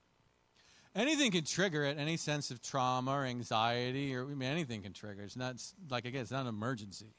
Anything 0.94 1.32
can 1.32 1.46
trigger 1.46 1.84
it, 1.86 1.98
any 1.98 2.18
sense 2.18 2.52
of 2.52 2.62
trauma 2.62 3.10
or 3.10 3.26
anxiety, 3.26 4.14
or 4.16 4.26
I 4.26 4.36
mean, 4.36 4.50
anything 4.50 4.84
can 4.84 4.94
trigger. 4.94 5.24
It. 5.24 5.26
It's 5.26 5.36
not 5.36 5.56
like 5.90 6.06
again, 6.06 6.22
it's 6.22 6.30
not 6.30 6.42
an 6.42 6.48
emergency, 6.48 7.16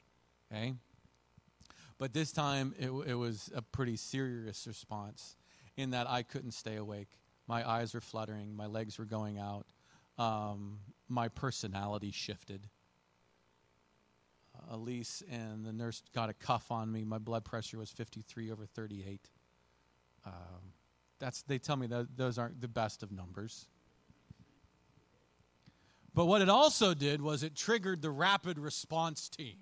okay? 0.53 0.73
But 1.97 2.13
this 2.13 2.31
time 2.31 2.73
it, 2.79 2.89
it 3.07 3.15
was 3.15 3.49
a 3.55 3.61
pretty 3.61 3.95
serious 3.95 4.65
response 4.67 5.35
in 5.77 5.91
that 5.91 6.09
I 6.09 6.23
couldn't 6.23 6.51
stay 6.51 6.75
awake. 6.75 7.09
My 7.47 7.67
eyes 7.67 7.93
were 7.93 8.01
fluttering, 8.01 8.55
my 8.55 8.67
legs 8.67 8.97
were 8.97 9.05
going 9.05 9.37
out, 9.37 9.65
um, 10.17 10.79
my 11.09 11.27
personality 11.27 12.11
shifted. 12.11 12.67
Uh, 14.55 14.75
Elise 14.75 15.23
and 15.31 15.65
the 15.65 15.73
nurse 15.73 16.03
got 16.13 16.29
a 16.29 16.33
cuff 16.33 16.71
on 16.71 16.91
me. 16.91 17.03
My 17.03 17.17
blood 17.17 17.43
pressure 17.43 17.77
was 17.77 17.89
53 17.89 18.51
over 18.51 18.65
38. 18.65 19.29
Um, 20.25 20.33
that's, 21.19 21.41
they 21.41 21.57
tell 21.57 21.75
me 21.75 21.87
that 21.87 22.15
those 22.15 22.37
aren't 22.37 22.61
the 22.61 22.67
best 22.67 23.01
of 23.01 23.11
numbers. 23.11 23.67
But 26.13 26.25
what 26.25 26.41
it 26.41 26.49
also 26.49 26.93
did 26.93 27.21
was 27.21 27.41
it 27.41 27.55
triggered 27.55 28.01
the 28.01 28.11
rapid 28.11 28.59
response 28.59 29.27
team. 29.27 29.57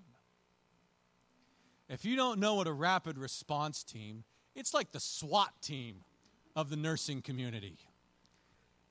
If 1.92 2.06
you 2.06 2.16
don't 2.16 2.40
know 2.40 2.56
what 2.56 2.68
a 2.68 2.74
rapid 2.74 3.18
response 3.18 3.84
team, 3.84 4.24
it's 4.56 4.74
like 4.74 4.94
the 4.94 5.00
SWAT 5.02 5.52
team 5.62 6.06
of 6.56 6.70
the 6.70 6.78
nursing 6.78 7.22
community. 7.22 7.76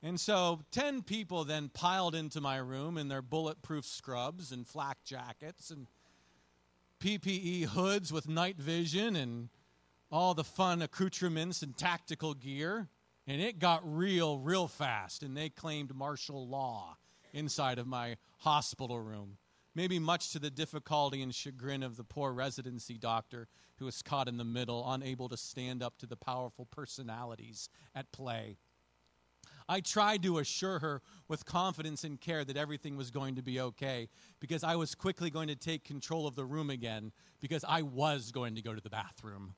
And 0.02 0.20
so 0.20 0.60
10 0.70 1.02
people 1.04 1.44
then 1.44 1.70
piled 1.70 2.14
into 2.14 2.42
my 2.42 2.58
room 2.58 2.98
in 2.98 3.08
their 3.08 3.22
bulletproof 3.22 3.86
scrubs 3.86 4.52
and 4.52 4.66
flak 4.66 4.98
jackets 5.02 5.70
and 5.70 5.86
PPE 7.02 7.64
hoods 7.68 8.12
with 8.12 8.28
night 8.28 8.58
vision 8.58 9.16
and 9.16 9.48
all 10.12 10.34
the 10.34 10.44
fun 10.44 10.82
accoutrements 10.82 11.62
and 11.62 11.74
tactical 11.78 12.34
gear. 12.34 12.88
And 13.26 13.40
it 13.40 13.58
got 13.58 13.80
real, 13.82 14.38
real 14.40 14.68
fast. 14.68 15.22
And 15.22 15.34
they 15.34 15.48
claimed 15.48 15.94
martial 15.94 16.46
law 16.46 16.98
inside 17.32 17.78
of 17.78 17.86
my 17.86 18.18
hospital 18.40 19.00
room. 19.00 19.38
Maybe 19.74 19.98
much 19.98 20.30
to 20.32 20.38
the 20.38 20.50
difficulty 20.50 21.22
and 21.22 21.34
chagrin 21.34 21.82
of 21.82 21.96
the 21.96 22.04
poor 22.04 22.32
residency 22.32 22.98
doctor 22.98 23.48
who 23.78 23.84
was 23.84 24.02
caught 24.02 24.28
in 24.28 24.36
the 24.36 24.44
middle, 24.44 24.84
unable 24.90 25.28
to 25.28 25.36
stand 25.36 25.82
up 25.82 25.96
to 25.98 26.06
the 26.06 26.16
powerful 26.16 26.66
personalities 26.66 27.68
at 27.94 28.10
play. 28.12 28.56
I 29.68 29.80
tried 29.80 30.24
to 30.24 30.38
assure 30.38 30.80
her 30.80 31.00
with 31.28 31.44
confidence 31.44 32.02
and 32.02 32.20
care 32.20 32.44
that 32.44 32.56
everything 32.56 32.96
was 32.96 33.12
going 33.12 33.36
to 33.36 33.42
be 33.42 33.60
okay 33.60 34.08
because 34.40 34.64
I 34.64 34.74
was 34.74 34.96
quickly 34.96 35.30
going 35.30 35.46
to 35.46 35.54
take 35.54 35.84
control 35.84 36.26
of 36.26 36.34
the 36.34 36.44
room 36.44 36.70
again 36.70 37.12
because 37.40 37.64
I 37.66 37.82
was 37.82 38.32
going 38.32 38.56
to 38.56 38.62
go 38.62 38.74
to 38.74 38.80
the 38.80 38.90
bathroom 38.90 39.54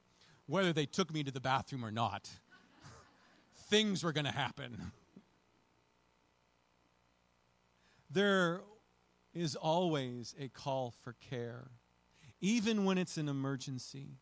whether 0.46 0.72
they 0.72 0.86
took 0.86 1.12
me 1.12 1.22
to 1.24 1.30
the 1.30 1.40
bathroom 1.40 1.84
or 1.84 1.90
not. 1.90 2.28
Things 3.70 4.04
were 4.04 4.12
going 4.12 4.26
to 4.26 4.32
happen. 4.32 4.92
There 8.10 8.60
is 9.34 9.56
always 9.56 10.34
a 10.38 10.48
call 10.48 10.92
for 11.02 11.14
care, 11.30 11.70
even 12.40 12.84
when 12.84 12.98
it's 12.98 13.16
an 13.16 13.28
emergency, 13.28 14.18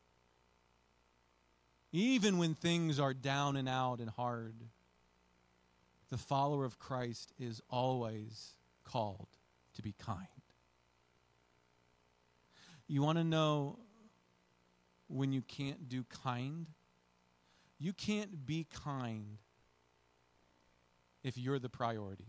even 1.93 2.39
when 2.39 2.55
things 2.55 3.01
are 3.01 3.15
down 3.15 3.57
and 3.57 3.69
out 3.69 3.99
and 4.01 4.11
hard. 4.11 4.55
The 6.11 6.19
follower 6.19 6.65
of 6.65 6.79
Christ 6.79 7.33
is 7.39 7.61
always 7.71 8.55
called 8.85 9.29
to 9.75 9.83
be 9.83 9.93
kind. 9.93 10.27
You 12.89 13.03
want 13.03 13.19
to 13.19 13.25
know 13.25 13.79
when 15.07 15.33
you 15.33 15.43
can't 15.43 15.89
do 15.89 16.05
kind. 16.05 16.67
You 17.79 17.93
can't 17.93 18.45
be 18.47 18.67
kind 18.85 19.39
if 21.23 21.39
you're 21.39 21.59
the 21.59 21.69
priority. 21.69 22.27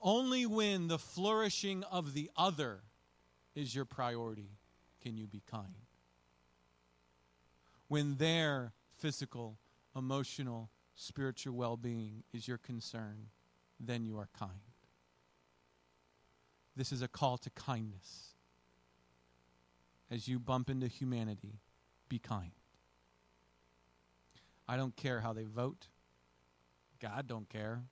Only 0.00 0.46
when 0.46 0.88
the 0.88 0.98
flourishing 0.98 1.82
of 1.84 2.14
the 2.14 2.30
other 2.36 2.80
is 3.54 3.74
your 3.74 3.84
priority 3.84 4.50
can 5.02 5.16
you 5.16 5.26
be 5.26 5.42
kind. 5.50 5.74
When 7.88 8.16
their 8.16 8.72
physical, 8.98 9.58
emotional, 9.96 10.70
spiritual 10.94 11.54
well 11.54 11.76
being 11.76 12.22
is 12.32 12.46
your 12.46 12.58
concern, 12.58 13.28
then 13.80 14.04
you 14.04 14.18
are 14.18 14.28
kind. 14.38 14.50
This 16.76 16.92
is 16.92 17.02
a 17.02 17.08
call 17.08 17.38
to 17.38 17.50
kindness 17.50 18.34
as 20.10 20.28
you 20.28 20.38
bump 20.38 20.70
into 20.70 20.86
humanity, 20.86 21.60
be 22.08 22.18
kind. 22.18 22.52
I 24.68 24.76
don't 24.76 24.94
care 24.96 25.20
how 25.20 25.32
they 25.32 25.44
vote. 25.44 25.86
God 27.00 27.26
don't 27.26 27.48
care. 27.48 27.82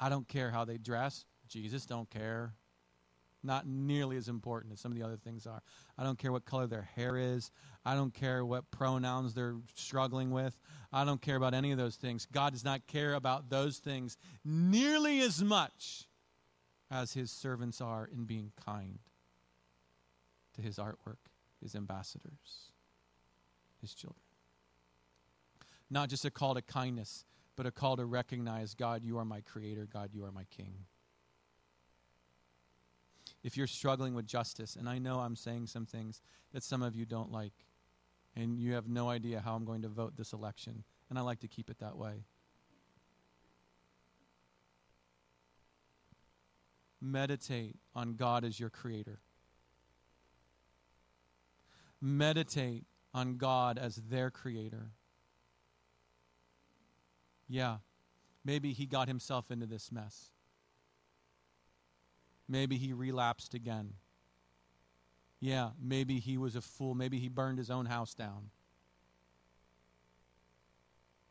I 0.00 0.08
don't 0.08 0.28
care 0.28 0.50
how 0.50 0.64
they 0.64 0.78
dress. 0.78 1.24
Jesus 1.48 1.86
don't 1.86 2.08
care. 2.10 2.54
Not 3.42 3.66
nearly 3.66 4.16
as 4.16 4.28
important 4.28 4.72
as 4.72 4.80
some 4.80 4.90
of 4.90 4.98
the 4.98 5.04
other 5.04 5.18
things 5.18 5.46
are. 5.46 5.62
I 5.98 6.02
don't 6.02 6.18
care 6.18 6.32
what 6.32 6.46
color 6.46 6.66
their 6.66 6.88
hair 6.96 7.18
is. 7.18 7.50
I 7.84 7.94
don't 7.94 8.14
care 8.14 8.44
what 8.44 8.70
pronouns 8.70 9.34
they're 9.34 9.56
struggling 9.74 10.30
with. 10.30 10.58
I 10.92 11.04
don't 11.04 11.20
care 11.20 11.36
about 11.36 11.52
any 11.52 11.70
of 11.70 11.76
those 11.76 11.96
things. 11.96 12.26
God 12.32 12.54
does 12.54 12.64
not 12.64 12.86
care 12.86 13.14
about 13.14 13.50
those 13.50 13.78
things 13.78 14.16
nearly 14.44 15.20
as 15.20 15.42
much 15.42 16.08
as 16.90 17.12
his 17.12 17.30
servants 17.30 17.80
are 17.80 18.08
in 18.10 18.24
being 18.24 18.52
kind 18.64 18.98
to 20.54 20.62
his 20.62 20.76
artwork, 20.76 21.18
his 21.60 21.74
ambassadors, 21.74 22.70
his 23.80 23.94
children. 23.94 24.20
Not 25.90 26.08
just 26.08 26.24
a 26.24 26.30
call 26.30 26.54
to 26.54 26.62
kindness, 26.62 27.24
but 27.56 27.66
a 27.66 27.70
call 27.70 27.96
to 27.96 28.04
recognize 28.04 28.74
God, 28.74 29.04
you 29.04 29.18
are 29.18 29.24
my 29.24 29.40
creator, 29.40 29.86
God, 29.90 30.10
you 30.12 30.24
are 30.24 30.32
my 30.32 30.44
king. 30.44 30.74
If 33.42 33.56
you're 33.56 33.66
struggling 33.66 34.14
with 34.14 34.26
justice, 34.26 34.76
and 34.76 34.88
I 34.88 34.98
know 34.98 35.20
I'm 35.20 35.36
saying 35.36 35.66
some 35.66 35.86
things 35.86 36.22
that 36.52 36.62
some 36.62 36.82
of 36.82 36.94
you 36.94 37.04
don't 37.04 37.30
like, 37.30 37.52
and 38.34 38.58
you 38.58 38.72
have 38.72 38.88
no 38.88 39.08
idea 39.08 39.40
how 39.40 39.54
I'm 39.54 39.64
going 39.64 39.82
to 39.82 39.88
vote 39.88 40.16
this 40.16 40.32
election, 40.32 40.84
and 41.10 41.18
I 41.18 41.22
like 41.22 41.40
to 41.40 41.48
keep 41.48 41.70
it 41.70 41.78
that 41.78 41.96
way. 41.96 42.24
Meditate 47.00 47.76
on 47.94 48.14
God 48.14 48.44
as 48.44 48.58
your 48.58 48.70
creator 48.70 49.20
meditate 52.04 52.84
on 53.14 53.36
God 53.36 53.78
as 53.78 53.96
their 53.96 54.30
creator. 54.30 54.90
Yeah, 57.48 57.78
maybe 58.44 58.72
he 58.72 58.86
got 58.86 59.08
himself 59.08 59.50
into 59.50 59.66
this 59.66 59.92
mess. 59.92 60.30
Maybe 62.48 62.76
he 62.76 62.92
relapsed 62.92 63.54
again. 63.54 63.94
Yeah, 65.40 65.70
maybe 65.82 66.20
he 66.20 66.38
was 66.38 66.56
a 66.56 66.60
fool. 66.60 66.94
Maybe 66.94 67.18
he 67.18 67.28
burned 67.28 67.58
his 67.58 67.70
own 67.70 67.86
house 67.86 68.14
down. 68.14 68.50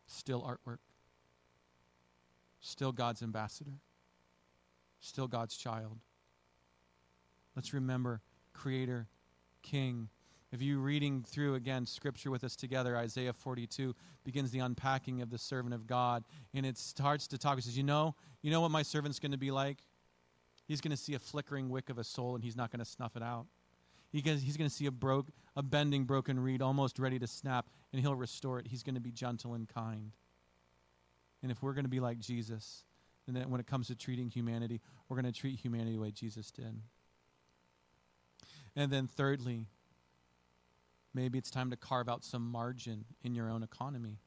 Still 0.08 0.42
artwork. 0.42 0.78
Still 2.62 2.92
God's 2.92 3.22
ambassador. 3.24 3.80
Still 5.00 5.28
God's 5.28 5.58
child. 5.58 6.00
Let's 7.56 7.74
remember 7.74 8.22
Creator, 8.54 9.08
King, 9.62 10.10
if 10.54 10.62
you 10.62 10.78
reading 10.78 11.24
through 11.28 11.56
again 11.56 11.88
scripture 11.88 12.30
with 12.30 12.44
us 12.44 12.56
together, 12.56 12.96
Isaiah 12.96 13.34
42 13.34 13.96
begins 14.24 14.52
the 14.52 14.60
unpacking 14.60 15.22
of 15.24 15.32
the 15.32 15.40
servant 15.40 15.74
of 15.74 15.88
God, 15.88 16.24
and 16.54 16.64
it 16.64 16.78
starts 16.78 17.26
to 17.30 17.40
talk. 17.40 17.58
It 17.58 17.64
says, 17.64 17.76
"You 17.76 17.84
know, 17.84 18.16
you 18.44 18.52
know 18.52 18.62
what 18.62 18.70
my 18.70 18.84
servant's 18.84 19.18
going 19.18 19.32
to 19.32 19.38
be 19.38 19.50
like. 19.50 19.80
He's 20.68 20.80
going 20.80 20.92
to 20.92 20.98
see 20.98 21.16
a 21.16 21.20
flickering 21.20 21.70
wick 21.70 21.90
of 21.90 21.98
a 21.98 22.04
soul, 22.04 22.36
and 22.36 22.44
he's 22.44 22.56
not 22.56 22.72
going 22.72 22.80
to 22.80 22.86
snuff 22.86 23.16
it 23.16 23.24
out. 23.24 23.48
He 24.12 24.22
he's 24.22 24.56
going 24.56 24.70
to 24.70 24.76
see 24.76 24.86
a 24.86 24.92
broke, 24.92 25.30
a 25.56 25.64
bending, 25.64 26.04
broken 26.04 26.40
reed, 26.40 26.62
almost 26.62 27.00
ready 27.00 27.18
to 27.18 27.26
snap, 27.26 27.68
and 27.92 28.00
he'll 28.00 28.16
restore 28.16 28.60
it. 28.60 28.68
He's 28.68 28.84
going 28.84 28.96
to 28.96 29.02
be 29.02 29.12
gentle 29.12 29.56
and 29.56 29.68
kind. 29.68 30.12
And 31.42 31.52
if 31.52 31.64
we're 31.64 31.74
going 31.74 31.86
to 31.86 31.90
be 31.90 32.00
like 32.00 32.20
Jesus, 32.20 32.86
then 33.28 33.50
when 33.50 33.60
it 33.60 33.66
comes 33.66 33.88
to 33.88 33.96
treating 33.96 34.30
humanity, 34.30 34.82
we're 35.10 35.20
going 35.20 35.34
to 35.34 35.38
treat 35.38 35.60
humanity 35.60 35.94
the 35.94 36.02
way 36.02 36.12
Jesus 36.12 36.52
did. 36.52 36.80
And 38.76 38.92
then 38.92 39.08
thirdly, 39.08 39.66
Maybe 41.14 41.38
it's 41.38 41.52
time 41.52 41.70
to 41.70 41.78
carve 41.78 42.10
out 42.10 42.24
some 42.24 42.50
margin 42.50 43.06
in 43.22 43.36
your 43.36 43.50
own 43.50 43.64
economy 43.64 44.20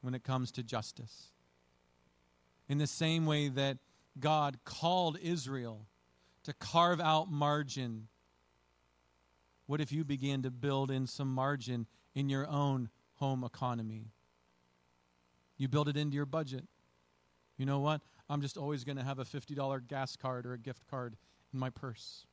when 0.00 0.14
it 0.14 0.22
comes 0.22 0.52
to 0.52 0.62
justice. 0.62 1.28
In 2.68 2.78
the 2.78 2.86
same 2.86 3.24
way 3.24 3.48
that 3.48 3.78
God 4.20 4.58
called 4.64 5.18
Israel 5.22 5.86
to 6.44 6.52
carve 6.52 7.00
out 7.00 7.30
margin. 7.30 8.08
What 9.66 9.80
if 9.80 9.92
you 9.92 10.04
began 10.04 10.42
to 10.42 10.50
build 10.50 10.90
in 10.90 11.06
some 11.06 11.32
margin 11.32 11.86
in 12.14 12.28
your 12.28 12.46
own 12.46 12.90
home 13.14 13.44
economy? 13.44 14.12
You 15.56 15.68
build 15.68 15.88
it 15.88 15.96
into 15.96 16.14
your 16.14 16.26
budget. 16.26 16.64
You 17.56 17.66
know 17.66 17.80
what? 17.80 18.00
I'm 18.30 18.40
just 18.40 18.56
always 18.56 18.84
going 18.84 18.96
to 18.96 19.04
have 19.04 19.18
a 19.18 19.24
$50 19.24 19.86
gas 19.88 20.16
card 20.16 20.46
or 20.46 20.52
a 20.52 20.58
gift 20.58 20.86
card 20.88 21.16
in 21.52 21.58
my 21.58 21.70
purse. 21.70 22.24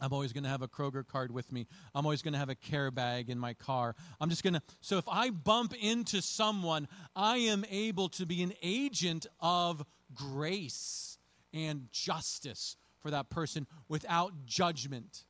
I'm 0.00 0.12
always 0.12 0.32
going 0.32 0.44
to 0.44 0.50
have 0.50 0.62
a 0.62 0.68
Kroger 0.68 1.06
card 1.06 1.30
with 1.30 1.52
me. 1.52 1.66
I'm 1.94 2.04
always 2.04 2.20
going 2.20 2.32
to 2.32 2.38
have 2.38 2.48
a 2.48 2.54
care 2.54 2.90
bag 2.90 3.30
in 3.30 3.38
my 3.38 3.54
car. 3.54 3.94
I'm 4.20 4.28
just 4.28 4.42
going 4.42 4.54
to. 4.54 4.62
So 4.80 4.98
if 4.98 5.08
I 5.08 5.30
bump 5.30 5.72
into 5.80 6.20
someone, 6.20 6.88
I 7.14 7.38
am 7.38 7.64
able 7.70 8.08
to 8.10 8.26
be 8.26 8.42
an 8.42 8.52
agent 8.62 9.26
of 9.40 9.84
grace 10.14 11.18
and 11.52 11.86
justice 11.92 12.76
for 13.00 13.10
that 13.10 13.30
person 13.30 13.66
without 13.88 14.46
judgment. 14.46 15.24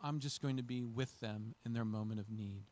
I'm 0.00 0.20
just 0.20 0.40
going 0.40 0.58
to 0.58 0.62
be 0.62 0.84
with 0.84 1.18
them 1.20 1.54
in 1.64 1.72
their 1.72 1.84
moment 1.84 2.20
of 2.20 2.30
need. 2.30 2.64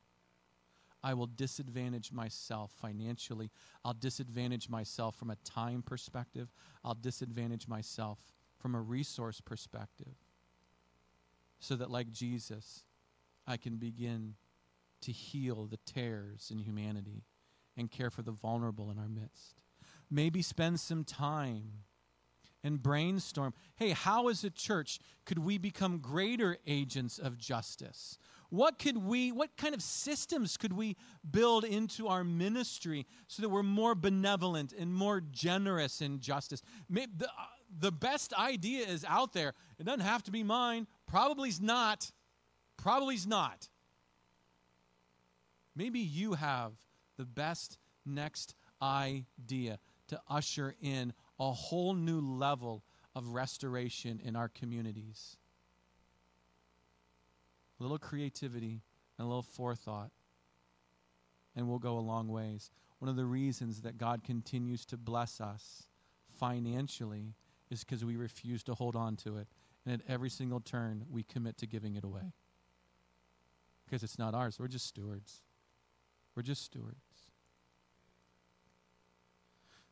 I 1.03 1.15
will 1.15 1.27
disadvantage 1.27 2.13
myself 2.13 2.71
financially. 2.81 3.51
I'll 3.85 3.95
disadvantage 3.95 4.69
myself 4.69 5.17
from 5.17 5.31
a 5.31 5.37
time 5.45 5.83
perspective. 5.83 6.53
I'll 6.85 6.95
disadvantage 6.95 7.67
myself 7.67 8.21
from 8.61 8.77
a 8.77 8.81
resource 8.81 9.41
perspective 9.41 10.15
so 11.63 11.77
that, 11.77 11.91
like 11.91 12.11
Jesus, 12.11 12.83
I 13.47 13.57
can 13.57 13.77
begin 13.77 14.35
to 15.03 15.13
heal 15.13 15.67
the 15.67 15.79
tears 15.87 16.51
in 16.51 16.59
humanity 16.59 17.23
and 17.77 17.89
care 17.89 18.11
for 18.11 18.23
the 18.23 18.33
vulnerable 18.33 18.91
in 18.91 18.99
our 18.99 19.09
midst. 19.09 19.63
Maybe 20.11 20.43
spend 20.43 20.81
some 20.81 21.05
time 21.05 21.85
and 22.65 22.83
brainstorm 22.83 23.55
hey, 23.77 23.91
how 23.91 24.29
as 24.29 24.43
a 24.43 24.51
church 24.51 24.99
could 25.25 25.39
we 25.39 25.57
become 25.57 25.99
greater 25.99 26.59
agents 26.67 27.19
of 27.19 27.39
justice? 27.39 28.19
What 28.51 28.79
could 28.79 28.99
we, 28.99 29.33
what 29.33 29.57
kind 29.57 29.75
of 29.75 29.81
systems 29.81 30.57
could 30.57 30.75
we 30.75 30.97
build 31.31 31.65
into 31.65 32.09
our 32.09 32.23
ministry 32.23 33.07
so 33.27 33.41
that 33.41 33.49
we're 33.49 33.63
more 33.63 33.95
benevolent 33.95 34.75
and 34.79 34.93
more 34.93 35.23
generous 35.23 36.03
in 36.03 36.21
justice? 36.21 36.61
Maybe 36.89 37.13
the, 37.17 37.29
uh, 37.29 37.47
the 37.79 37.91
best 37.91 38.35
idea 38.35 38.87
is 38.87 39.07
out 39.09 39.33
there. 39.33 39.55
It 39.79 39.85
doesn't 39.85 40.01
have 40.01 40.23
to 40.25 40.31
be 40.31 40.43
mine. 40.43 40.87
Probably's 41.13 41.61
not. 41.61 42.11
Probably's 42.79 43.27
not. 43.27 43.69
Maybe 45.77 45.99
you 45.99 46.33
have 46.33 46.73
the 47.19 47.27
best 47.27 47.77
next 48.07 48.55
idea 48.81 49.79
to 50.09 50.19
usher 50.27 50.75
in 50.81 51.13
a 51.39 51.53
whole 51.53 51.93
new 51.93 52.19
level 52.19 52.83
of 53.15 53.29
restoration 53.29 54.23
in 54.25 54.37
our 54.37 54.49
communities. 54.49 55.37
A 57.79 57.83
little 57.83 57.99
creativity 57.99 58.81
and 59.19 59.27
a 59.27 59.29
little 59.29 59.43
forethought, 59.43 60.13
and 61.55 61.69
we'll 61.69 61.79
go 61.79 61.99
a 61.99 62.01
long 62.01 62.29
ways. 62.29 62.71
One 63.01 63.11
of 63.11 63.17
the 63.17 63.27
reasons 63.27 63.83
that 63.83 63.99
God 63.99 64.25
continues 64.25 64.87
to 64.87 64.97
bless 64.97 65.43
us 65.43 65.89
financially 66.39 67.35
is 67.71 67.85
because 67.85 68.03
we 68.03 68.17
refuse 68.17 68.63
to 68.63 68.73
hold 68.73 68.97
on 68.97 69.17
to 69.17 69.37
it. 69.37 69.47
And 69.85 69.95
at 69.95 70.01
every 70.09 70.31
single 70.31 70.61
turn, 70.61 71.05
we 71.11 71.23
commit 71.23 71.59
to 71.59 71.67
giving 71.67 71.97
it 71.97 72.05
away. 72.05 72.33
Because 73.85 74.03
it's 74.03 74.19
not 74.19 74.35
ours. 74.35 74.59
We're 74.59 74.69
just 74.69 74.87
stewards. 74.87 75.43
We're 76.35 76.43
just 76.43 76.65
stewards. 76.65 76.97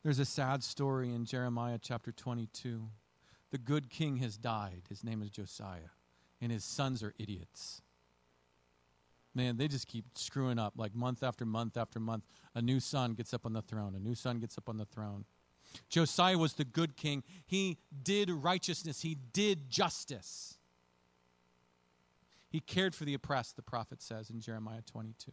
There's 0.03 0.18
a 0.18 0.24
sad 0.24 0.62
story 0.62 1.12
in 1.12 1.26
Jeremiah 1.26 1.78
chapter 1.80 2.12
22. 2.12 2.88
The 3.51 3.59
good 3.59 3.91
king 3.91 4.16
has 4.18 4.38
died. 4.38 4.82
His 4.88 5.05
name 5.05 5.22
is 5.22 5.30
Josiah. 5.30 5.91
And 6.41 6.51
his 6.51 6.64
sons 6.64 7.03
are 7.03 7.12
idiots. 7.18 7.82
Man, 9.34 9.59
they 9.59 9.68
just 9.68 9.86
keep 9.86 10.07
screwing 10.14 10.59
up 10.59 10.74
like 10.76 10.95
month 10.95 11.22
after 11.22 11.45
month 11.45 11.76
after 11.76 12.01
month. 12.01 12.24
A 12.55 12.62
new 12.62 12.80
son 12.80 13.12
gets 13.12 13.34
up 13.34 13.45
on 13.45 13.53
the 13.53 13.62
throne. 13.62 13.95
A 13.95 14.01
new 14.01 14.14
son 14.14 14.38
gets 14.38 14.57
up 14.57 14.68
on 14.68 14.78
the 14.78 14.86
throne. 14.86 15.24
Josiah 15.88 16.38
was 16.38 16.54
the 16.54 16.64
good 16.64 16.96
king. 16.96 17.22
He 17.46 17.78
did 18.02 18.30
righteousness, 18.30 19.02
he 19.02 19.16
did 19.32 19.70
justice. 19.70 20.56
He 22.50 22.60
cared 22.60 22.96
for 22.96 23.04
the 23.04 23.14
oppressed, 23.14 23.54
the 23.54 23.62
prophet 23.62 24.02
says 24.02 24.28
in 24.28 24.40
Jeremiah 24.40 24.82
22. 24.82 25.30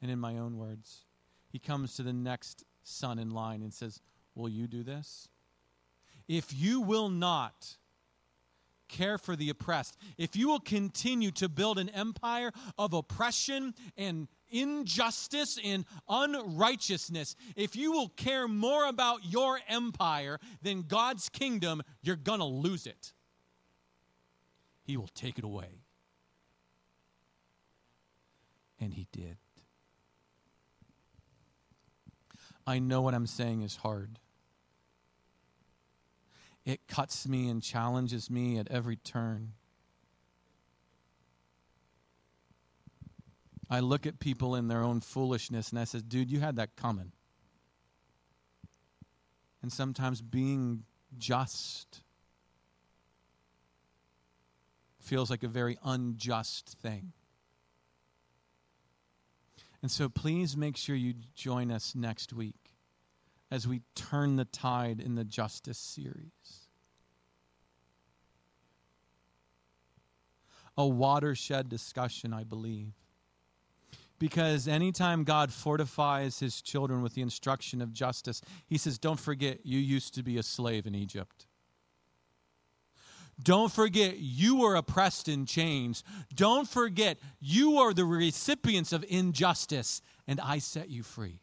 And 0.00 0.10
in 0.10 0.18
my 0.18 0.38
own 0.38 0.56
words, 0.56 1.04
he 1.50 1.58
comes 1.58 1.96
to 1.96 2.02
the 2.02 2.14
next 2.14 2.64
son 2.82 3.18
in 3.18 3.30
line 3.30 3.62
and 3.62 3.72
says, 3.72 4.00
Will 4.34 4.48
you 4.48 4.66
do 4.66 4.82
this? 4.82 5.28
If 6.28 6.54
you 6.54 6.80
will 6.80 7.10
not 7.10 7.76
care 8.88 9.18
for 9.18 9.36
the 9.36 9.50
oppressed, 9.50 9.96
if 10.16 10.34
you 10.34 10.48
will 10.48 10.60
continue 10.60 11.30
to 11.32 11.48
build 11.48 11.78
an 11.78 11.88
empire 11.90 12.52
of 12.78 12.92
oppression 12.94 13.74
and 13.96 14.28
injustice 14.50 15.58
and 15.64 15.84
unrighteousness, 16.08 17.36
if 17.56 17.76
you 17.76 17.92
will 17.92 18.08
care 18.10 18.48
more 18.48 18.86
about 18.86 19.24
your 19.24 19.60
empire 19.68 20.38
than 20.62 20.82
God's 20.82 21.28
kingdom, 21.28 21.82
you're 22.02 22.16
going 22.16 22.40
to 22.40 22.44
lose 22.44 22.86
it. 22.86 23.12
He 24.82 24.96
will 24.96 25.10
take 25.14 25.38
it 25.38 25.44
away. 25.44 25.82
And 28.80 28.94
he 28.94 29.06
did. 29.12 29.36
I 32.66 32.78
know 32.78 33.02
what 33.02 33.14
I'm 33.14 33.26
saying 33.26 33.62
is 33.62 33.76
hard. 33.76 34.18
It 36.64 36.86
cuts 36.88 37.26
me 37.26 37.48
and 37.48 37.62
challenges 37.62 38.30
me 38.30 38.58
at 38.58 38.68
every 38.68 38.96
turn. 38.96 39.52
I 43.70 43.78
look 43.78 44.04
at 44.04 44.18
people 44.18 44.56
in 44.56 44.66
their 44.66 44.82
own 44.82 45.00
foolishness 45.00 45.70
and 45.70 45.78
I 45.78 45.84
say, 45.84 46.00
dude, 46.00 46.30
you 46.30 46.40
had 46.40 46.56
that 46.56 46.74
coming. 46.74 47.12
And 49.62 49.72
sometimes 49.72 50.20
being 50.20 50.82
just 51.16 52.02
feels 55.00 55.30
like 55.30 55.44
a 55.44 55.48
very 55.48 55.78
unjust 55.84 56.76
thing. 56.82 57.12
And 59.82 59.90
so 59.90 60.08
please 60.08 60.56
make 60.56 60.76
sure 60.76 60.96
you 60.96 61.14
join 61.34 61.70
us 61.70 61.94
next 61.94 62.32
week 62.32 62.74
as 63.50 63.66
we 63.66 63.82
turn 63.94 64.36
the 64.36 64.44
tide 64.44 65.00
in 65.00 65.14
the 65.14 65.24
justice 65.24 65.78
series. 65.78 66.68
A 70.76 70.86
watershed 70.86 71.68
discussion, 71.68 72.32
I 72.32 72.44
believe. 72.44 72.92
Because 74.20 74.68
anytime 74.68 75.24
God 75.24 75.50
fortifies 75.50 76.38
his 76.38 76.60
children 76.60 77.02
with 77.02 77.14
the 77.14 77.22
instruction 77.22 77.80
of 77.80 77.90
justice, 77.90 78.42
he 78.66 78.76
says, 78.76 78.98
Don't 78.98 79.18
forget, 79.18 79.64
you 79.64 79.78
used 79.78 80.14
to 80.14 80.22
be 80.22 80.36
a 80.36 80.42
slave 80.42 80.86
in 80.86 80.94
Egypt. 80.94 81.46
Don't 83.42 83.72
forget, 83.72 84.18
you 84.18 84.56
were 84.56 84.76
oppressed 84.76 85.26
in 85.26 85.46
chains. 85.46 86.04
Don't 86.34 86.68
forget, 86.68 87.18
you 87.40 87.78
are 87.78 87.94
the 87.94 88.04
recipients 88.04 88.92
of 88.92 89.06
injustice, 89.08 90.02
and 90.28 90.38
I 90.38 90.58
set 90.58 90.90
you 90.90 91.02
free. 91.02 91.40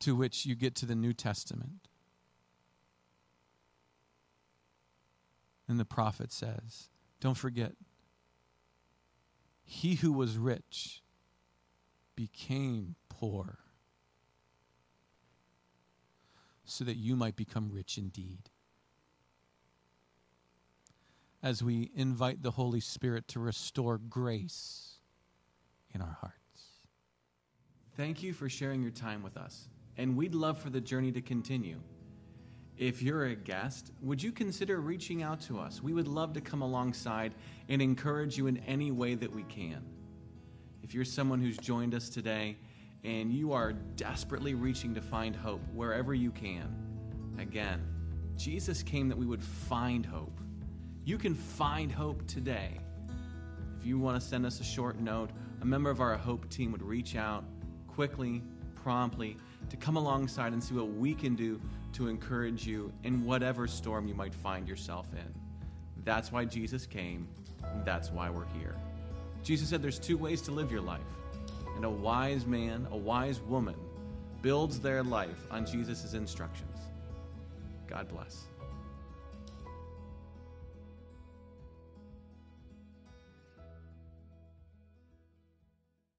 To 0.00 0.16
which 0.16 0.44
you 0.44 0.56
get 0.56 0.74
to 0.76 0.86
the 0.86 0.96
New 0.96 1.12
Testament. 1.12 1.88
And 5.68 5.78
the 5.78 5.84
prophet 5.84 6.32
says, 6.32 6.88
Don't 7.20 7.36
forget, 7.36 7.74
he 9.72 9.94
who 9.94 10.12
was 10.12 10.36
rich 10.36 11.00
became 12.16 12.96
poor 13.08 13.60
so 16.64 16.82
that 16.82 16.96
you 16.96 17.14
might 17.14 17.36
become 17.36 17.70
rich 17.70 17.96
indeed. 17.96 18.50
As 21.40 21.62
we 21.62 21.92
invite 21.94 22.42
the 22.42 22.50
Holy 22.50 22.80
Spirit 22.80 23.28
to 23.28 23.38
restore 23.38 23.96
grace 23.96 24.98
in 25.94 26.02
our 26.02 26.18
hearts. 26.20 26.34
Thank 27.96 28.24
you 28.24 28.32
for 28.32 28.48
sharing 28.48 28.82
your 28.82 28.90
time 28.90 29.22
with 29.22 29.36
us, 29.36 29.68
and 29.96 30.16
we'd 30.16 30.34
love 30.34 30.58
for 30.58 30.70
the 30.70 30.80
journey 30.80 31.12
to 31.12 31.22
continue. 31.22 31.80
If 32.80 33.02
you're 33.02 33.26
a 33.26 33.34
guest, 33.34 33.92
would 34.00 34.22
you 34.22 34.32
consider 34.32 34.80
reaching 34.80 35.22
out 35.22 35.42
to 35.42 35.60
us? 35.60 35.82
We 35.82 35.92
would 35.92 36.08
love 36.08 36.32
to 36.32 36.40
come 36.40 36.62
alongside 36.62 37.34
and 37.68 37.82
encourage 37.82 38.38
you 38.38 38.46
in 38.46 38.56
any 38.66 38.90
way 38.90 39.14
that 39.16 39.30
we 39.30 39.42
can. 39.42 39.84
If 40.82 40.94
you're 40.94 41.04
someone 41.04 41.42
who's 41.42 41.58
joined 41.58 41.94
us 41.94 42.08
today 42.08 42.56
and 43.04 43.34
you 43.34 43.52
are 43.52 43.74
desperately 43.74 44.54
reaching 44.54 44.94
to 44.94 45.02
find 45.02 45.36
hope 45.36 45.60
wherever 45.74 46.14
you 46.14 46.30
can, 46.30 46.74
again, 47.38 47.86
Jesus 48.38 48.82
came 48.82 49.10
that 49.10 49.18
we 49.18 49.26
would 49.26 49.44
find 49.44 50.06
hope. 50.06 50.40
You 51.04 51.18
can 51.18 51.34
find 51.34 51.92
hope 51.92 52.26
today. 52.26 52.78
If 53.78 53.84
you 53.84 53.98
want 53.98 54.18
to 54.18 54.26
send 54.26 54.46
us 54.46 54.58
a 54.58 54.64
short 54.64 54.98
note, 54.98 55.28
a 55.60 55.66
member 55.66 55.90
of 55.90 56.00
our 56.00 56.16
Hope 56.16 56.48
team 56.48 56.72
would 56.72 56.82
reach 56.82 57.14
out 57.14 57.44
quickly, 57.88 58.42
promptly, 58.74 59.36
to 59.68 59.76
come 59.76 59.96
alongside 59.96 60.54
and 60.54 60.64
see 60.64 60.74
what 60.74 60.94
we 60.94 61.12
can 61.12 61.36
do 61.36 61.60
to 61.92 62.08
encourage 62.08 62.66
you 62.66 62.92
in 63.04 63.24
whatever 63.24 63.66
storm 63.66 64.06
you 64.06 64.14
might 64.14 64.34
find 64.34 64.68
yourself 64.68 65.06
in. 65.12 65.34
That's 66.04 66.32
why 66.32 66.44
Jesus 66.44 66.86
came, 66.86 67.28
that's 67.84 68.10
why 68.10 68.30
we're 68.30 68.46
here. 68.58 68.76
Jesus 69.42 69.68
said 69.68 69.82
there's 69.82 69.98
two 69.98 70.16
ways 70.18 70.42
to 70.42 70.52
live 70.52 70.70
your 70.70 70.80
life, 70.80 71.00
and 71.76 71.84
a 71.84 71.90
wise 71.90 72.46
man, 72.46 72.86
a 72.90 72.96
wise 72.96 73.40
woman, 73.40 73.76
builds 74.42 74.80
their 74.80 75.02
life 75.02 75.46
on 75.50 75.66
Jesus' 75.66 76.14
instructions. 76.14 76.78
God 77.86 78.08
bless. 78.08 78.44